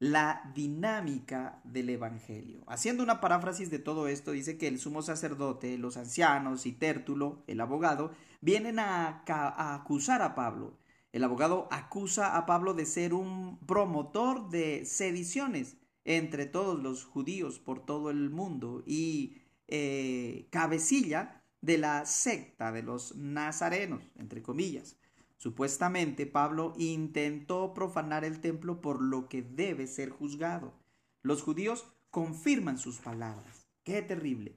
la 0.00 0.50
dinámica 0.54 1.60
del 1.62 1.90
Evangelio. 1.90 2.64
Haciendo 2.66 3.02
una 3.02 3.20
paráfrasis 3.20 3.70
de 3.70 3.78
todo 3.78 4.08
esto, 4.08 4.32
dice 4.32 4.56
que 4.56 4.66
el 4.66 4.78
sumo 4.78 5.02
sacerdote, 5.02 5.76
los 5.76 5.98
ancianos 5.98 6.64
y 6.64 6.72
Tértulo, 6.72 7.44
el 7.46 7.60
abogado, 7.60 8.10
vienen 8.40 8.78
a, 8.78 9.22
acusar 9.26 10.22
a 10.22 10.34
Pablo. 10.34 10.78
El 11.12 11.22
abogado 11.22 11.68
acusa 11.70 12.38
a 12.38 12.46
Pablo 12.46 12.72
de 12.72 12.86
ser 12.86 13.12
un 13.12 13.58
promotor 13.66 14.48
de 14.48 14.86
sediciones 14.86 15.76
entre 16.06 16.46
todos 16.46 16.82
los 16.82 17.04
judíos 17.04 17.58
por 17.58 17.84
todo 17.84 18.10
el 18.10 18.30
mundo 18.30 18.82
y 18.86 19.36
eh, 19.68 20.48
cabecilla 20.50 21.42
de 21.60 21.76
la 21.76 22.06
secta 22.06 22.72
de 22.72 22.82
los 22.82 23.16
nazarenos, 23.16 24.02
entre 24.16 24.40
comillas. 24.40 24.96
Supuestamente 25.40 26.26
Pablo 26.26 26.74
intentó 26.76 27.72
profanar 27.72 28.26
el 28.26 28.42
templo 28.42 28.82
por 28.82 29.00
lo 29.00 29.26
que 29.26 29.40
debe 29.40 29.86
ser 29.86 30.10
juzgado. 30.10 30.74
Los 31.22 31.40
judíos 31.42 31.90
confirman 32.10 32.76
sus 32.76 32.98
palabras. 32.98 33.66
¡Qué 33.82 34.02
terrible! 34.02 34.54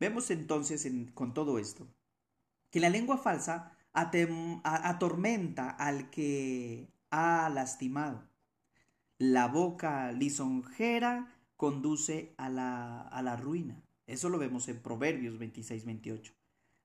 Vemos 0.00 0.30
entonces 0.30 0.90
con 1.12 1.34
todo 1.34 1.58
esto 1.58 1.86
que 2.70 2.80
la 2.80 2.88
lengua 2.88 3.18
falsa 3.18 3.76
atormenta 3.92 5.68
al 5.68 6.08
que 6.08 6.88
ha 7.10 7.50
lastimado. 7.50 8.26
La 9.18 9.46
boca 9.46 10.10
lisonjera 10.12 11.36
conduce 11.54 12.32
a 12.38 12.48
la, 12.48 13.02
a 13.02 13.20
la 13.20 13.36
ruina. 13.36 13.84
Eso 14.06 14.30
lo 14.30 14.38
vemos 14.38 14.68
en 14.68 14.80
Proverbios 14.80 15.38
26-28. 15.38 16.32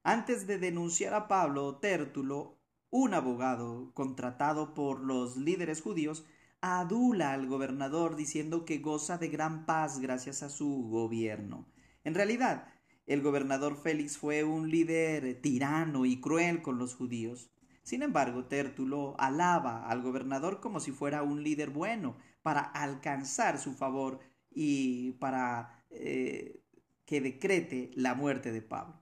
Antes 0.04 0.46
de 0.46 0.58
denunciar 0.58 1.14
a 1.14 1.30
Pablo, 1.30 1.78
Tértulo 1.78 2.57
un 2.90 3.14
abogado 3.14 3.92
contratado 3.94 4.74
por 4.74 5.02
los 5.02 5.38
líderes 5.38 5.82
judíos 5.82 6.26
adula 6.62 7.34
al 7.34 7.48
gobernador 7.48 8.16
diciendo 8.16 8.66
que 8.66 8.80
goza 8.80 9.18
de 9.18 9.30
gran 9.30 9.66
paz 9.66 10.00
gracias 10.00 10.44
a 10.44 10.50
su 10.50 10.88
gobierno. 10.90 11.68
En 12.04 12.16
realidad, 12.16 12.74
el 13.06 13.22
gobernador 13.22 13.78
Félix 13.78 14.18
fue 14.18 14.44
un 14.44 14.70
líder 14.70 15.42
tirano 15.42 16.06
y 16.06 16.20
cruel 16.20 16.62
con 16.62 16.78
los 16.78 16.96
judíos. 16.96 17.52
Sin 17.84 18.04
embargo, 18.04 18.46
Tértulo 18.46 19.16
alaba 19.18 19.88
al 19.88 20.02
gobernador 20.02 20.60
como 20.60 20.80
si 20.80 20.92
fuera 20.92 21.24
un 21.24 21.44
líder 21.44 21.70
bueno 21.70 22.18
para 22.42 22.62
alcanzar 22.62 23.60
su 23.60 23.74
favor 23.74 24.20
y 24.50 25.14
para 25.14 25.86
eh, 25.90 26.64
que 27.06 27.22
decrete 27.22 27.92
la 27.96 28.14
muerte 28.14 28.52
de 28.52 28.62
Pablo. 28.62 29.02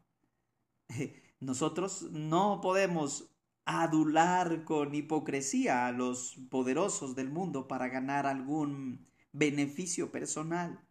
Nosotros 1.40 2.04
no 2.12 2.60
podemos 2.62 3.35
adular 3.66 4.64
con 4.64 4.94
hipocresía 4.94 5.88
a 5.88 5.92
los 5.92 6.38
poderosos 6.50 7.16
del 7.16 7.30
mundo 7.30 7.68
para 7.68 7.90
ganar 7.90 8.28
algún 8.28 9.08
beneficio 9.32 10.12
personal. 10.12 10.88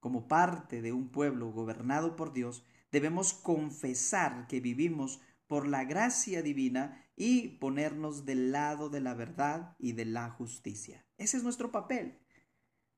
Como 0.00 0.28
parte 0.28 0.82
de 0.82 0.92
un 0.92 1.10
pueblo 1.10 1.50
gobernado 1.50 2.14
por 2.14 2.32
Dios, 2.32 2.64
debemos 2.92 3.32
confesar 3.32 4.46
que 4.46 4.60
vivimos 4.60 5.20
por 5.46 5.66
la 5.66 5.84
gracia 5.84 6.42
divina 6.42 7.02
y 7.16 7.58
ponernos 7.58 8.24
del 8.24 8.52
lado 8.52 8.90
de 8.90 9.00
la 9.00 9.14
verdad 9.14 9.74
y 9.78 9.92
de 9.92 10.04
la 10.04 10.30
justicia. 10.30 11.06
Ese 11.16 11.38
es 11.38 11.42
nuestro 11.42 11.72
papel. 11.72 12.18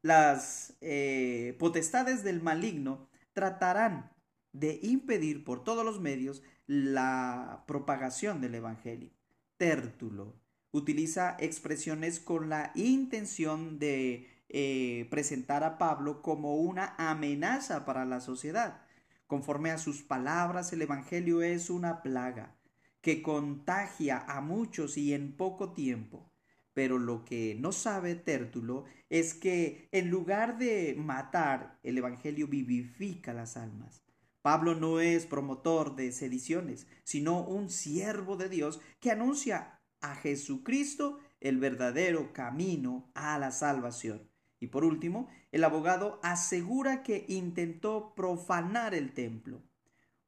Las 0.03 0.77
eh, 0.81 1.57
potestades 1.59 2.25
del 2.25 2.43
maligno 2.43 3.09
tratarán 3.33 4.13
de 4.53 4.79
impedir 4.83 5.45
por 5.45 5.65
todos 5.65 5.85
los 5.85 6.01
medios 6.01 6.43
la 6.67 7.65
propagación 7.67 8.41
del 8.41 8.57
Evangelio. 8.57 9.11
Tértulo 9.57 10.35
utiliza 10.73 11.37
expresiones 11.39 12.21
con 12.21 12.49
la 12.49 12.73
intención 12.75 13.79
de 13.79 14.29
eh, 14.49 15.07
presentar 15.11 15.65
a 15.65 15.79
Pablo 15.79 16.23
como 16.23 16.57
una 16.57 16.95
amenaza 16.99 17.85
para 17.85 18.05
la 18.05 18.21
sociedad. 18.21 18.83
Conforme 19.27 19.71
a 19.71 19.79
sus 19.79 20.03
palabras, 20.03 20.73
el 20.73 20.83
Evangelio 20.83 21.43
es 21.43 21.71
una 21.71 22.03
plaga 22.03 22.57
que 23.01 23.23
contagia 23.23 24.25
a 24.27 24.41
muchos 24.41 24.97
y 24.97 25.15
en 25.15 25.37
poco 25.37 25.73
tiempo. 25.73 26.33
Pero 26.75 26.99
lo 26.99 27.25
que 27.25 27.57
no 27.59 27.73
sabe 27.73 28.15
Tértulo 28.15 28.85
es 29.09 29.33
que 29.35 29.89
en 29.93 30.11
lugar 30.11 30.59
de 30.59 30.95
matar, 30.99 31.79
el 31.83 31.99
Evangelio 31.99 32.49
vivifica 32.49 33.33
las 33.33 33.57
almas. 33.57 34.06
Pablo 34.47 34.77
no 34.77 35.01
es 35.01 35.27
promotor 35.27 35.97
de 35.97 36.13
sediciones, 36.13 36.87
sino 37.03 37.43
un 37.43 37.69
siervo 37.69 38.37
de 38.37 38.49
Dios 38.49 38.81
que 39.01 39.11
anuncia 39.11 39.81
a 40.01 40.15
Jesucristo 40.15 41.19
el 41.41 41.59
verdadero 41.59 42.33
camino 42.33 43.11
a 43.15 43.41
la 43.41 43.51
salvación. 43.51 44.31
Y 44.61 44.69
por 44.69 44.85
último, 44.85 45.29
el 45.51 45.65
abogado 45.65 46.21
asegura 46.23 47.03
que 47.03 47.25
intentó 47.27 48.15
profanar 48.15 48.95
el 48.95 49.15
templo, 49.15 49.65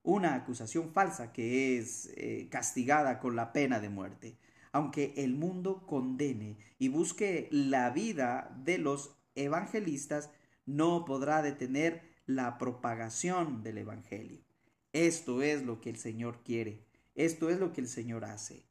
una 0.03 0.35
acusación 0.35 0.93
falsa 0.93 1.33
que 1.33 1.79
es 1.79 2.11
eh, 2.17 2.49
castigada 2.51 3.21
con 3.21 3.37
la 3.37 3.53
pena 3.53 3.79
de 3.79 3.89
muerte. 3.89 4.37
Aunque 4.73 5.15
el 5.19 5.37
mundo 5.37 5.87
condene 5.87 6.57
y 6.77 6.89
busque 6.89 7.49
la 7.53 7.91
vida 7.91 8.53
de 8.65 8.79
los 8.79 9.17
evangelistas, 9.37 10.29
no 10.67 11.05
podrá 11.05 11.41
detener 11.41 12.18
la 12.29 12.59
propagación 12.59 13.63
del 13.63 13.79
Evangelio. 13.79 14.45
Esto 14.93 15.41
es 15.41 15.65
lo 15.65 15.81
que 15.81 15.89
el 15.89 15.97
Señor 15.97 16.43
quiere, 16.45 16.87
esto 17.15 17.49
es 17.49 17.59
lo 17.59 17.73
que 17.73 17.81
el 17.81 17.89
Señor 17.89 18.27
hace. 18.27 18.69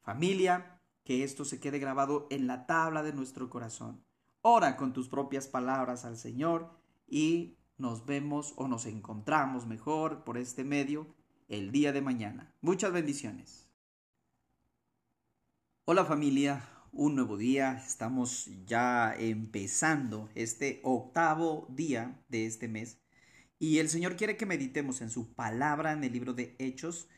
Familia, 0.00 0.80
que 1.04 1.22
esto 1.22 1.44
se 1.44 1.60
quede 1.60 1.78
grabado 1.78 2.26
en 2.30 2.46
la 2.46 2.66
tabla 2.66 3.02
de 3.02 3.12
nuestro 3.12 3.50
corazón. 3.50 4.02
Ora 4.40 4.78
con 4.78 4.94
tus 4.94 5.08
propias 5.08 5.46
palabras 5.46 6.06
al 6.06 6.16
Señor 6.16 6.70
y 7.06 7.58
nos 7.76 8.06
vemos 8.06 8.54
o 8.56 8.66
nos 8.66 8.86
encontramos 8.86 9.66
mejor 9.66 10.24
por 10.24 10.38
este 10.38 10.64
medio 10.64 11.14
el 11.48 11.72
día 11.72 11.92
de 11.92 12.00
mañana. 12.00 12.54
Muchas 12.62 12.92
bendiciones. 12.92 13.68
Hola 15.84 16.06
familia, 16.06 16.66
un 16.92 17.14
nuevo 17.14 17.36
día. 17.36 17.82
Estamos 17.86 18.50
ya 18.66 19.14
empezando 19.18 20.28
este 20.34 20.80
octavo 20.82 21.66
día 21.70 22.20
de 22.28 22.46
este 22.46 22.68
mes. 22.68 22.98
Y 23.58 23.78
el 23.78 23.88
Señor 23.88 24.16
quiere 24.16 24.36
que 24.36 24.46
meditemos 24.46 25.00
en 25.00 25.10
su 25.10 25.32
palabra 25.34 25.92
en 25.92 26.04
el 26.04 26.12
libro 26.12 26.34
de 26.34 26.54
Hechos, 26.58 27.08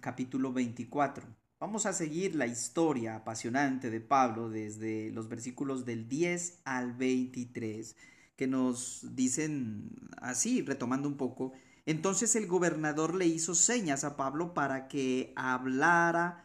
capítulo 0.00 0.52
24. 0.52 1.26
Vamos 1.58 1.86
a 1.86 1.92
seguir 1.92 2.34
la 2.34 2.46
historia 2.46 3.16
apasionante 3.16 3.90
de 3.90 4.00
Pablo 4.00 4.50
desde 4.50 5.10
los 5.10 5.28
versículos 5.28 5.84
del 5.84 6.08
10 6.08 6.60
al 6.64 6.92
23, 6.92 7.96
que 8.36 8.46
nos 8.46 9.14
dicen 9.14 9.90
así, 10.18 10.60
retomando 10.62 11.08
un 11.08 11.16
poco. 11.16 11.52
Entonces 11.86 12.36
el 12.36 12.46
gobernador 12.46 13.14
le 13.14 13.26
hizo 13.26 13.54
señas 13.54 14.04
a 14.04 14.16
Pablo 14.16 14.54
para 14.54 14.88
que 14.88 15.32
hablara 15.36 16.43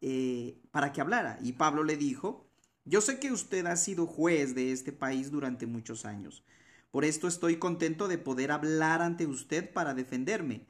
eh, 0.00 0.60
para 0.70 0.92
que 0.92 1.00
hablara. 1.00 1.38
Y 1.42 1.52
Pablo 1.54 1.82
le 1.82 1.96
dijo, 1.96 2.48
yo 2.84 3.00
sé 3.00 3.18
que 3.18 3.32
usted 3.32 3.66
ha 3.66 3.76
sido 3.76 4.06
juez 4.06 4.54
de 4.54 4.72
este 4.72 4.92
país 4.92 5.30
durante 5.30 5.66
muchos 5.66 6.04
años. 6.04 6.44
Por 6.90 7.04
esto 7.04 7.28
estoy 7.28 7.56
contento 7.56 8.08
de 8.08 8.16
poder 8.16 8.52
hablar 8.52 9.02
ante 9.02 9.26
usted 9.26 9.72
para 9.72 9.94
defenderme. 9.94 10.66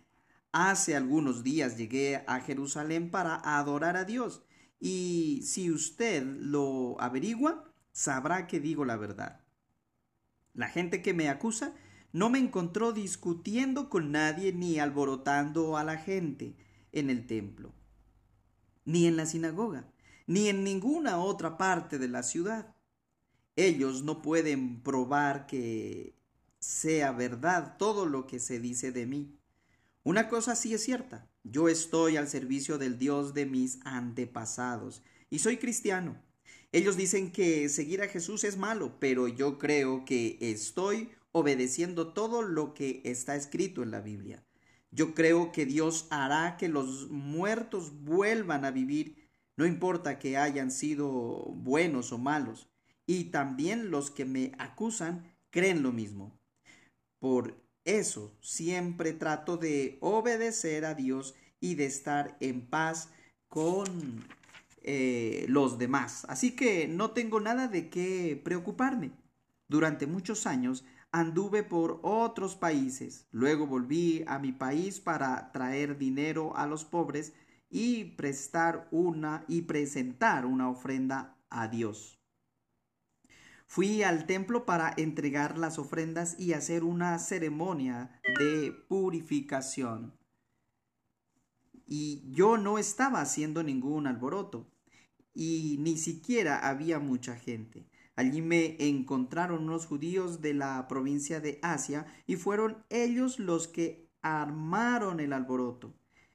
Hace 0.50 0.96
algunos 0.96 1.44
días 1.44 1.76
llegué 1.76 2.24
a 2.26 2.40
Jerusalén 2.40 3.10
para 3.10 3.36
adorar 3.58 3.96
a 3.96 4.04
Dios. 4.04 4.42
Y 4.80 5.42
si 5.44 5.70
usted 5.70 6.24
lo 6.24 7.00
averigua, 7.00 7.70
sabrá 7.92 8.46
que 8.46 8.60
digo 8.60 8.84
la 8.84 8.96
verdad. 8.96 9.44
La 10.54 10.68
gente 10.68 11.02
que 11.02 11.14
me 11.14 11.28
acusa 11.28 11.74
no 12.12 12.30
me 12.30 12.38
encontró 12.38 12.92
discutiendo 12.92 13.90
con 13.90 14.10
nadie 14.10 14.52
ni 14.52 14.78
alborotando 14.78 15.76
a 15.76 15.84
la 15.84 15.98
gente 15.98 16.56
en 16.92 17.10
el 17.10 17.26
templo 17.26 17.77
ni 18.88 19.06
en 19.06 19.18
la 19.18 19.26
sinagoga, 19.26 19.86
ni 20.26 20.48
en 20.48 20.64
ninguna 20.64 21.18
otra 21.18 21.58
parte 21.58 21.98
de 21.98 22.08
la 22.08 22.22
ciudad. 22.22 22.74
Ellos 23.54 24.02
no 24.02 24.22
pueden 24.22 24.82
probar 24.82 25.46
que 25.46 26.14
sea 26.58 27.12
verdad 27.12 27.76
todo 27.76 28.06
lo 28.06 28.26
que 28.26 28.40
se 28.40 28.60
dice 28.60 28.90
de 28.90 29.04
mí. 29.04 29.38
Una 30.04 30.30
cosa 30.30 30.56
sí 30.56 30.72
es 30.72 30.82
cierta, 30.82 31.28
yo 31.44 31.68
estoy 31.68 32.16
al 32.16 32.28
servicio 32.28 32.78
del 32.78 32.98
Dios 32.98 33.34
de 33.34 33.44
mis 33.44 33.78
antepasados 33.84 35.02
y 35.28 35.40
soy 35.40 35.58
cristiano. 35.58 36.16
Ellos 36.72 36.96
dicen 36.96 37.30
que 37.30 37.68
seguir 37.68 38.00
a 38.00 38.08
Jesús 38.08 38.42
es 38.42 38.56
malo, 38.56 38.98
pero 38.98 39.28
yo 39.28 39.58
creo 39.58 40.06
que 40.06 40.38
estoy 40.40 41.10
obedeciendo 41.32 42.14
todo 42.14 42.40
lo 42.40 42.72
que 42.72 43.02
está 43.04 43.36
escrito 43.36 43.82
en 43.82 43.90
la 43.90 44.00
Biblia. 44.00 44.42
Yo 44.90 45.14
creo 45.14 45.52
que 45.52 45.66
Dios 45.66 46.06
hará 46.10 46.56
que 46.56 46.68
los 46.68 47.10
muertos 47.10 48.02
vuelvan 48.02 48.64
a 48.64 48.70
vivir, 48.70 49.28
no 49.56 49.66
importa 49.66 50.18
que 50.18 50.36
hayan 50.36 50.70
sido 50.70 51.08
buenos 51.56 52.12
o 52.12 52.18
malos. 52.18 52.70
Y 53.06 53.24
también 53.24 53.90
los 53.90 54.10
que 54.10 54.24
me 54.24 54.52
acusan 54.58 55.34
creen 55.50 55.82
lo 55.82 55.92
mismo. 55.92 56.38
Por 57.18 57.60
eso 57.84 58.36
siempre 58.40 59.12
trato 59.12 59.56
de 59.56 59.98
obedecer 60.00 60.84
a 60.84 60.94
Dios 60.94 61.34
y 61.60 61.74
de 61.74 61.86
estar 61.86 62.36
en 62.40 62.66
paz 62.66 63.10
con 63.48 64.24
eh, 64.82 65.46
los 65.48 65.78
demás. 65.78 66.24
Así 66.28 66.54
que 66.54 66.86
no 66.86 67.10
tengo 67.10 67.40
nada 67.40 67.66
de 67.68 67.88
qué 67.90 68.40
preocuparme. 68.42 69.12
Durante 69.68 70.06
muchos 70.06 70.46
años 70.46 70.84
anduve 71.12 71.62
por 71.62 72.00
otros 72.02 72.56
países. 72.56 73.26
Luego 73.30 73.66
volví 73.66 74.24
a 74.26 74.38
mi 74.38 74.52
país 74.52 75.00
para 75.00 75.52
traer 75.52 75.98
dinero 75.98 76.56
a 76.56 76.66
los 76.66 76.84
pobres 76.84 77.32
y 77.70 78.04
prestar 78.16 78.88
una 78.90 79.44
y 79.48 79.62
presentar 79.62 80.46
una 80.46 80.68
ofrenda 80.68 81.36
a 81.50 81.68
Dios. 81.68 82.18
Fui 83.66 84.02
al 84.02 84.26
templo 84.26 84.64
para 84.64 84.94
entregar 84.96 85.58
las 85.58 85.78
ofrendas 85.78 86.38
y 86.38 86.54
hacer 86.54 86.84
una 86.84 87.18
ceremonia 87.18 88.18
de 88.38 88.72
purificación. 88.72 90.18
Y 91.84 92.30
yo 92.32 92.56
no 92.56 92.78
estaba 92.78 93.20
haciendo 93.20 93.62
ningún 93.62 94.06
alboroto 94.06 94.70
y 95.34 95.76
ni 95.80 95.98
siquiera 95.98 96.66
había 96.68 96.98
mucha 96.98 97.36
gente. 97.36 97.87
Allí 98.18 98.42
me 98.42 98.74
encontraron 98.80 99.62
unos 99.62 99.86
judíos 99.86 100.42
de 100.42 100.52
la 100.52 100.88
provincia 100.88 101.38
de 101.38 101.60
Asia 101.62 102.04
y 102.26 102.34
fueron 102.34 102.84
ellos 102.90 103.38
los 103.38 103.68
que 103.68 104.10
armaron 104.22 105.20
el 105.20 105.32
alboroto. 105.32 105.94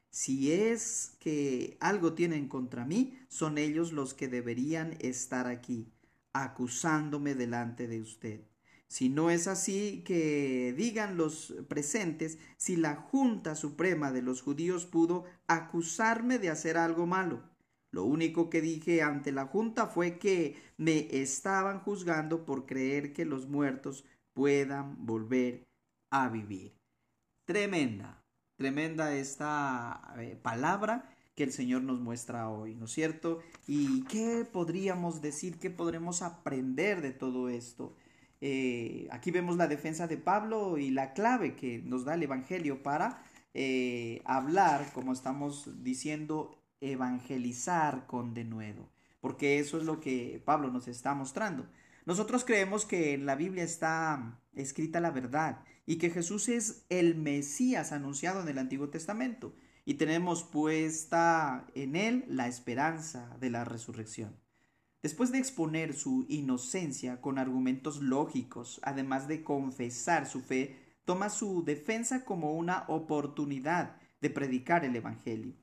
Si 0.09 0.53
es 0.53 1.17
que 1.19 1.75
algo 1.81 2.13
tienen 2.13 2.47
contra 2.47 2.86
mí, 2.86 3.19
son 3.27 3.57
ellos 3.57 3.91
los 3.91 4.13
que 4.13 4.29
deberían 4.29 4.95
estar 5.01 5.45
aquí 5.45 5.91
acusándome 6.31 7.36
delante 7.36 7.89
de 7.89 7.99
usted. 7.99 8.47
Si 8.88 9.09
no 9.09 9.29
es 9.29 9.47
así, 9.47 10.03
que 10.05 10.73
digan 10.77 11.17
los 11.17 11.53
presentes 11.67 12.38
si 12.55 12.77
la 12.77 12.95
Junta 12.95 13.55
Suprema 13.55 14.13
de 14.13 14.21
los 14.21 14.41
judíos 14.41 14.86
pudo 14.86 15.25
acusarme 15.47 16.39
de 16.39 16.49
hacer 16.49 16.77
algo 16.77 17.05
malo. 17.05 17.53
Lo 17.94 18.06
único 18.06 18.50
que 18.50 18.60
dije 18.60 19.04
ante 19.04 19.32
la 19.32 19.46
Junta 19.46 19.86
fue 19.86 20.18
que 20.18 20.56
me 20.78 21.08
estaban 21.12 21.80
juzgando 21.80 22.44
por 22.44 22.66
creer 22.66 23.14
que 23.14 23.24
los 23.24 23.48
muertos 23.48 24.04
puedan 24.34 25.06
volver 25.06 25.68
a 26.10 26.28
vivir. 26.28 26.76
Tremenda, 27.46 28.24
tremenda 28.58 29.14
esta 29.16 30.16
eh, 30.18 30.36
palabra 30.41 31.08
que 31.36 31.44
el 31.44 31.52
Señor 31.52 31.84
nos 31.84 32.00
muestra 32.00 32.50
hoy, 32.50 32.74
¿no 32.74 32.86
es 32.86 32.91
cierto? 32.91 33.41
¿Y 33.68 34.04
qué 34.06 34.44
podríamos 34.52 35.22
decir, 35.22 35.60
qué 35.60 35.70
podremos 35.70 36.24
aprender 36.24 37.00
de 37.02 37.12
todo 37.12 37.48
esto? 37.48 37.96
Eh, 38.41 39.08
aquí 39.12 39.30
vemos 39.30 39.56
la 39.56 39.68
defensa 39.68 40.08
de 40.08 40.18
Pablo 40.18 40.80
y 40.80 40.89
la 40.89 41.14
clave 41.14 41.56
que 41.56 41.84
nos 41.84 42.06
da 42.06 42.16
el 42.16 42.24
Evangelio 42.24 42.82
para 42.82 43.24
eh, 43.54 44.24
hablar, 44.26 44.91
como 44.94 45.14
estamos 45.14 45.84
diciendo, 45.84 46.62
evangelizar 46.91 48.05
con 48.07 48.34
denuedo, 48.34 48.89
porque 49.21 49.59
eso 49.59 49.77
es 49.77 49.86
lo 49.86 49.99
que 49.99 50.41
Pablo 50.43 50.71
nos 50.71 50.88
está 50.88 51.13
mostrando. 51.13 51.65
Nosotros 52.05 52.43
creemos 52.43 52.86
que 52.86 53.13
en 53.13 53.25
la 53.25 53.36
Biblia 53.36 53.63
está 53.63 54.41
escrita 54.53 54.99
la 54.99 55.11
verdad 55.11 55.63
y 55.86 55.97
que 55.97 56.09
Jesús 56.09 56.49
es 56.49 56.86
el 56.89 57.15
Mesías 57.15 57.91
anunciado 57.91 58.41
en 58.41 58.49
el 58.49 58.57
Antiguo 58.57 58.89
Testamento 58.89 59.55
y 59.86 59.95
tenemos 59.95 60.43
puesta 60.43 61.67
en 61.75 61.95
él 61.95 62.25
la 62.27 62.47
esperanza 62.47 63.36
de 63.39 63.49
la 63.49 63.63
resurrección. 63.63 64.38
Después 65.01 65.31
de 65.31 65.39
exponer 65.39 65.93
su 65.93 66.25
inocencia 66.29 67.19
con 67.19 67.38
argumentos 67.38 68.01
lógicos, 68.01 68.79
además 68.84 69.27
de 69.27 69.43
confesar 69.43 70.25
su 70.25 70.39
fe, 70.39 70.77
toma 71.03 71.29
su 71.29 71.65
defensa 71.65 72.23
como 72.23 72.53
una 72.53 72.86
oportunidad 72.88 73.97
de 74.21 74.29
predicar 74.29 74.86
el 74.86 74.95
Evangelio. 74.95 75.55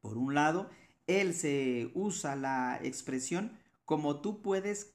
Por 0.00 0.18
un 0.18 0.34
lado, 0.34 0.70
él 1.06 1.34
se 1.34 1.90
usa 1.94 2.36
la 2.36 2.78
expresión 2.82 3.58
como 3.84 4.20
tú 4.20 4.42
puedes 4.42 4.92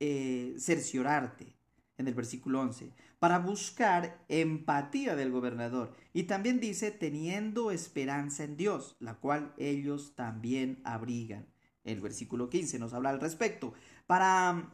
eh, 0.00 0.56
cerciorarte 0.58 1.54
en 1.98 2.08
el 2.08 2.14
versículo 2.14 2.60
11, 2.60 2.92
para 3.20 3.38
buscar 3.38 4.24
empatía 4.28 5.14
del 5.14 5.30
gobernador. 5.30 5.94
Y 6.12 6.24
también 6.24 6.58
dice, 6.58 6.90
teniendo 6.90 7.70
esperanza 7.70 8.42
en 8.42 8.56
Dios, 8.56 8.96
la 8.98 9.14
cual 9.14 9.54
ellos 9.56 10.14
también 10.16 10.80
abrigan. 10.84 11.46
El 11.84 12.00
versículo 12.00 12.50
15 12.50 12.80
nos 12.80 12.92
habla 12.92 13.10
al 13.10 13.20
respecto, 13.20 13.74
para 14.06 14.72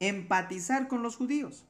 empatizar 0.00 0.88
con 0.88 1.02
los 1.02 1.16
judíos. 1.16 1.64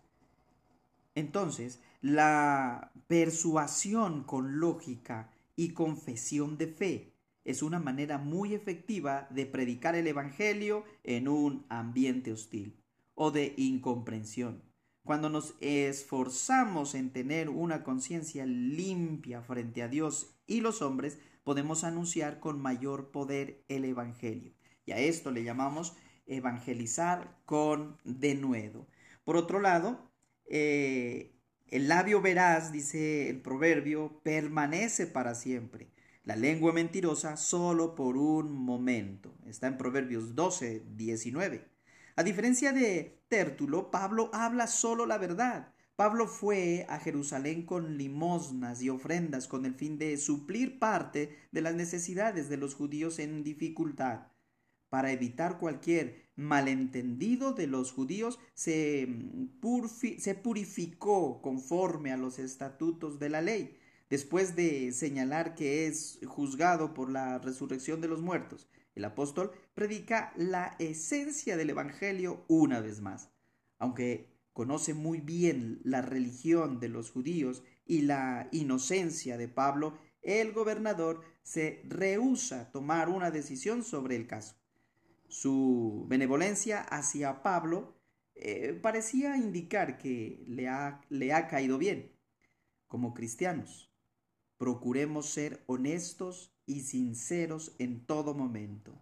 Entonces, 1.15 1.81
la 2.01 2.91
persuasión 3.07 4.25
con 4.25 4.59
lógica 4.59 5.31
y 5.55 5.71
confesión 5.71 6.59
de 6.59 6.67
fe 6.67 7.14
es 7.45 7.63
una 7.63 7.79
manera 7.79 8.19
muy 8.19 8.55
efectiva 8.55 9.29
de 9.31 9.47
predicar 9.47 9.95
el 9.95 10.07
Evangelio 10.07 10.85
en 11.03 11.29
un 11.29 11.67
ambiente 11.69 12.33
hostil 12.33 12.83
o 13.15 13.31
de 13.31 13.55
incomprensión. 13.57 14.63
Cuando 15.05 15.29
nos 15.29 15.55
esforzamos 15.61 16.95
en 16.95 17.13
tener 17.13 17.51
una 17.51 17.85
conciencia 17.85 18.47
limpia 18.47 19.43
frente 19.43 19.83
a 19.83 19.89
Dios 19.89 20.35
y 20.47 20.61
los 20.63 20.81
hombres, 20.81 21.19
podemos 21.45 21.85
anunciar 21.85 22.41
con 22.41 22.61
mayor 22.61 23.11
poder 23.11 23.63
el 23.69 23.85
Evangelio. 23.85 24.55
Y 24.87 24.93
a 24.93 24.99
esto 24.99 25.31
le 25.31 25.45
llamamos 25.45 25.95
evangelizar 26.27 27.37
con 27.45 27.99
denuedo. 28.05 28.87
Por 29.25 29.37
otro 29.37 29.61
lado, 29.61 30.11
eh, 30.47 31.35
el 31.69 31.89
labio 31.89 32.21
veraz, 32.21 32.73
dice 32.73 33.29
el 33.29 33.41
proverbio, 33.41 34.21
permanece 34.23 35.07
para 35.07 35.35
siempre. 35.35 35.89
La 36.25 36.37
lengua 36.37 36.73
mentirosa 36.73 37.37
solo 37.37 37.95
por 37.95 38.17
un 38.17 38.51
momento. 38.51 39.35
Está 39.45 39.67
en 39.67 39.77
Proverbios 39.77 40.35
12, 40.35 40.83
19. 40.97 41.69
A 42.17 42.23
diferencia 42.23 42.73
de 42.73 43.21
Tértulo, 43.29 43.91
Pablo 43.91 44.31
habla 44.33 44.67
solo 44.67 45.05
la 45.05 45.19
verdad. 45.19 45.75
Pablo 45.97 46.27
fue 46.27 46.87
a 46.89 46.99
Jerusalén 46.99 47.67
con 47.67 47.99
limosnas 47.99 48.81
y 48.81 48.89
ofrendas 48.89 49.49
con 49.49 49.67
el 49.67 49.75
fin 49.75 49.99
de 49.99 50.17
suplir 50.17 50.79
parte 50.79 51.37
de 51.53 51.61
las 51.61 51.75
necesidades 51.75 52.49
de 52.49 52.57
los 52.57 52.75
judíos 52.75 53.19
en 53.19 53.45
dificultad. 53.45 54.29
Para 54.89 55.13
evitar 55.13 55.59
cualquier 55.59 56.31
malentendido 56.37 57.53
de 57.53 57.67
los 57.67 57.93
judíos, 57.93 58.39
se, 58.55 59.07
se 60.19 60.35
purificó 60.35 61.43
conforme 61.43 62.13
a 62.13 62.17
los 62.17 62.39
estatutos 62.39 63.19
de 63.19 63.29
la 63.29 63.43
ley, 63.43 63.77
después 64.15 64.55
de 64.55 64.93
señalar 64.93 65.57
que 65.57 65.89
es 65.89 66.21
juzgado 66.25 66.95
por 66.95 67.11
la 67.11 67.41
resurrección 67.41 68.01
de 68.01 68.07
los 68.07 68.23
muertos. 68.23 68.69
El 68.95 69.05
apóstol 69.07 69.51
predica 69.75 70.33
la 70.37 70.77
esencia 70.79 71.57
del 71.57 71.71
Evangelio 71.71 72.45
una 72.47 72.79
vez 72.79 73.01
más. 73.01 73.33
Aunque 73.77 74.29
conoce 74.53 74.95
muy 74.95 75.19
bien 75.19 75.81
la 75.83 76.01
religión 76.01 76.79
de 76.79 76.91
los 76.91 77.11
judíos 77.11 77.65
y 77.87 78.03
la 78.03 78.49
inocencia 78.53 79.37
de 79.37 79.49
Pablo, 79.49 79.99
el 80.23 80.53
gobernador 80.53 81.23
se 81.43 81.83
rehúsa 81.89 82.71
tomar 82.71 83.09
una 83.09 83.33
decisión 83.33 83.83
sobre 83.83 84.15
el 84.15 84.29
caso. 84.29 84.55
Su 85.27 86.07
benevolencia 86.07 86.83
hacia 86.83 87.43
Pablo 87.43 87.97
eh, 88.37 88.79
parecía 88.81 89.37
indicar 89.37 89.99
que 89.99 90.45
le 90.47 90.69
ha, 90.69 91.01
le 91.09 91.33
ha 91.33 91.49
caído 91.49 91.79
bien. 91.79 92.13
Como 92.87 93.13
cristianos, 93.13 93.91
procuremos 94.65 95.29
ser 95.29 95.63
honestos 95.67 96.51
y 96.65 96.81
sinceros 96.81 97.77
en 97.79 98.07
todo 98.07 98.33
momento, 98.33 98.99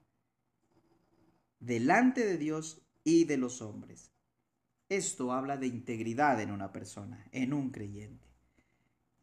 delante 1.61 2.27
de 2.27 2.37
Dios 2.37 2.83
y 3.05 3.27
de 3.27 3.37
los 3.37 3.63
hombres. 3.63 4.11
Esto 4.89 5.31
habla 5.31 5.57
de 5.57 5.69
integridad 5.69 6.41
en 6.41 6.51
una 6.51 6.73
persona, 6.73 7.29
en 7.31 7.53
un 7.53 7.71
creyente. 7.71 8.27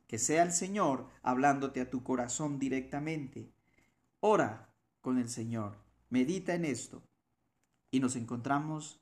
Que 0.08 0.18
sea 0.18 0.44
el 0.44 0.54
Señor 0.54 1.10
hablándote 1.24 1.82
a 1.82 1.90
tu 1.90 2.04
corazón 2.04 2.58
directamente. 2.58 3.52
Ora 4.22 4.70
con 5.02 5.18
el 5.18 5.28
Señor, 5.28 5.76
medita 6.10 6.56
en 6.56 6.64
esto 6.64 7.04
y 7.92 8.00
nos 8.00 8.16
encontramos 8.16 9.02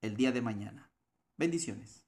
el 0.00 0.16
día 0.16 0.32
de 0.32 0.40
mañana. 0.40 0.90
Bendiciones. 1.36 2.06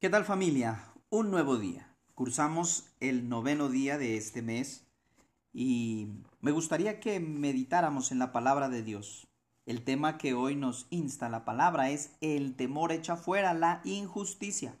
¿Qué 0.00 0.08
tal 0.08 0.24
familia? 0.24 0.93
Un 1.16 1.30
nuevo 1.30 1.58
día. 1.58 1.94
Cursamos 2.16 2.90
el 2.98 3.28
noveno 3.28 3.68
día 3.68 3.98
de 3.98 4.16
este 4.16 4.42
mes 4.42 4.84
y 5.52 6.08
me 6.40 6.50
gustaría 6.50 6.98
que 6.98 7.20
meditáramos 7.20 8.10
en 8.10 8.18
la 8.18 8.32
palabra 8.32 8.68
de 8.68 8.82
Dios. 8.82 9.28
El 9.64 9.84
tema 9.84 10.18
que 10.18 10.34
hoy 10.34 10.56
nos 10.56 10.88
insta 10.90 11.28
la 11.28 11.44
palabra 11.44 11.90
es 11.90 12.16
el 12.20 12.56
temor 12.56 12.90
echa 12.90 13.14
fuera 13.14 13.54
la 13.54 13.80
injusticia. 13.84 14.76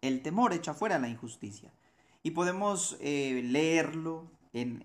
El 0.00 0.22
temor 0.22 0.54
echa 0.54 0.72
fuera 0.72 0.98
la 0.98 1.10
injusticia. 1.10 1.74
Y 2.22 2.30
podemos 2.30 2.96
eh, 3.00 3.42
leerlo 3.44 4.30
en 4.54 4.82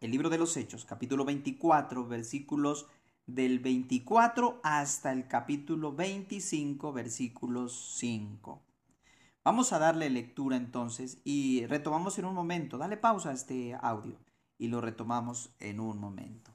el 0.00 0.12
libro 0.12 0.30
de 0.30 0.38
los 0.38 0.56
Hechos, 0.56 0.84
capítulo 0.84 1.24
24, 1.24 2.06
versículos 2.06 2.86
del 3.26 3.58
24 3.58 4.60
hasta 4.62 5.10
el 5.10 5.26
capítulo 5.26 5.92
25, 5.92 6.92
versículos 6.92 7.96
5. 7.98 8.62
Vamos 9.44 9.74
a 9.74 9.78
darle 9.78 10.08
lectura 10.08 10.56
entonces 10.56 11.20
y 11.22 11.66
retomamos 11.66 12.18
en 12.18 12.24
un 12.24 12.34
momento. 12.34 12.78
Dale 12.78 12.96
pausa 12.96 13.28
a 13.28 13.34
este 13.34 13.76
audio 13.78 14.18
y 14.56 14.68
lo 14.68 14.80
retomamos 14.80 15.54
en 15.60 15.80
un 15.80 15.98
momento. 15.98 16.50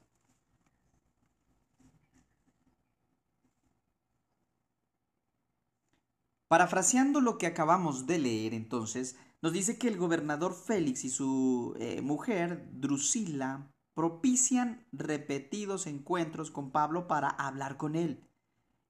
Parafraseando 6.48 7.20
lo 7.20 7.38
que 7.38 7.46
acabamos 7.46 8.08
de 8.08 8.18
leer 8.18 8.54
entonces, 8.54 9.16
nos 9.40 9.52
dice 9.52 9.78
que 9.78 9.86
el 9.86 9.96
gobernador 9.96 10.52
Félix 10.52 11.04
y 11.04 11.10
su 11.10 11.76
eh, 11.78 12.00
mujer, 12.00 12.68
Drusila, 12.72 13.70
propician 13.94 14.84
repetidos 14.90 15.86
encuentros 15.86 16.50
con 16.50 16.72
Pablo 16.72 17.06
para 17.06 17.28
hablar 17.28 17.76
con 17.76 17.94
él 17.94 18.29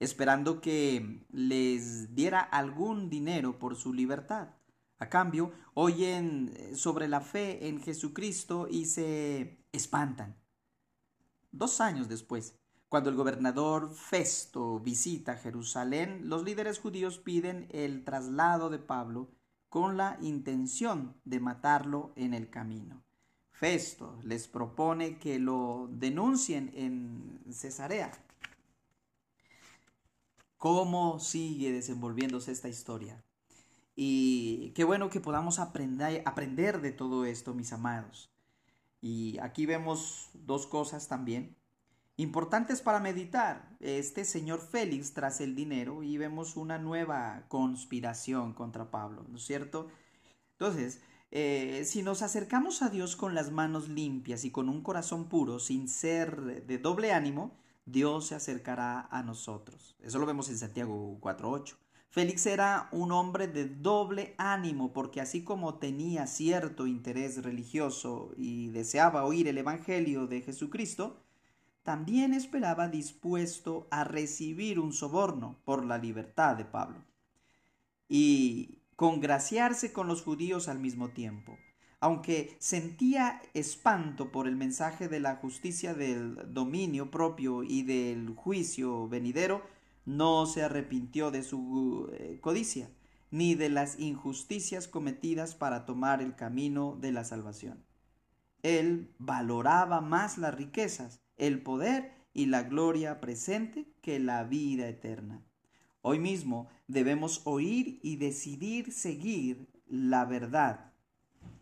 esperando 0.01 0.62
que 0.62 1.26
les 1.30 2.14
diera 2.14 2.40
algún 2.40 3.11
dinero 3.11 3.59
por 3.59 3.76
su 3.76 3.92
libertad. 3.92 4.48
A 4.98 5.09
cambio, 5.09 5.53
oyen 5.74 6.53
eh, 6.57 6.74
sobre 6.74 7.07
la 7.07 7.20
fe 7.20 7.68
en 7.68 7.80
Jesucristo 7.80 8.66
y 8.68 8.86
se 8.86 9.64
espantan. 9.72 10.36
Dos 11.53 11.80
años 11.80 12.09
después, 12.09 12.55
cuando 12.88 13.11
el 13.11 13.16
gobernador 13.16 13.94
Festo 13.94 14.80
visita 14.80 15.36
Jerusalén, 15.36 16.28
los 16.28 16.44
líderes 16.44 16.78
judíos 16.78 17.18
piden 17.18 17.68
el 17.70 18.05
traslado 18.05 18.70
de 18.70 18.78
Pablo 18.78 19.28
con 19.68 19.96
la 19.96 20.18
intención 20.22 21.14
de 21.24 21.40
matarlo 21.40 22.12
en 22.16 22.34
el 22.34 22.51
camino. 22.51 23.05
Festo 23.51 24.18
les 24.24 24.48
propone 24.48 25.18
que 25.18 25.38
lo 25.38 25.88
denuncien 25.92 26.72
en 26.74 27.40
Cesarea 27.53 28.11
cómo 30.61 31.18
sigue 31.20 31.72
desenvolviéndose 31.72 32.52
esta 32.52 32.68
historia. 32.68 33.24
Y 33.96 34.72
qué 34.74 34.84
bueno 34.84 35.08
que 35.08 35.18
podamos 35.18 35.58
aprender, 35.58 36.82
de 36.82 36.92
todo 36.92 37.24
esto, 37.24 37.54
mis 37.54 37.72
amados. 37.72 38.30
Y 39.00 39.38
aquí 39.38 39.64
vemos 39.64 40.28
dos 40.34 40.66
cosas 40.66 41.08
también 41.08 41.56
importantes 42.18 42.82
para 42.82 43.00
meditar. 43.00 43.74
Este 43.80 44.26
señor 44.26 44.61
Félix 44.61 45.14
tras 45.14 45.40
el 45.40 45.54
dinero 45.54 46.02
y 46.02 46.18
vemos 46.18 46.56
una 46.56 46.78
nueva 46.78 47.46
conspiración 47.48 48.52
contra 48.52 48.90
Pablo, 48.90 49.24
¿no 49.30 49.38
es 49.38 49.46
cierto? 49.46 49.88
Entonces, 50.52 51.00
eh, 51.30 51.84
si 51.86 52.02
nos 52.02 52.20
acercamos 52.20 52.82
a 52.82 52.90
Dios 52.90 53.16
con 53.16 53.34
las 53.34 53.50
manos 53.50 53.88
limpias 53.88 54.44
y 54.44 54.50
con 54.50 54.68
un 54.68 54.82
corazón 54.82 55.30
puro, 55.30 55.58
sin 55.58 55.88
ser 55.88 56.66
de 56.66 56.76
doble 56.76 57.12
ánimo, 57.14 57.58
Dios 57.91 58.26
se 58.26 58.34
acercará 58.34 59.09
a 59.11 59.22
nosotros. 59.22 59.97
Eso 60.01 60.18
lo 60.18 60.26
vemos 60.26 60.49
en 60.49 60.59
Santiago 60.59 61.18
4.8. 61.20 61.76
Félix 62.11 62.47
era 62.47 62.88
un 62.91 63.12
hombre 63.12 63.47
de 63.47 63.66
doble 63.66 64.34
ánimo 64.36 64.93
porque 64.93 65.20
así 65.20 65.45
como 65.45 65.78
tenía 65.78 66.26
cierto 66.26 66.86
interés 66.88 67.43
religioso 67.43 68.32
y 68.36 68.68
deseaba 68.70 69.24
oír 69.24 69.47
el 69.47 69.59
Evangelio 69.59 70.26
de 70.26 70.41
Jesucristo, 70.41 71.22
también 71.84 72.34
esperaba 72.34 72.88
dispuesto 72.88 73.86
a 73.91 74.05
recibir 74.05 74.80
un 74.80 74.93
soborno 74.93 75.61
por 75.64 75.84
la 75.84 75.99
libertad 75.99 76.57
de 76.57 76.64
Pablo 76.64 77.05
y 78.09 78.80
congraciarse 78.97 79.93
con 79.93 80.09
los 80.09 80.22
judíos 80.22 80.68
al 80.68 80.80
mismo 80.80 81.11
tiempo 81.11 81.57
aunque 82.01 82.57
sentía 82.59 83.42
espanto 83.53 84.32
por 84.32 84.48
el 84.48 84.57
mensaje 84.57 85.07
de 85.09 85.20
la 85.20 85.36
justicia 85.36 85.94
del 85.94 86.53
dominio 86.53 87.11
propio 87.11 87.62
y 87.62 87.82
del 87.82 88.30
juicio 88.30 89.07
venidero, 89.07 89.62
no 90.07 90.46
se 90.46 90.62
arrepintió 90.62 91.30
de 91.30 91.42
su 91.42 92.11
eh, 92.14 92.38
codicia, 92.40 92.90
ni 93.30 93.55
de 93.55 93.68
las 93.68 94.01
injusticias 94.01 94.88
cometidas 94.88 95.55
para 95.55 95.84
tomar 95.84 96.22
el 96.22 96.34
camino 96.34 96.96
de 96.98 97.12
la 97.12 97.22
salvación. 97.24 97.84
Él 98.62 99.14
valoraba 99.18 100.01
más 100.01 100.38
las 100.38 100.55
riquezas, 100.55 101.20
el 101.36 101.62
poder 101.62 102.12
y 102.32 102.46
la 102.46 102.62
gloria 102.62 103.20
presente 103.20 103.92
que 104.01 104.18
la 104.18 104.44
vida 104.44 104.88
eterna. 104.88 105.44
Hoy 106.01 106.18
mismo 106.18 106.68
debemos 106.88 107.42
oír 107.44 108.01
y 108.03 108.16
decidir 108.16 108.90
seguir 108.90 109.68
la 109.86 110.24
verdad 110.24 110.89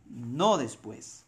no 0.09 0.59
después. 0.59 1.27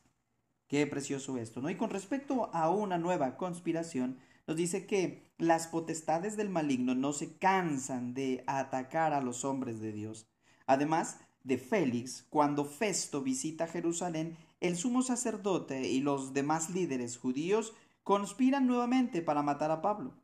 Qué 0.68 0.86
precioso 0.86 1.36
esto, 1.36 1.60
¿no? 1.60 1.68
Y 1.68 1.76
con 1.76 1.90
respecto 1.90 2.50
a 2.52 2.70
una 2.70 2.96
nueva 2.96 3.36
conspiración, 3.36 4.18
nos 4.46 4.56
dice 4.56 4.86
que 4.86 5.30
las 5.38 5.66
potestades 5.66 6.36
del 6.36 6.48
maligno 6.48 6.94
no 6.94 7.12
se 7.12 7.36
cansan 7.36 8.14
de 8.14 8.44
atacar 8.46 9.12
a 9.12 9.20
los 9.20 9.44
hombres 9.44 9.80
de 9.80 9.92
Dios. 9.92 10.26
Además 10.66 11.18
de 11.42 11.58
Félix, 11.58 12.26
cuando 12.30 12.64
Festo 12.64 13.22
visita 13.22 13.66
Jerusalén, 13.66 14.36
el 14.60 14.76
sumo 14.76 15.02
sacerdote 15.02 15.88
y 15.88 16.00
los 16.00 16.34
demás 16.34 16.70
líderes 16.70 17.16
judíos 17.16 17.74
conspiran 18.04 18.66
nuevamente 18.66 19.22
para 19.22 19.42
matar 19.42 19.70
a 19.70 19.82
Pablo. 19.82 20.14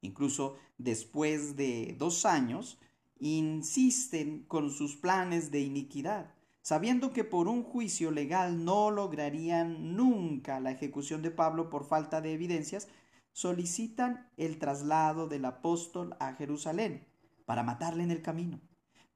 Incluso 0.00 0.56
después 0.76 1.56
de 1.56 1.96
dos 1.98 2.24
años, 2.24 2.78
insisten 3.18 4.44
con 4.46 4.70
sus 4.70 4.96
planes 4.96 5.50
de 5.50 5.60
iniquidad 5.60 6.37
sabiendo 6.68 7.14
que 7.14 7.24
por 7.24 7.48
un 7.48 7.62
juicio 7.62 8.10
legal 8.10 8.62
no 8.62 8.90
lograrían 8.90 9.96
nunca 9.96 10.60
la 10.60 10.70
ejecución 10.70 11.22
de 11.22 11.30
Pablo 11.30 11.70
por 11.70 11.86
falta 11.86 12.20
de 12.20 12.34
evidencias, 12.34 12.88
solicitan 13.32 14.28
el 14.36 14.58
traslado 14.58 15.28
del 15.28 15.46
apóstol 15.46 16.14
a 16.20 16.34
Jerusalén 16.34 17.08
para 17.46 17.62
matarle 17.62 18.02
en 18.02 18.10
el 18.10 18.20
camino. 18.20 18.60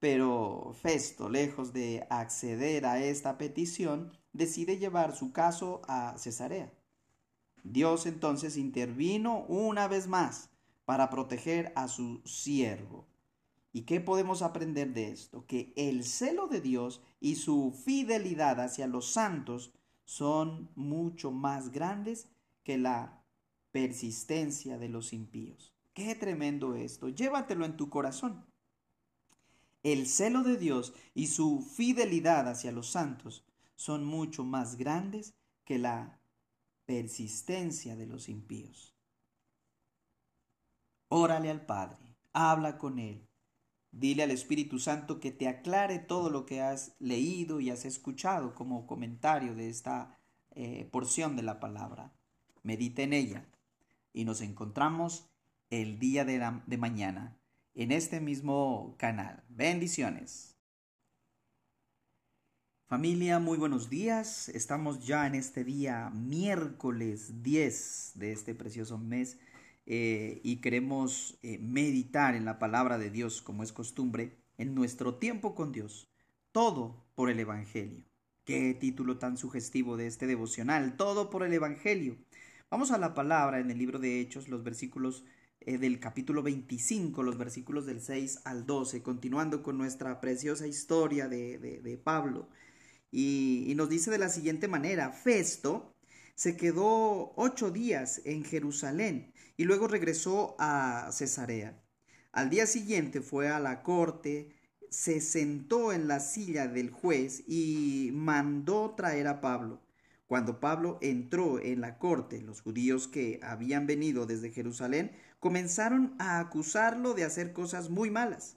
Pero 0.00 0.74
Festo, 0.80 1.28
lejos 1.28 1.74
de 1.74 2.06
acceder 2.08 2.86
a 2.86 3.04
esta 3.04 3.36
petición, 3.36 4.16
decide 4.32 4.78
llevar 4.78 5.14
su 5.14 5.34
caso 5.34 5.82
a 5.86 6.14
Cesarea. 6.16 6.72
Dios 7.64 8.06
entonces 8.06 8.56
intervino 8.56 9.44
una 9.46 9.88
vez 9.88 10.06
más 10.06 10.48
para 10.86 11.10
proteger 11.10 11.70
a 11.76 11.88
su 11.88 12.22
siervo. 12.24 13.11
¿Y 13.72 13.82
qué 13.82 14.00
podemos 14.00 14.42
aprender 14.42 14.92
de 14.92 15.10
esto? 15.10 15.46
Que 15.46 15.72
el 15.76 16.04
celo 16.04 16.46
de 16.46 16.60
Dios 16.60 17.00
y 17.20 17.36
su 17.36 17.72
fidelidad 17.72 18.60
hacia 18.60 18.86
los 18.86 19.10
santos 19.10 19.72
son 20.04 20.70
mucho 20.74 21.30
más 21.30 21.70
grandes 21.70 22.28
que 22.64 22.76
la 22.76 23.24
persistencia 23.70 24.76
de 24.76 24.90
los 24.90 25.14
impíos. 25.14 25.72
Qué 25.94 26.14
tremendo 26.14 26.74
esto. 26.74 27.08
Llévatelo 27.08 27.64
en 27.64 27.78
tu 27.78 27.88
corazón. 27.88 28.44
El 29.82 30.06
celo 30.06 30.42
de 30.42 30.58
Dios 30.58 30.92
y 31.14 31.28
su 31.28 31.62
fidelidad 31.62 32.48
hacia 32.48 32.72
los 32.72 32.90
santos 32.90 33.44
son 33.74 34.04
mucho 34.04 34.44
más 34.44 34.76
grandes 34.76 35.34
que 35.64 35.78
la 35.78 36.20
persistencia 36.84 37.96
de 37.96 38.06
los 38.06 38.28
impíos. 38.28 38.94
Órale 41.08 41.50
al 41.50 41.64
Padre, 41.64 42.16
habla 42.32 42.78
con 42.78 42.98
Él 42.98 43.31
Dile 43.92 44.22
al 44.22 44.30
Espíritu 44.30 44.78
Santo 44.78 45.20
que 45.20 45.30
te 45.30 45.48
aclare 45.48 45.98
todo 45.98 46.30
lo 46.30 46.46
que 46.46 46.62
has 46.62 46.96
leído 46.98 47.60
y 47.60 47.68
has 47.68 47.84
escuchado 47.84 48.54
como 48.54 48.86
comentario 48.86 49.54
de 49.54 49.68
esta 49.68 50.18
eh, 50.54 50.88
porción 50.90 51.36
de 51.36 51.42
la 51.42 51.60
palabra. 51.60 52.10
Medita 52.62 53.02
en 53.02 53.12
ella 53.12 53.44
y 54.14 54.24
nos 54.24 54.40
encontramos 54.40 55.28
el 55.68 55.98
día 55.98 56.24
de, 56.24 56.38
de 56.66 56.76
mañana 56.78 57.36
en 57.74 57.92
este 57.92 58.20
mismo 58.20 58.94
canal. 58.98 59.44
Bendiciones. 59.50 60.56
Familia, 62.86 63.38
muy 63.38 63.58
buenos 63.58 63.90
días. 63.90 64.48
Estamos 64.48 65.06
ya 65.06 65.26
en 65.26 65.34
este 65.34 65.64
día 65.64 66.10
miércoles 66.10 67.42
10 67.42 68.12
de 68.14 68.32
este 68.32 68.54
precioso 68.54 68.96
mes 68.96 69.38
eh, 69.86 70.40
y 70.44 70.60
queremos 70.60 71.38
eh, 71.42 71.58
meditar 71.58 72.34
en 72.36 72.44
la 72.44 72.58
palabra 72.58 72.98
de 72.98 73.10
Dios 73.10 73.42
como 73.42 73.62
es 73.62 73.72
costumbre 73.72 74.38
en 74.56 74.74
nuestro 74.74 75.16
tiempo 75.16 75.54
con 75.54 75.72
Dios, 75.72 76.08
todo 76.52 77.04
por 77.14 77.30
el 77.30 77.40
Evangelio. 77.40 78.04
Qué 78.44 78.74
título 78.74 79.18
tan 79.18 79.36
sugestivo 79.36 79.96
de 79.96 80.06
este 80.06 80.26
devocional, 80.26 80.96
todo 80.96 81.30
por 81.30 81.42
el 81.42 81.52
Evangelio. 81.52 82.16
Vamos 82.70 82.92
a 82.92 82.98
la 82.98 83.14
palabra 83.14 83.58
en 83.60 83.70
el 83.70 83.78
libro 83.78 83.98
de 83.98 84.20
Hechos, 84.20 84.48
los 84.48 84.62
versículos 84.62 85.24
eh, 85.60 85.78
del 85.78 85.98
capítulo 85.98 86.42
25, 86.42 87.22
los 87.22 87.36
versículos 87.36 87.84
del 87.84 88.00
6 88.00 88.40
al 88.44 88.66
12, 88.66 89.02
continuando 89.02 89.62
con 89.62 89.78
nuestra 89.78 90.20
preciosa 90.20 90.66
historia 90.66 91.28
de, 91.28 92.00
Pablo. 92.02 92.48
Y, 93.10 93.64
y 93.68 93.74
nos 93.74 93.88
dice 93.88 94.10
de 94.10 94.18
la 94.18 94.28
siguiente 94.28 94.68
manera, 94.68 95.10
Festo 95.10 95.94
se 96.34 96.56
quedó 96.56 97.32
ocho 97.36 97.70
días 97.70 98.22
en 98.24 98.44
Jerusalén 98.44 99.32
y 99.56 99.64
luego 99.64 99.88
regresó 99.88 100.56
a 100.58 101.10
Cesarea. 101.12 101.82
Al 102.32 102.50
día 102.50 102.66
siguiente 102.66 103.20
fue 103.20 103.48
a 103.48 103.60
la 103.60 103.82
corte, 103.82 104.54
se 104.88 105.20
sentó 105.20 105.92
en 105.92 106.08
la 106.08 106.20
silla 106.20 106.66
del 106.68 106.90
juez 106.90 107.42
y 107.46 108.10
mandó 108.12 108.94
traer 108.94 109.26
a 109.26 109.40
Pablo. 109.40 109.82
Cuando 110.26 110.60
Pablo 110.60 110.98
entró 111.02 111.60
en 111.60 111.82
la 111.82 111.98
corte, 111.98 112.40
los 112.40 112.62
judíos 112.62 113.06
que 113.06 113.38
habían 113.42 113.86
venido 113.86 114.24
desde 114.24 114.50
Jerusalén 114.50 115.12
comenzaron 115.40 116.14
a 116.18 116.40
acusarlo 116.40 117.12
de 117.12 117.24
hacer 117.24 117.52
cosas 117.52 117.90
muy 117.90 118.10
malas, 118.10 118.56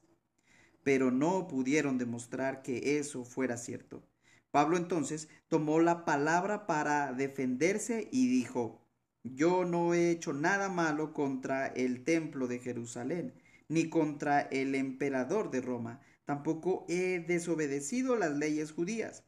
pero 0.84 1.12
no 1.12 1.48
pudieron 1.48 1.98
demostrar 1.98 2.62
que 2.62 2.98
eso 2.98 3.26
fuera 3.26 3.58
cierto. 3.58 4.08
Pablo 4.52 4.78
entonces 4.78 5.28
tomó 5.50 5.82
la 5.82 6.06
palabra 6.06 6.66
para 6.66 7.12
defenderse 7.12 8.08
y 8.10 8.28
dijo, 8.30 8.85
yo 9.34 9.66
no 9.66 9.94
he 9.96 10.12
hecho 10.12 10.34
nada 10.34 10.70
malo 10.70 11.12
contra 11.12 11.66
el 11.68 12.04
templo 12.04 12.48
de 12.48 12.60
Jerusalén, 12.60 13.34
ni 13.68 13.90
contra 13.90 14.42
el 14.42 14.76
emperador 14.76 15.50
de 15.50 15.62
Roma, 15.62 16.00
tampoco 16.26 16.86
he 16.88 17.20
desobedecido 17.20 18.16
las 18.16 18.38
leyes 18.38 18.72
judías. 18.72 19.24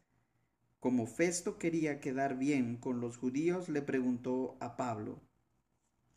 Como 0.80 1.08
Festo 1.08 1.58
quería 1.58 2.00
quedar 2.00 2.38
bien 2.38 2.78
con 2.78 3.02
los 3.02 3.18
judíos, 3.18 3.70
le 3.70 3.82
preguntó 3.82 4.56
a 4.60 4.78
Pablo, 4.78 5.20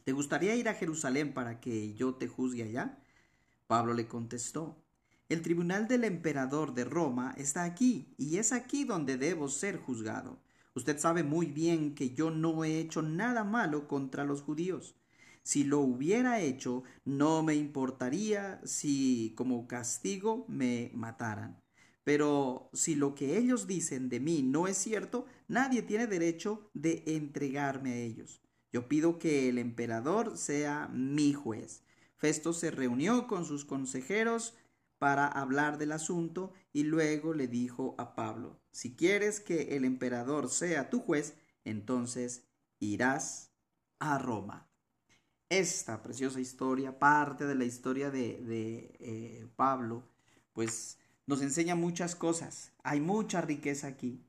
¿Te 0.05 0.13
gustaría 0.13 0.55
ir 0.57 0.69
a 0.69 0.75
Jerusalén 0.75 1.33
para 1.33 1.61
que 1.61 1.95
yo 1.95 2.15
te 2.15 2.29
juzgue 2.29 2.65
allá? 2.65 2.99
Pablo 3.67 3.95
le 3.95 4.07
contestó, 4.07 4.83
el 5.29 5.43
tribunal 5.43 5.89
del 5.89 6.05
emperador 6.05 6.75
de 6.75 6.85
Roma 6.85 7.35
está 7.39 7.65
aquí, 7.65 8.13
y 8.19 8.39
es 8.39 8.53
aquí 8.53 8.85
donde 8.85 9.17
debo 9.17 9.49
ser 9.49 9.79
juzgado. 9.79 10.39
Usted 10.75 10.99
sabe 10.99 11.25
muy 11.25 11.47
bien 11.47 11.95
que 11.95 12.11
yo 12.11 12.31
no 12.31 12.65
he 12.65 12.79
hecho 12.79 13.03
nada 13.03 13.45
malo 13.45 13.89
contra 13.89 14.25
los 14.25 14.43
judíos. 14.43 14.95
Si 15.43 15.65
lo 15.65 15.81
hubiera 15.81 16.41
hecho, 16.41 16.85
no 17.05 17.43
me 17.43 17.55
importaría 17.55 18.61
si 18.65 19.35
como 19.37 19.67
castigo 19.67 20.45
me 20.49 20.91
mataran. 20.95 21.61
Pero 22.05 22.71
si 22.73 22.95
lo 22.95 23.15
que 23.15 23.37
ellos 23.37 23.67
dicen 23.67 24.09
de 24.09 24.21
mí 24.21 24.43
no 24.43 24.67
es 24.69 24.77
cierto, 24.77 25.27
nadie 25.49 25.83
tiene 25.83 26.07
derecho 26.07 26.71
de 26.75 27.03
entregarme 27.07 27.93
a 27.93 27.97
ellos. 27.97 28.41
Yo 28.73 28.89
pido 28.89 29.19
que 29.19 29.49
el 29.49 29.59
emperador 29.59 30.37
sea 30.39 30.89
mi 30.89 31.33
juez. 31.33 31.83
Festo 32.17 32.53
se 32.53 32.71
reunió 32.71 33.27
con 33.27 33.45
sus 33.45 33.65
consejeros 33.65 34.55
para 34.99 35.27
hablar 35.27 35.79
del 35.79 35.93
asunto 35.93 36.53
y 36.73 36.85
luego 36.85 37.35
le 37.35 37.49
dijo 37.49 37.95
a 37.99 38.15
Pablo, 38.15 38.61
si 38.71 38.95
quieres 38.95 39.41
que 39.41 39.77
el 39.77 39.85
emperador 39.85 40.49
sea 40.49 40.91
tu 40.91 41.01
juez, 41.01 41.35
entonces 41.65 42.45
irás 42.79 43.53
a 43.99 44.19
Roma. 44.19 44.69
Esta 45.49 46.03
preciosa 46.03 46.41
historia, 46.41 46.99
parte 46.99 47.45
de 47.45 47.57
la 47.57 47.65
historia 47.65 48.11
de, 48.11 48.97
eh, 49.01 49.49
Pablo, 49.57 50.05
pues 50.53 50.99
nos 51.27 51.43
enseña 51.43 51.75
muchas 51.75 52.15
cosas. 52.15 52.73
Hay 52.85 53.01
mucha 53.01 53.41
riqueza 53.41 53.89
aquí. 53.89 54.25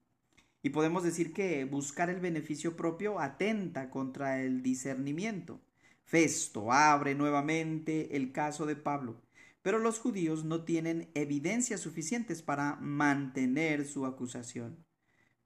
Y 0.63 0.71
podemos 0.71 1.03
decir 1.03 1.33
que 1.33 1.65
buscar 1.65 2.09
el 2.09 2.19
beneficio 2.19 2.75
propio 2.75 3.19
atenta 3.19 3.89
contra 3.91 4.41
el 4.41 4.63
discernimiento. 4.63 5.61
Festo 6.05 6.71
abre 6.71 7.15
nuevamente 7.15 8.15
el 8.17 8.31
caso 8.31 8.65
de 8.65 8.75
Pablo 8.75 9.21
pero 9.61 9.79
los 9.79 9.99
judíos 9.99 10.43
no 10.43 10.63
tienen 10.63 11.09
evidencias 11.13 11.81
suficientes 11.81 12.41
para 12.41 12.75
mantener 12.77 13.85
su 13.85 14.05
acusación. 14.05 14.85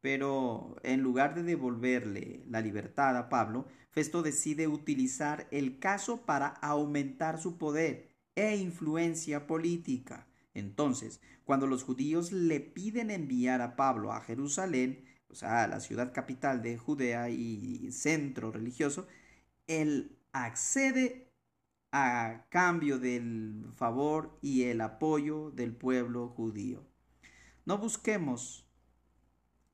Pero 0.01 0.76
en 0.84 1.01
lugar 1.01 1.36
de 1.36 1.43
devolverle 1.43 2.43
la 2.47 2.61
libertad 2.61 3.18
a 3.18 3.28
Pablo, 3.30 3.66
Festo 3.89 4.22
decide 4.22 4.68
utilizar 4.68 5.47
el 5.51 5.80
caso 5.80 6.26
para 6.26 6.47
aumentar 6.47 7.39
su 7.39 7.57
poder 7.57 8.09
e 8.36 8.55
influencia 8.57 9.47
política. 9.47 10.28
Entonces, 10.53 11.22
cuando 11.43 11.68
los 11.68 11.84
judíos 11.84 12.32
le 12.32 12.59
piden 12.59 13.09
enviar 13.09 13.61
a 13.61 13.76
Pablo 13.76 14.11
a 14.11 14.22
Jerusalén, 14.22 15.05
o 15.30 15.36
sea, 15.36 15.63
a 15.63 15.68
la 15.68 15.80
ciudad 15.80 16.13
capital 16.13 16.61
de 16.61 16.78
Judea 16.78 17.30
y 17.30 17.91
centro 17.91 18.51
religioso, 18.51 19.07
él 19.68 20.18
accede 20.32 21.24
a 21.98 22.46
cambio 22.50 23.00
del 23.00 23.68
favor 23.74 24.38
y 24.41 24.64
el 24.64 24.82
apoyo 24.82 25.52
del 25.52 25.74
pueblo 25.74 26.28
judío. 26.28 26.86
No 27.64 27.78
busquemos, 27.78 28.70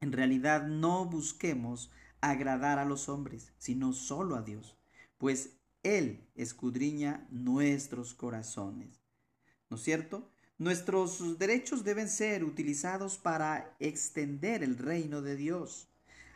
en 0.02 0.12
realidad 0.12 0.68
no 0.68 1.06
busquemos 1.06 1.90
agradar 2.22 2.78
a 2.78 2.86
los 2.86 3.10
hombres, 3.10 3.54
sino 3.58 3.92
solo 3.92 4.36
a 4.36 4.44
Dios, 4.44 4.78
pues 5.18 5.58
Él 5.82 6.28
escudriña 6.36 7.26
nuestros 7.32 8.14
corazones. 8.14 9.02
¿No 9.72 9.78
es 9.78 9.82
cierto? 9.82 10.30
Nuestros 10.60 11.40
derechos 11.40 11.84
deben 11.84 12.08
ser 12.08 12.44
utilizados 12.44 13.18
para 13.18 13.76
extender 13.80 14.62
el 14.62 14.78
reino 14.78 15.24
de 15.24 15.38
Dios. 15.38 15.90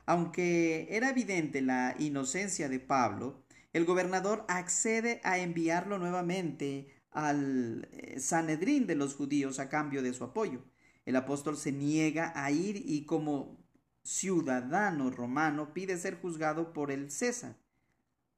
Aunque 0.08 0.88
era 0.90 1.12
evidente 1.12 1.62
la 1.62 1.96
inocencia 2.00 2.70
de 2.70 2.80
Pablo, 2.80 3.45
el 3.76 3.84
gobernador 3.84 4.46
accede 4.48 5.20
a 5.26 5.38
enviarlo 5.38 5.98
nuevamente 5.98 6.88
al 7.12 7.90
eh, 7.92 8.22
Sanedrín 8.22 8.88
de 8.88 8.96
los 8.96 9.16
judíos 9.16 9.60
a 9.60 9.68
cambio 9.68 10.02
de 10.02 10.14
su 10.14 10.24
apoyo. 10.24 10.64
El 11.06 11.18
apóstol 11.18 11.58
se 11.58 11.74
niega 11.74 12.32
a 12.36 12.52
ir 12.52 12.82
y 12.86 13.04
como 13.06 13.62
ciudadano 14.02 15.12
romano 15.12 15.74
pide 15.74 15.98
ser 15.98 16.16
juzgado 16.22 16.72
por 16.72 16.90
el 16.90 17.12
César 17.12 17.58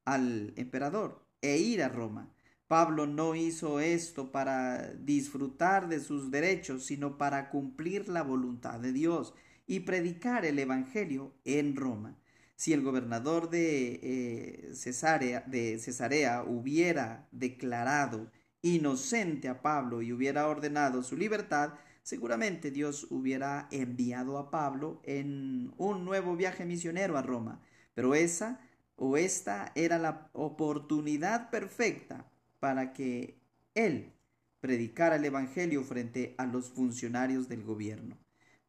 al 0.06 0.54
emperador 0.56 1.24
e 1.44 1.60
ir 1.60 1.84
a 1.84 1.90
Roma. 1.90 2.34
Pablo 2.68 3.06
no 3.06 3.36
hizo 3.36 3.80
esto 3.80 4.32
para 4.32 4.92
disfrutar 4.96 5.88
de 5.88 6.00
sus 6.00 6.32
derechos, 6.32 6.84
sino 6.84 7.20
para 7.20 7.52
cumplir 7.52 8.10
la 8.10 8.24
voluntad 8.24 8.80
de 8.80 8.92
Dios 8.92 9.36
y 9.68 9.82
predicar 9.82 10.46
el 10.46 10.58
Evangelio 10.58 11.36
en 11.46 11.76
Roma. 11.76 12.18
Si 12.58 12.74
el 12.74 12.82
gobernador 12.82 13.51
de, 13.51 13.99
eh, 14.01 14.74
Cesarea, 14.74 15.41
de 15.41 15.78
Cesarea 15.78 16.43
hubiera 16.43 17.28
declarado 17.32 18.32
inocente 18.64 19.47
a 19.47 19.62
Pablo 19.62 20.01
y 20.01 20.12
hubiera 20.12 20.47
ordenado 20.47 21.03
su 21.03 21.16
libertad, 21.16 21.76
seguramente 22.01 22.72
Dios 22.72 23.08
hubiera 23.12 23.68
enviado 23.72 24.39
a 24.39 24.49
Pablo 24.49 25.01
en 25.03 25.72
un 25.78 26.03
nuevo 26.03 26.36
viaje 26.36 26.66
misionero 26.66 27.16
a 27.18 27.22
Roma. 27.22 27.62
Pero 27.93 28.16
esa 28.16 28.60
o 28.95 29.18
esta 29.18 29.72
era 29.76 29.99
la 29.99 30.32
oportunidad 30.34 31.51
perfecta 31.51 32.26
para 32.60 32.91
que 32.91 33.39
él 33.76 34.14
predicara 34.62 35.18
el 35.18 35.26
Evangelio 35.26 35.84
frente 35.84 36.34
a 36.39 36.47
los 36.47 36.72
funcionarios 36.72 37.47
del 37.47 37.64
gobierno. 37.64 38.18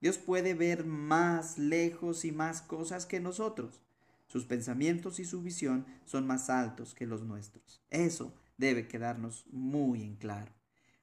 Dios 0.01 0.19
puede 0.19 0.55
ver 0.55 0.85
más 0.85 1.59
lejos 1.59 2.25
y 2.25 2.33
más 2.33 2.63
cosas 2.63 3.07
que 3.07 3.21
nosotros. 3.21 3.83
Sus 4.27 4.45
pensamientos 4.45 5.19
y 5.19 5.25
su 5.25 5.43
visión 5.43 5.87
son 6.05 6.27
más 6.27 6.51
altos 6.51 6.95
que 6.95 7.07
los 7.07 7.23
nuestros. 7.23 7.83
Eso 7.91 8.35
debe 8.59 8.87
quedarnos 8.87 9.47
muy 9.51 10.03
en 10.03 10.17
claro. 10.17 10.53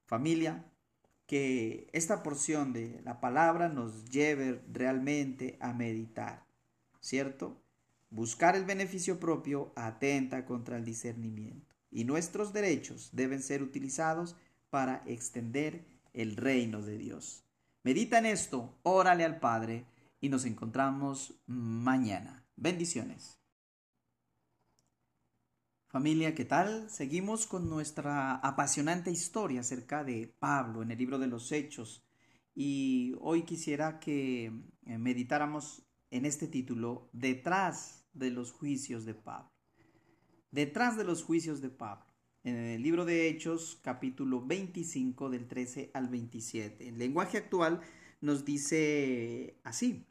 Familia, 0.05 0.65
que 1.25 1.89
esta 1.91 2.21
porción 2.21 2.71
de 2.71 3.01
la 3.03 3.19
palabra 3.19 3.69
nos 3.69 4.05
lleve 4.05 4.61
realmente 4.71 5.57
a 5.59 5.73
meditar, 5.73 6.45
¿cierto? 6.99 7.61
Buscar 8.11 8.55
el 8.55 8.65
beneficio 8.65 9.19
propio 9.19 9.73
atenta 9.75 10.45
contra 10.45 10.77
el 10.77 10.85
discernimiento 10.85 11.75
y 11.89 12.03
nuestros 12.03 12.53
derechos 12.53 13.09
deben 13.13 13.41
ser 13.41 13.63
utilizados 13.63 14.35
para 14.69 15.01
extender 15.07 15.85
el 16.13 16.35
reino 16.35 16.81
de 16.81 16.97
Dios. 16.97 17.44
Medita 17.85 18.17
en 18.17 18.25
esto, 18.25 18.79
órale 18.81 19.23
al 19.23 19.39
Padre 19.39 19.85
y 20.19 20.29
nos 20.29 20.45
encontramos 20.45 21.39
mañana. 21.45 22.43
Bendiciones. 22.55 23.39
Familia, 25.85 26.33
¿qué 26.33 26.45
tal? 26.45 26.89
Seguimos 26.89 27.45
con 27.45 27.69
nuestra 27.69 28.37
apasionante 28.37 29.11
historia 29.11 29.59
acerca 29.59 30.03
de 30.03 30.35
Pablo 30.39 30.81
en 30.81 30.89
el 30.89 30.97
libro 30.97 31.19
de 31.19 31.27
los 31.27 31.51
Hechos 31.51 32.03
y 32.55 33.13
hoy 33.21 33.43
quisiera 33.43 33.99
que 33.99 34.45
eh, 34.87 34.97
meditáramos 34.97 35.85
en 36.09 36.25
este 36.25 36.47
título, 36.47 37.11
Detrás 37.13 38.03
de 38.13 38.31
los 38.31 38.51
juicios 38.51 39.05
de 39.05 39.13
Pablo. 39.13 39.51
Detrás 40.49 40.97
de 40.97 41.03
los 41.03 41.23
juicios 41.23 41.61
de 41.61 41.69
Pablo 41.69 42.04
en 42.45 42.57
el 42.57 42.83
libro 42.83 43.05
de 43.05 43.27
Hechos, 43.27 43.79
capítulo 43.81 44.39
25, 44.39 45.31
del 45.31 45.47
13 45.47 45.89
al 45.95 46.09
27. 46.09 46.89
El 46.89 46.99
lenguaje 46.99 47.39
actual 47.39 47.81
nos 48.21 48.45
dice 48.45 49.57
así. 49.63 50.05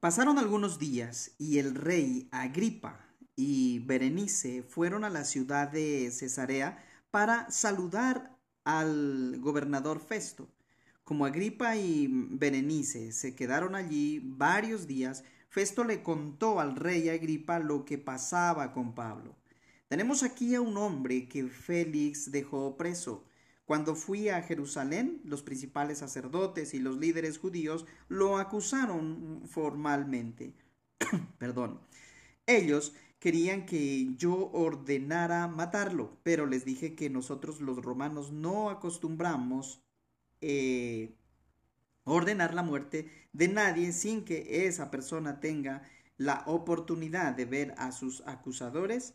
Pasaron 0.00 0.38
algunos 0.38 0.78
días 0.78 1.32
y 1.38 1.58
el 1.58 1.74
rey 1.74 2.28
Agripa 2.32 3.06
y 3.36 3.80
Berenice 3.80 4.62
fueron 4.62 5.04
a 5.04 5.10
la 5.10 5.24
ciudad 5.24 5.68
de 5.68 6.10
Cesarea 6.10 6.82
para 7.10 7.50
saludar 7.50 8.38
al 8.64 9.38
gobernador 9.38 10.00
Festo. 10.00 10.48
Como 11.04 11.26
Agripa 11.26 11.76
y 11.76 12.08
Berenice 12.10 13.12
se 13.12 13.36
quedaron 13.36 13.74
allí 13.74 14.18
varios 14.24 14.86
días, 14.86 15.24
Festo 15.50 15.84
le 15.84 16.02
contó 16.02 16.58
al 16.58 16.74
rey 16.74 17.10
Agripa 17.10 17.58
lo 17.58 17.84
que 17.84 17.98
pasaba 17.98 18.72
con 18.72 18.94
Pablo. 18.94 19.41
Tenemos 19.92 20.22
aquí 20.22 20.54
a 20.54 20.62
un 20.62 20.78
hombre 20.78 21.28
que 21.28 21.48
Félix 21.48 22.32
dejó 22.32 22.78
preso. 22.78 23.26
Cuando 23.66 23.94
fui 23.94 24.30
a 24.30 24.40
Jerusalén, 24.40 25.20
los 25.22 25.42
principales 25.42 25.98
sacerdotes 25.98 26.72
y 26.72 26.78
los 26.78 26.96
líderes 26.96 27.36
judíos 27.36 27.84
lo 28.08 28.38
acusaron 28.38 29.42
formalmente. 29.44 30.54
Perdón. 31.38 31.78
Ellos 32.46 32.94
querían 33.18 33.66
que 33.66 34.14
yo 34.16 34.50
ordenara 34.54 35.46
matarlo, 35.46 36.16
pero 36.22 36.46
les 36.46 36.64
dije 36.64 36.94
que 36.94 37.10
nosotros 37.10 37.60
los 37.60 37.84
romanos 37.84 38.32
no 38.32 38.70
acostumbramos 38.70 39.82
eh, 40.40 41.14
ordenar 42.04 42.54
la 42.54 42.62
muerte 42.62 43.10
de 43.34 43.48
nadie 43.48 43.92
sin 43.92 44.24
que 44.24 44.66
esa 44.66 44.90
persona 44.90 45.38
tenga 45.38 45.82
la 46.16 46.44
oportunidad 46.46 47.34
de 47.34 47.44
ver 47.44 47.74
a 47.76 47.92
sus 47.92 48.22
acusadores 48.26 49.12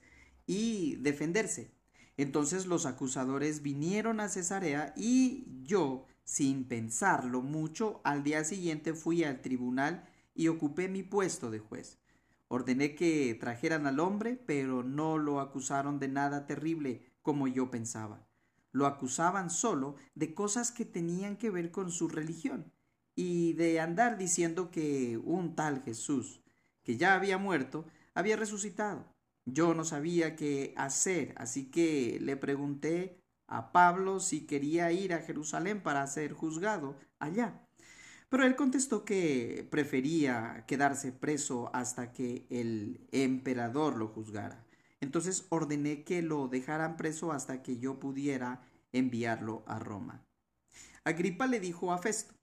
y 0.48 0.96
defenderse. 0.96 1.70
Entonces 2.16 2.66
los 2.66 2.88
acusadores 2.88 3.62
vinieron 3.62 4.20
a 4.20 4.30
Cesarea 4.30 4.94
y 4.98 5.46
yo, 5.62 6.08
sin 6.24 6.64
pensarlo 6.68 7.42
mucho, 7.42 8.02
al 8.04 8.24
día 8.24 8.44
siguiente 8.44 8.96
fui 8.96 9.24
al 9.24 9.42
tribunal 9.42 10.10
y 10.34 10.48
ocupé 10.48 10.88
mi 10.88 11.04
puesto 11.04 11.52
de 11.52 11.60
juez. 11.60 12.00
Ordené 12.48 12.96
que 12.96 13.38
trajeran 13.40 13.86
al 13.86 14.00
hombre, 14.00 14.36
pero 14.36 14.82
no 14.82 15.18
lo 15.18 15.42
acusaron 15.42 16.00
de 16.00 16.08
nada 16.08 16.48
terrible 16.48 17.04
como 17.22 17.48
yo 17.48 17.70
pensaba. 17.70 18.26
Lo 18.72 18.86
acusaban 18.86 19.50
solo 19.50 19.96
de 20.16 20.34
cosas 20.34 20.72
que 20.72 20.86
tenían 20.86 21.38
que 21.38 21.50
ver 21.50 21.72
con 21.72 21.92
su 21.92 22.08
religión 22.08 22.72
y 23.16 23.54
de 23.54 23.80
andar 23.80 24.18
diciendo 24.18 24.72
que 24.72 25.18
un 25.18 25.56
tal 25.56 25.82
Jesús, 25.82 26.42
que 26.84 26.98
ya 26.98 27.16
había 27.16 27.38
muerto, 27.38 27.86
había 28.14 28.38
resucitado. 28.38 29.17
Yo 29.50 29.74
no 29.74 29.86
sabía 29.86 30.36
qué 30.36 30.74
hacer, 30.76 31.34
así 31.38 31.72
que 31.72 32.20
le 32.22 32.36
pregunté 32.36 33.22
a 33.48 33.72
Pablo 33.72 34.20
si 34.20 34.46
quería 34.46 34.92
ir 34.92 35.14
a 35.14 35.22
Jerusalén 35.22 35.82
para 35.82 36.06
ser 36.06 36.34
juzgado 36.34 36.98
allá. 37.18 37.66
Pero 38.28 38.44
él 38.44 38.58
contestó 38.58 39.06
que 39.06 39.66
prefería 39.72 40.66
quedarse 40.68 41.14
preso 41.14 41.74
hasta 41.74 42.12
que 42.12 42.46
el 42.50 43.08
emperador 43.14 43.96
lo 43.96 44.10
juzgara. 44.10 44.66
Entonces 45.00 45.46
ordené 45.48 46.04
que 46.04 46.22
lo 46.22 46.50
dejaran 46.50 46.98
preso 46.98 47.32
hasta 47.32 47.64
que 47.64 47.78
yo 47.78 48.02
pudiera 48.02 48.68
enviarlo 48.92 49.64
a 49.66 49.80
Roma. 49.80 50.26
Agripa 51.06 51.48
le 51.48 51.62
dijo 51.62 51.94
a 51.94 52.00
Festo, 52.00 52.36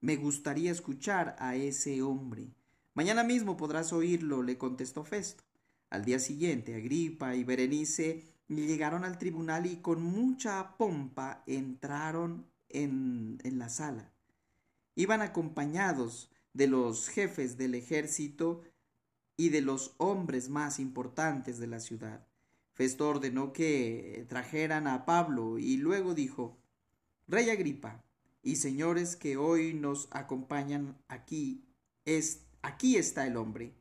me 0.00 0.14
gustaría 0.14 0.70
escuchar 0.70 1.34
a 1.40 1.56
ese 1.56 2.02
hombre. 2.02 2.54
Mañana 2.94 3.24
mismo 3.24 3.56
podrás 3.56 3.92
oírlo, 3.92 4.44
le 4.44 4.58
contestó 4.58 5.02
Festo. 5.02 5.42
Al 5.92 6.06
día 6.06 6.18
siguiente, 6.18 6.74
Agripa 6.74 7.34
y 7.34 7.44
Berenice 7.44 8.24
llegaron 8.48 9.04
al 9.04 9.18
tribunal 9.18 9.66
y 9.66 9.76
con 9.76 10.02
mucha 10.02 10.78
pompa 10.78 11.42
entraron 11.46 12.46
en, 12.70 13.38
en 13.44 13.58
la 13.58 13.68
sala. 13.68 14.10
Iban 14.94 15.20
acompañados 15.20 16.30
de 16.54 16.66
los 16.66 17.10
jefes 17.10 17.58
del 17.58 17.74
ejército 17.74 18.62
y 19.36 19.50
de 19.50 19.60
los 19.60 19.94
hombres 19.98 20.48
más 20.48 20.80
importantes 20.80 21.58
de 21.58 21.66
la 21.66 21.78
ciudad. 21.78 22.26
Festo 22.72 23.10
ordenó 23.10 23.52
que 23.52 24.24
trajeran 24.30 24.86
a 24.86 25.04
Pablo 25.04 25.58
y 25.58 25.76
luego 25.76 26.14
dijo 26.14 26.56
Rey 27.28 27.50
Agripa 27.50 28.02
y 28.42 28.56
señores 28.56 29.14
que 29.14 29.36
hoy 29.36 29.74
nos 29.74 30.08
acompañan 30.10 30.96
aquí, 31.08 31.66
es, 32.06 32.46
aquí 32.62 32.96
está 32.96 33.26
el 33.26 33.36
hombre 33.36 33.74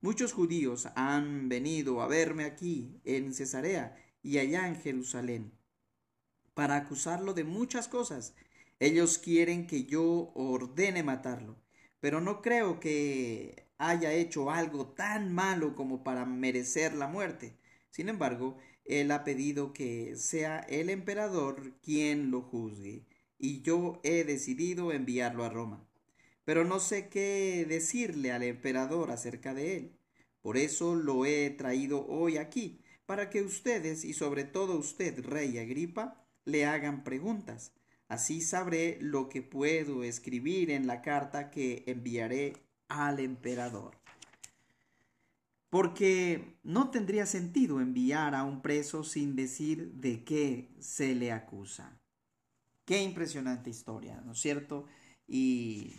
Muchos 0.00 0.32
judíos 0.32 0.86
han 0.94 1.48
venido 1.48 2.00
a 2.00 2.06
verme 2.06 2.44
aquí, 2.44 3.00
en 3.04 3.34
Cesarea 3.34 3.96
y 4.22 4.38
allá 4.38 4.68
en 4.68 4.76
Jerusalén, 4.76 5.58
para 6.54 6.76
acusarlo 6.76 7.34
de 7.34 7.42
muchas 7.42 7.88
cosas. 7.88 8.36
Ellos 8.78 9.18
quieren 9.18 9.66
que 9.66 9.86
yo 9.86 10.30
ordene 10.36 11.02
matarlo, 11.02 11.56
pero 11.98 12.20
no 12.20 12.42
creo 12.42 12.78
que 12.78 13.66
haya 13.76 14.12
hecho 14.12 14.52
algo 14.52 14.86
tan 14.86 15.34
malo 15.34 15.74
como 15.74 16.04
para 16.04 16.24
merecer 16.24 16.94
la 16.94 17.08
muerte. 17.08 17.58
Sin 17.90 18.08
embargo, 18.08 18.56
él 18.84 19.10
ha 19.10 19.24
pedido 19.24 19.72
que 19.72 20.14
sea 20.14 20.60
el 20.60 20.90
emperador 20.90 21.72
quien 21.82 22.30
lo 22.30 22.42
juzgue, 22.42 23.04
y 23.36 23.62
yo 23.62 23.98
he 24.04 24.22
decidido 24.22 24.92
enviarlo 24.92 25.44
a 25.44 25.48
Roma 25.48 25.87
pero 26.48 26.64
no 26.64 26.80
sé 26.80 27.10
qué 27.10 27.66
decirle 27.68 28.32
al 28.32 28.42
emperador 28.42 29.10
acerca 29.10 29.52
de 29.52 29.76
él. 29.76 29.98
Por 30.40 30.56
eso 30.56 30.94
lo 30.94 31.26
he 31.26 31.50
traído 31.50 32.06
hoy 32.06 32.38
aquí, 32.38 32.80
para 33.04 33.28
que 33.28 33.42
ustedes 33.42 34.02
y 34.02 34.14
sobre 34.14 34.44
todo 34.44 34.78
usted, 34.78 35.22
rey 35.26 35.58
Agripa, 35.58 36.24
le 36.46 36.64
hagan 36.64 37.04
preguntas. 37.04 37.74
Así 38.08 38.40
sabré 38.40 38.96
lo 39.02 39.28
que 39.28 39.42
puedo 39.42 40.02
escribir 40.04 40.70
en 40.70 40.86
la 40.86 41.02
carta 41.02 41.50
que 41.50 41.84
enviaré 41.86 42.54
al 42.88 43.20
emperador. 43.20 43.98
Porque 45.68 46.56
no 46.62 46.90
tendría 46.90 47.26
sentido 47.26 47.78
enviar 47.78 48.34
a 48.34 48.44
un 48.44 48.62
preso 48.62 49.04
sin 49.04 49.36
decir 49.36 49.92
de 49.96 50.24
qué 50.24 50.70
se 50.78 51.14
le 51.14 51.30
acusa. 51.30 52.00
Qué 52.86 53.02
impresionante 53.02 53.68
historia, 53.68 54.22
¿no 54.24 54.32
es 54.32 54.38
cierto? 54.38 54.86
Y 55.28 55.92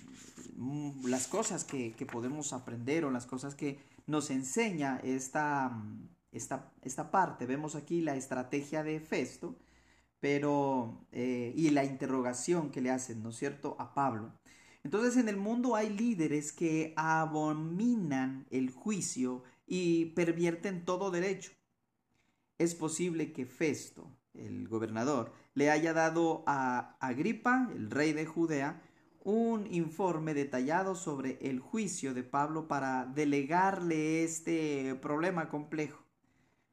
mm, 0.55 1.05
las 1.07 1.27
cosas 1.27 1.63
que, 1.63 1.93
podemos 2.11 2.51
aprender 2.51 3.05
o 3.05 3.11
las 3.11 3.27
cosas 3.27 3.55
que 3.55 3.79
nos 4.07 4.31
enseña 4.31 4.99
esta, 5.03 5.69
mm, 5.69 6.09
esta, 6.31 6.73
esta 6.81 7.11
parte. 7.11 7.45
Vemos 7.45 7.75
aquí 7.75 8.01
la 8.01 8.15
estrategia 8.15 8.83
de 8.83 8.99
Festo, 8.99 9.55
pero 10.19 11.05
eh, 11.11 11.53
y 11.55 11.69
la 11.69 11.85
interrogación 11.85 12.71
que 12.71 12.81
le 12.81 12.89
hacen, 12.89 13.23
¿no 13.23 13.29
es 13.29 13.37
cierto?, 13.37 13.75
a 13.79 13.93
Pablo. 13.93 14.33
Entonces 14.83 15.17
en 15.17 15.29
el 15.29 15.37
mundo 15.37 15.75
hay 15.75 15.89
líderes 15.89 16.51
que 16.51 16.93
abominan 16.95 18.47
el 18.49 18.71
juicio 18.71 19.43
y 19.67 20.07
pervierten 20.07 20.85
todo 20.85 21.11
derecho. 21.11 21.51
Es 22.57 22.75
posible 22.75 23.31
que 23.31 23.45
Festo, 23.45 24.11
el 24.33 24.67
gobernador, 24.67 25.33
le 25.53 25.69
haya 25.69 25.93
dado 25.93 26.43
a 26.47 26.97
Agripa, 26.99 27.69
el 27.75 27.91
rey 27.91 28.13
de 28.13 28.25
Judea, 28.25 28.81
un 29.23 29.67
informe 29.71 30.33
detallado 30.33 30.95
sobre 30.95 31.37
el 31.41 31.59
juicio 31.59 32.13
de 32.13 32.23
Pablo 32.23 32.67
para 32.67 33.05
delegarle 33.05 34.23
este 34.23 34.95
problema 34.95 35.49
complejo. 35.49 36.03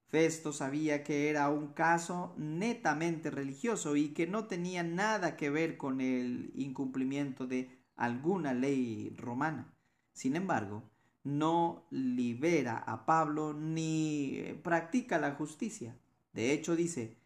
Festo 0.08 0.52
sabía 0.52 1.02
que 1.02 1.28
era 1.28 1.50
un 1.50 1.72
caso 1.72 2.34
netamente 2.36 3.30
religioso 3.30 3.96
y 3.96 4.10
que 4.10 4.26
no 4.26 4.46
tenía 4.46 4.82
nada 4.82 5.36
que 5.36 5.50
ver 5.50 5.76
con 5.76 6.00
el 6.00 6.52
incumplimiento 6.54 7.46
de 7.46 7.70
alguna 7.96 8.54
ley 8.54 9.14
romana. 9.16 9.74
Sin 10.12 10.36
embargo, 10.36 10.88
no 11.24 11.86
libera 11.90 12.78
a 12.78 13.04
Pablo 13.04 13.52
ni 13.52 14.60
practica 14.62 15.18
la 15.18 15.32
justicia. 15.32 15.98
De 16.32 16.52
hecho, 16.52 16.76
dice, 16.76 17.18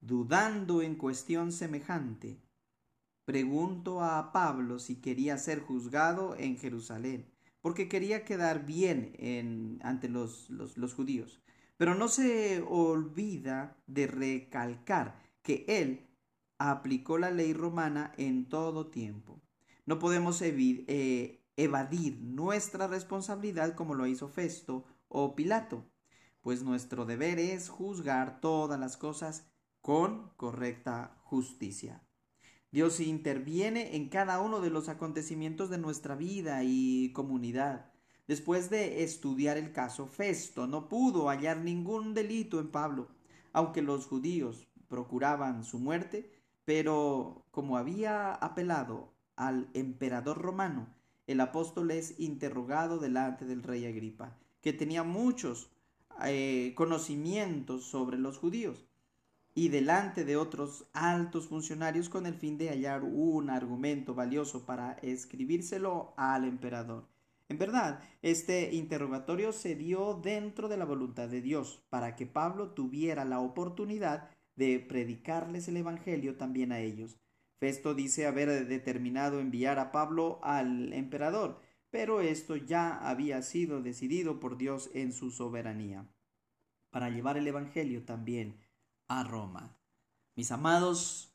dudando 0.00 0.82
en 0.82 0.96
cuestión 0.96 1.50
semejante, 1.50 2.38
preguntó 3.30 4.02
a 4.02 4.32
Pablo 4.32 4.80
si 4.80 4.96
quería 4.96 5.38
ser 5.38 5.60
juzgado 5.60 6.34
en 6.34 6.58
Jerusalén, 6.58 7.30
porque 7.60 7.88
quería 7.88 8.24
quedar 8.24 8.66
bien 8.66 9.12
en, 9.20 9.78
ante 9.84 10.08
los, 10.08 10.50
los, 10.50 10.94
judíos. 10.94 11.40
Pero 11.76 11.94
no 11.94 12.08
se 12.08 12.60
olvida 12.60 13.76
de 13.86 14.08
recalcar 14.08 15.22
que 15.42 15.64
él 15.68 16.08
aplicó 16.58 17.18
la 17.18 17.30
ley 17.30 17.52
romana 17.52 18.12
en 18.16 18.48
todo 18.48 18.88
tiempo. 18.88 19.40
No 19.86 20.00
podemos 20.00 20.42
eh, 20.42 21.46
evadir 21.56 22.18
nuestra 22.20 22.88
responsabilidad 22.88 23.76
como 23.76 23.94
lo 23.94 24.08
hizo 24.08 24.26
Festo 24.28 24.86
o 25.06 25.36
Pilato, 25.36 25.84
pues 26.40 26.64
nuestro 26.64 27.04
deber 27.04 27.38
es 27.38 27.68
juzgar 27.68 28.40
todas 28.40 28.80
las 28.80 28.96
cosas 28.96 29.46
con 29.80 30.32
correcta 30.36 31.16
justicia. 31.22 32.02
Dios 32.72 33.00
interviene 33.00 33.96
en 33.96 34.08
cada 34.08 34.40
uno 34.40 34.60
de 34.60 34.70
los 34.70 34.88
acontecimientos 34.88 35.70
de 35.70 35.78
nuestra 35.78 36.14
vida 36.14 36.62
y 36.62 37.12
comunidad. 37.12 37.90
Después 38.28 38.70
de 38.70 39.02
estudiar 39.02 39.56
el 39.56 39.72
caso, 39.72 40.06
Festo 40.06 40.68
no 40.68 40.88
pudo 40.88 41.28
hallar 41.28 41.58
ningún 41.58 42.14
delito 42.14 42.60
en 42.60 42.68
Pablo, 42.68 43.08
aunque 43.52 43.82
los 43.82 44.06
judíos 44.06 44.68
procuraban 44.86 45.64
su 45.64 45.80
muerte, 45.80 46.30
pero 46.64 47.44
como 47.50 47.76
había 47.76 48.34
apelado 48.34 49.14
al 49.34 49.68
emperador 49.74 50.38
romano, 50.38 50.94
el 51.26 51.40
apóstol 51.40 51.90
es 51.90 52.20
interrogado 52.20 52.98
delante 52.98 53.46
del 53.46 53.64
rey 53.64 53.84
Agripa, 53.86 54.38
que 54.60 54.72
tenía 54.72 55.02
muchos 55.02 55.72
eh, 56.24 56.72
conocimientos 56.76 57.86
sobre 57.86 58.16
los 58.16 58.38
judíos 58.38 58.89
y 59.60 59.68
delante 59.68 60.24
de 60.24 60.38
otros 60.38 60.86
altos 60.94 61.48
funcionarios 61.48 62.08
con 62.08 62.24
el 62.24 62.32
fin 62.32 62.56
de 62.56 62.70
hallar 62.70 63.04
un 63.04 63.50
argumento 63.50 64.14
valioso 64.14 64.64
para 64.64 64.92
escribírselo 65.02 66.14
al 66.16 66.46
emperador. 66.46 67.06
En 67.50 67.58
verdad, 67.58 68.00
este 68.22 68.74
interrogatorio 68.74 69.52
se 69.52 69.74
dio 69.74 70.14
dentro 70.14 70.66
de 70.70 70.78
la 70.78 70.86
voluntad 70.86 71.28
de 71.28 71.42
Dios, 71.42 71.84
para 71.90 72.16
que 72.16 72.24
Pablo 72.24 72.70
tuviera 72.70 73.26
la 73.26 73.40
oportunidad 73.40 74.30
de 74.56 74.78
predicarles 74.78 75.68
el 75.68 75.76
Evangelio 75.76 76.38
también 76.38 76.72
a 76.72 76.80
ellos. 76.80 77.18
Festo 77.58 77.92
dice 77.92 78.26
haber 78.26 78.66
determinado 78.66 79.40
enviar 79.40 79.78
a 79.78 79.92
Pablo 79.92 80.40
al 80.42 80.94
emperador, 80.94 81.60
pero 81.90 82.22
esto 82.22 82.56
ya 82.56 82.94
había 82.94 83.42
sido 83.42 83.82
decidido 83.82 84.40
por 84.40 84.56
Dios 84.56 84.88
en 84.94 85.12
su 85.12 85.30
soberanía, 85.30 86.08
para 86.88 87.10
llevar 87.10 87.36
el 87.36 87.46
Evangelio 87.46 88.06
también 88.06 88.69
a 89.10 89.24
Roma. 89.24 89.76
Mis 90.36 90.52
amados, 90.52 91.34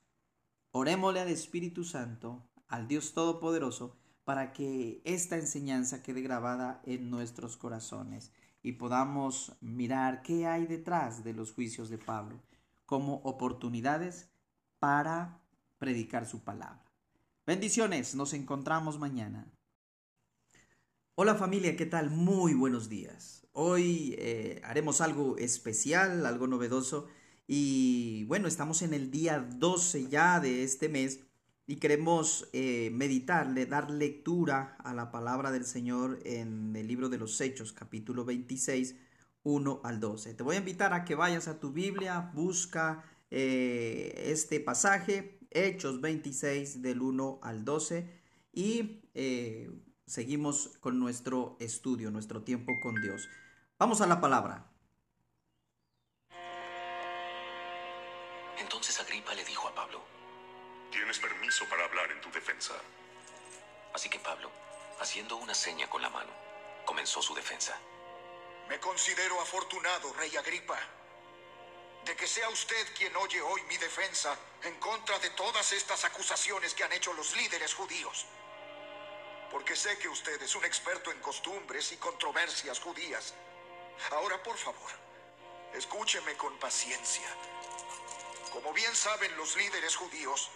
orémosle 0.72 1.20
al 1.20 1.28
Espíritu 1.28 1.84
Santo, 1.84 2.50
al 2.70 2.88
Dios 2.88 3.14
Todopoderoso, 3.14 3.98
para 4.24 4.54
que 4.54 5.02
esta 5.04 5.36
enseñanza 5.36 6.02
quede 6.02 6.22
grabada 6.22 6.82
en 6.86 7.10
nuestros 7.10 7.58
corazones 7.58 8.32
y 8.64 8.72
podamos 8.72 9.58
mirar 9.60 10.22
qué 10.22 10.48
hay 10.48 10.66
detrás 10.68 11.26
de 11.26 11.34
los 11.34 11.52
juicios 11.52 11.90
de 11.90 11.98
Pablo 11.98 12.42
como 12.86 13.16
oportunidades 13.18 14.30
para 14.80 15.42
predicar 15.78 16.26
su 16.26 16.46
palabra. 16.46 16.94
Bendiciones, 17.46 18.16
nos 18.16 18.34
encontramos 18.34 19.00
mañana. 19.00 19.52
Hola 21.16 21.36
familia, 21.36 21.76
¿qué 21.76 21.86
tal? 21.86 22.10
Muy 22.10 22.54
buenos 22.54 22.88
días. 22.88 23.46
Hoy 23.52 24.16
eh, 24.18 24.62
haremos 24.64 25.02
algo 25.02 25.38
especial, 25.38 26.26
algo 26.26 26.48
novedoso 26.48 27.08
y 27.48 28.24
bueno, 28.26 28.48
estamos 28.48 28.82
en 28.82 28.94
el 28.94 29.12
día 29.12 29.40
12 29.40 30.08
ya 30.08 30.40
de 30.40 30.64
este 30.64 30.90
mes 30.90 31.20
y 31.68 31.78
queremos 31.78 32.48
eh, 32.54 32.90
meditarle, 32.94 33.66
dar 33.66 33.90
lectura 33.90 34.78
a 34.84 34.94
la 34.94 35.12
palabra 35.12 35.52
del 35.52 35.66
Señor 35.66 36.20
en 36.24 36.76
el 36.76 36.88
libro 36.88 37.10
de 37.10 37.18
los 37.18 37.40
Hechos, 37.42 37.74
capítulo 37.74 38.26
26, 38.26 38.96
1 39.44 39.82
al 39.84 40.00
12. 40.00 40.34
Te 40.34 40.44
voy 40.44 40.56
a 40.56 40.60
invitar 40.60 40.94
a 40.94 41.06
que 41.06 41.16
vayas 41.16 41.48
a 41.48 41.60
tu 41.60 41.72
Biblia, 41.72 42.32
busca 42.34 43.04
eh, 43.32 44.26
este 44.28 44.60
pasaje, 44.60 45.40
Hechos 45.52 46.02
26 46.02 46.82
del 46.82 47.02
1 47.02 47.40
al 47.42 47.64
12 47.64 48.10
y 48.54 49.02
eh, 49.14 49.72
seguimos 50.06 50.78
con 50.80 51.00
nuestro 51.00 51.58
estudio, 51.60 52.12
nuestro 52.12 52.44
tiempo 52.44 52.74
con 52.82 52.96
Dios. 53.02 53.28
Vamos 53.80 54.02
a 54.02 54.08
la 54.08 54.22
palabra. 54.22 54.75
Agripa 59.16 59.34
le 59.34 59.46
dijo 59.46 59.70
a 59.70 59.74
Pablo, 59.74 60.02
Tienes 60.92 61.20
permiso 61.20 61.64
para 61.70 61.86
hablar 61.86 62.12
en 62.12 62.20
tu 62.20 62.30
defensa. 62.32 62.74
Así 63.94 64.10
que 64.10 64.20
Pablo, 64.20 64.52
haciendo 65.00 65.38
una 65.38 65.56
seña 65.56 65.90
con 65.90 66.02
la 66.02 66.10
mano, 66.10 66.34
comenzó 66.84 67.22
su 67.22 67.34
defensa. 67.34 67.80
Me 68.68 68.78
considero 68.82 69.40
afortunado, 69.40 70.12
rey 70.16 70.36
Agripa, 70.36 70.78
de 72.04 72.14
que 72.18 72.28
sea 72.28 72.50
usted 72.50 72.94
quien 72.98 73.16
oye 73.16 73.42
hoy 73.42 73.62
mi 73.70 73.78
defensa 73.78 74.38
en 74.64 74.78
contra 74.82 75.18
de 75.20 75.30
todas 75.30 75.72
estas 75.72 76.04
acusaciones 76.04 76.74
que 76.74 76.84
han 76.84 76.92
hecho 76.92 77.14
los 77.14 77.38
líderes 77.38 77.74
judíos. 77.74 78.26
Porque 79.50 79.78
sé 79.78 79.98
que 79.98 80.10
usted 80.10 80.42
es 80.42 80.56
un 80.56 80.66
experto 80.66 81.10
en 81.10 81.22
costumbres 81.22 81.90
y 81.94 81.98
controversias 81.98 82.82
judías. 82.82 83.34
Ahora, 84.12 84.44
por 84.44 84.58
favor, 84.58 84.92
escúcheme 85.74 86.36
con 86.36 86.60
paciencia. 86.60 87.30
Como 88.56 88.72
bien 88.72 88.96
saben 88.96 89.36
los 89.36 89.54
líderes 89.58 89.98
judíos, 89.98 90.50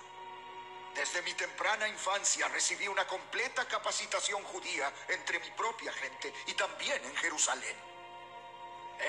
desde 0.96 1.22
mi 1.22 1.34
temprana 1.34 1.86
infancia 1.86 2.48
recibí 2.48 2.88
una 2.88 3.06
completa 3.06 3.68
capacitación 3.68 4.42
judía 4.46 4.90
entre 5.10 5.38
mi 5.40 5.52
propia 5.52 5.92
gente 5.92 6.34
y 6.48 6.54
también 6.54 7.04
en 7.04 7.16
Jerusalén. 7.18 7.76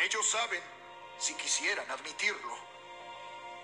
Ellos 0.03 0.29
saben, 0.29 0.61
si 1.21 1.35
quisieran 1.35 1.89
admitirlo, 1.89 2.59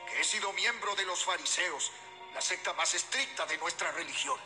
que 0.08 0.20
he 0.20 0.24
sido 0.24 0.52
miembro 0.52 0.94
de 0.94 1.04
los 1.04 1.24
fariseos, 1.24 1.90
la 2.32 2.40
secta 2.40 2.72
más 2.74 2.94
estricta 2.94 3.46
de 3.46 3.58
nuestra 3.58 3.90
religión. 3.90 4.38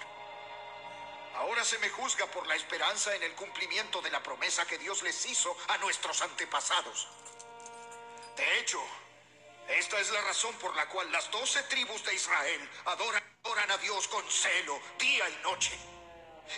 Ahora 1.34 1.62
se 1.62 1.78
me 1.80 1.90
juzga 1.90 2.24
por 2.28 2.46
la 2.46 2.54
esperanza 2.54 3.14
en 3.14 3.22
el 3.22 3.34
cumplimiento 3.34 4.00
de 4.00 4.10
la 4.10 4.22
promesa 4.22 4.64
que 4.64 4.78
Dios 4.78 5.02
les 5.02 5.26
hizo 5.26 5.54
a 5.68 5.76
nuestros 5.76 6.22
antepasados. 6.22 7.06
De 8.34 8.60
hecho, 8.60 8.82
esta 9.78 9.98
es 10.00 10.10
la 10.10 10.20
razón 10.22 10.54
por 10.56 10.74
la 10.74 10.88
cual 10.88 11.10
las 11.12 11.30
doce 11.30 11.62
tribus 11.64 12.04
de 12.04 12.14
Israel 12.14 12.70
adoran, 12.86 13.22
adoran, 13.44 13.70
a 13.70 13.78
Dios 13.78 14.08
con 14.08 14.28
celo, 14.30 14.80
día 14.98 15.28
y 15.28 15.36
noche, 15.42 15.78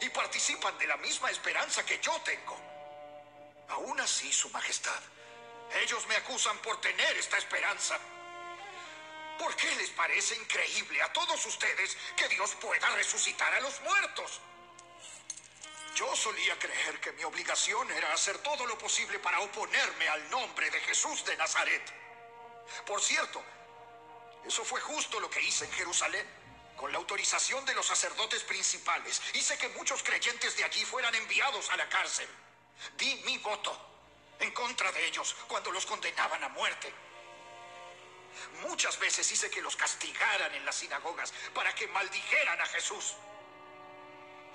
y 0.00 0.08
participan 0.08 0.76
de 0.78 0.86
la 0.86 0.96
misma 0.96 1.30
esperanza 1.30 1.84
que 1.84 1.98
yo 2.00 2.12
tengo. 2.22 2.58
Aún 3.68 4.00
así, 4.00 4.32
Su 4.32 4.48
Majestad, 4.50 5.02
ellos 5.82 6.06
me 6.06 6.16
acusan 6.16 6.58
por 6.58 6.80
tener 6.80 7.16
esta 7.16 7.38
esperanza. 7.38 7.98
¿Por 9.38 9.56
qué 9.56 9.74
les 9.76 9.90
parece 9.90 10.36
increíble 10.36 11.02
a 11.02 11.12
todos 11.12 11.44
ustedes 11.46 11.96
que 12.16 12.28
Dios 12.28 12.54
pueda 12.60 12.88
resucitar 12.90 13.52
a 13.54 13.60
los 13.60 13.80
muertos? 13.80 14.40
Yo 15.94 16.14
solía 16.16 16.58
creer 16.58 17.00
que 17.00 17.12
mi 17.12 17.24
obligación 17.24 17.90
era 17.90 18.12
hacer 18.12 18.38
todo 18.38 18.66
lo 18.66 18.78
posible 18.78 19.18
para 19.18 19.40
oponerme 19.40 20.08
al 20.08 20.30
nombre 20.30 20.70
de 20.70 20.80
Jesús 20.80 21.24
de 21.24 21.36
Nazaret. 21.36 22.01
Por 22.86 23.00
cierto, 23.00 23.42
eso 24.44 24.64
fue 24.64 24.80
justo 24.80 25.20
lo 25.20 25.30
que 25.30 25.40
hice 25.40 25.64
en 25.64 25.72
Jerusalén. 25.72 26.26
Con 26.76 26.90
la 26.90 26.98
autorización 26.98 27.64
de 27.64 27.74
los 27.74 27.86
sacerdotes 27.86 28.42
principales, 28.42 29.22
hice 29.34 29.56
que 29.56 29.68
muchos 29.70 30.02
creyentes 30.02 30.56
de 30.56 30.64
allí 30.64 30.84
fueran 30.84 31.14
enviados 31.14 31.70
a 31.70 31.76
la 31.76 31.88
cárcel. 31.88 32.28
Di 32.96 33.14
mi 33.24 33.38
voto 33.38 33.78
en 34.40 34.50
contra 34.52 34.90
de 34.90 35.06
ellos 35.06 35.36
cuando 35.46 35.70
los 35.70 35.86
condenaban 35.86 36.42
a 36.42 36.48
muerte. 36.48 36.92
Muchas 38.62 38.98
veces 38.98 39.30
hice 39.30 39.50
que 39.50 39.62
los 39.62 39.76
castigaran 39.76 40.54
en 40.54 40.64
las 40.64 40.76
sinagogas 40.76 41.32
para 41.54 41.74
que 41.74 41.86
maldijeran 41.88 42.60
a 42.60 42.66
Jesús. 42.66 43.14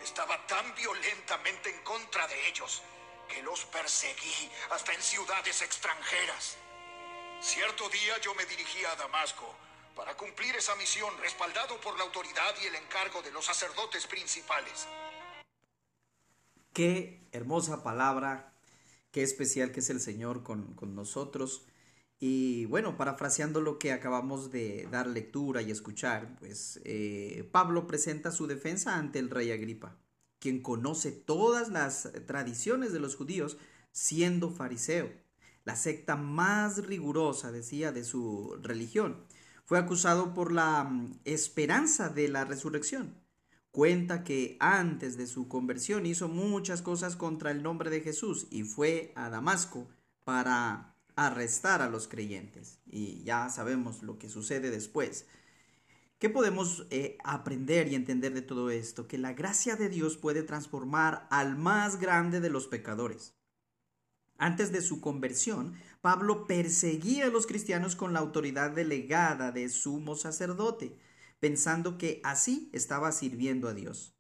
Estaba 0.02 0.46
tan 0.48 0.76
violentamente 0.76 1.70
en 1.70 1.82
contra 1.84 2.28
de 2.28 2.48
ellos 2.48 2.82
que 3.30 3.42
los 3.44 3.66
perseguí 3.66 4.52
hasta 4.72 4.94
en 4.94 5.02
ciudades 5.02 5.62
extranjeras. 5.62 6.58
Cierto 7.40 7.88
día 7.90 8.20
yo 8.24 8.34
me 8.34 8.46
dirigí 8.46 8.84
a 8.86 8.96
Damasco 8.96 9.46
para 9.96 10.18
cumplir 10.18 10.56
esa 10.56 10.76
misión 10.76 11.10
respaldado 11.22 11.80
por 11.82 11.96
la 11.96 12.04
autoridad 12.04 12.56
y 12.64 12.66
el 12.66 12.76
encargo 12.76 13.22
de 13.22 13.32
los 13.32 13.46
sacerdotes 13.46 14.08
principales. 14.08 14.88
Qué 16.74 17.22
hermosa 17.32 17.84
palabra, 17.84 18.54
qué 19.12 19.22
especial 19.22 19.72
que 19.72 19.82
es 19.82 19.90
el 19.92 20.02
Señor 20.02 20.42
con, 20.42 20.74
con 20.74 20.96
nosotros. 20.96 21.68
Y 22.20 22.66
bueno, 22.66 22.98
parafraseando 22.98 23.62
lo 23.62 23.78
que 23.78 23.92
acabamos 23.92 24.50
de 24.50 24.88
dar 24.90 25.06
lectura 25.06 25.62
y 25.62 25.70
escuchar, 25.70 26.36
pues 26.40 26.82
eh, 26.86 27.48
Pablo 27.52 27.86
presenta 27.86 28.32
su 28.32 28.48
defensa 28.48 28.96
ante 28.96 29.20
el 29.20 29.30
rey 29.30 29.52
Agripa, 29.52 29.96
quien 30.40 30.64
conoce 30.64 31.12
todas 31.12 31.70
las 31.70 32.10
tradiciones 32.26 32.94
de 32.94 33.00
los 33.00 33.16
judíos 33.16 33.58
siendo 33.92 34.50
fariseo 34.50 35.27
la 35.68 35.76
secta 35.76 36.16
más 36.16 36.86
rigurosa, 36.86 37.52
decía, 37.52 37.92
de 37.92 38.06
su 38.06 38.58
religión. 38.64 39.26
Fue 39.66 39.78
acusado 39.78 40.34
por 40.34 40.54
la 40.54 40.86
mm, 40.86 41.20
esperanza 41.26 42.08
de 42.08 42.30
la 42.30 42.46
resurrección. 42.46 43.16
Cuenta 43.72 44.24
que 44.24 44.56
antes 44.62 45.18
de 45.18 45.28
su 45.28 45.50
conversión 45.50 46.06
hizo 46.06 46.30
muchas 46.30 46.82
cosas 46.82 47.18
contra 47.18 47.52
el 47.52 47.64
nombre 47.64 47.90
de 47.90 48.00
Jesús 48.00 48.48
y 48.50 48.64
fue 48.64 49.12
a 49.18 49.30
Damasco 49.30 49.90
para 50.24 50.96
arrestar 51.18 51.82
a 51.82 51.90
los 51.90 52.08
creyentes. 52.08 52.80
Y 52.86 53.22
ya 53.24 53.50
sabemos 53.50 54.04
lo 54.04 54.18
que 54.18 54.30
sucede 54.30 54.72
después. 54.72 55.26
¿Qué 56.18 56.30
podemos 56.30 56.88
eh, 56.92 57.18
aprender 57.26 57.90
y 57.90 57.96
entender 57.96 58.34
de 58.34 58.42
todo 58.42 58.70
esto? 58.70 59.06
Que 59.06 59.18
la 59.18 59.34
gracia 59.34 59.76
de 59.76 59.90
Dios 59.90 60.16
puede 60.16 60.44
transformar 60.44 61.28
al 61.30 61.58
más 61.58 62.00
grande 62.00 62.40
de 62.40 62.50
los 62.50 62.68
pecadores. 62.68 63.37
Antes 64.38 64.72
de 64.72 64.82
su 64.82 65.02
conversión, 65.02 65.74
Pablo 66.02 66.46
perseguía 66.46 67.26
a 67.26 67.30
los 67.30 67.48
cristianos 67.48 67.96
con 67.96 68.14
la 68.14 68.20
autoridad 68.20 68.72
delegada 68.72 69.52
de 69.52 69.68
sumo 69.70 70.16
sacerdote, 70.16 70.98
pensando 71.40 71.98
que 71.98 72.22
así 72.24 72.70
estaba 72.74 73.12
sirviendo 73.12 73.68
a 73.68 73.74
Dios. 73.74 74.16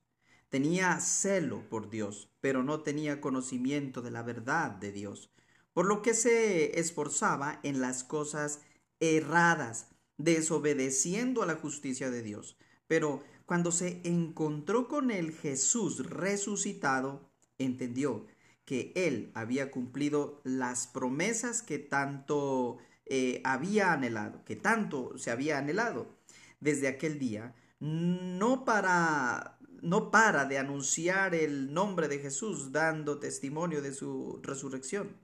Tenía 0.49 0.99
celo 0.99 1.69
por 1.69 1.89
Dios, 1.89 2.31
pero 2.41 2.63
no 2.63 2.81
tenía 2.81 3.21
conocimiento 3.21 4.01
de 4.01 4.11
la 4.11 4.23
verdad 4.23 4.71
de 4.71 4.91
Dios, 4.91 5.31
por 5.73 5.85
lo 5.85 6.01
que 6.01 6.13
se 6.13 6.79
esforzaba 6.79 7.59
en 7.63 7.81
las 7.81 8.03
cosas 8.03 8.61
erradas, 8.99 9.89
desobedeciendo 10.17 11.43
a 11.43 11.45
la 11.45 11.55
justicia 11.55 12.09
de 12.09 12.23
Dios. 12.23 12.57
Pero 12.87 13.23
cuando 13.45 13.71
se 13.71 14.01
encontró 14.03 14.87
con 14.87 15.11
el 15.11 15.31
Jesús 15.31 16.09
resucitado, 16.09 17.29
entendió 17.57 18.25
que 18.67 18.91
él 18.95 19.31
había 19.33 19.71
cumplido 19.71 20.41
las 20.43 20.87
promesas 20.87 21.61
que 21.61 21.79
tanto 21.79 22.79
eh, 23.05 23.41
había 23.45 23.93
anhelado, 23.93 24.43
que 24.43 24.57
tanto 24.57 25.17
se 25.17 25.31
había 25.31 25.57
anhelado 25.57 26.17
desde 26.59 26.89
aquel 26.89 27.17
día, 27.17 27.55
no 27.79 28.65
para 28.65 29.57
no 29.81 30.11
para 30.11 30.43
de 30.43 30.57
anunciar 30.57 31.33
el 31.33 31.73
nombre 31.73 32.09
de 32.09 32.19
Jesús 32.19 32.73
dando 32.73 33.19
testimonio 33.19 33.81
de 33.81 33.93
su 33.93 34.41
resurrección. 34.43 35.15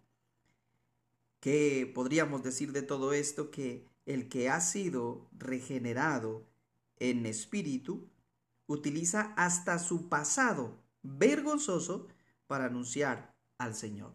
¿Qué 1.42 1.92
podríamos 1.94 2.44
decir 2.44 2.72
de 2.72 2.82
todo 2.82 3.12
esto? 3.12 3.52
Que 3.52 3.90
el 4.06 4.30
que 4.30 4.50
ha 4.50 4.62
sido 4.62 5.28
regenerado 5.38 6.48
en 6.98 7.26
espíritu 7.26 8.10
utiliza 8.68 9.34
hasta 9.36 9.80
su 9.80 10.08
pasado 10.08 10.82
vergonzoso 11.02 12.08
para 12.48 12.68
anunciar 12.68 13.33
al 13.58 13.76
Señor. 13.76 14.14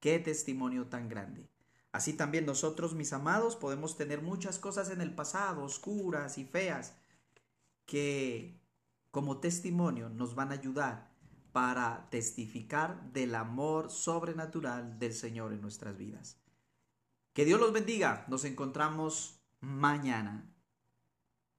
Qué 0.00 0.18
testimonio 0.18 0.86
tan 0.86 1.08
grande. 1.08 1.48
Así 1.92 2.12
también 2.12 2.46
nosotros, 2.46 2.94
mis 2.94 3.12
amados, 3.12 3.56
podemos 3.56 3.96
tener 3.96 4.22
muchas 4.22 4.58
cosas 4.58 4.90
en 4.90 5.00
el 5.00 5.14
pasado, 5.14 5.64
oscuras 5.64 6.38
y 6.38 6.44
feas, 6.44 6.94
que 7.86 8.60
como 9.10 9.38
testimonio 9.38 10.08
nos 10.10 10.34
van 10.34 10.50
a 10.50 10.54
ayudar 10.54 11.10
para 11.52 12.08
testificar 12.10 13.12
del 13.12 13.34
amor 13.34 13.90
sobrenatural 13.90 14.98
del 14.98 15.14
Señor 15.14 15.52
en 15.52 15.62
nuestras 15.62 15.96
vidas. 15.96 16.38
Que 17.32 17.44
Dios 17.44 17.58
los 17.58 17.72
bendiga. 17.72 18.24
Nos 18.28 18.44
encontramos 18.44 19.40
mañana. 19.60 20.44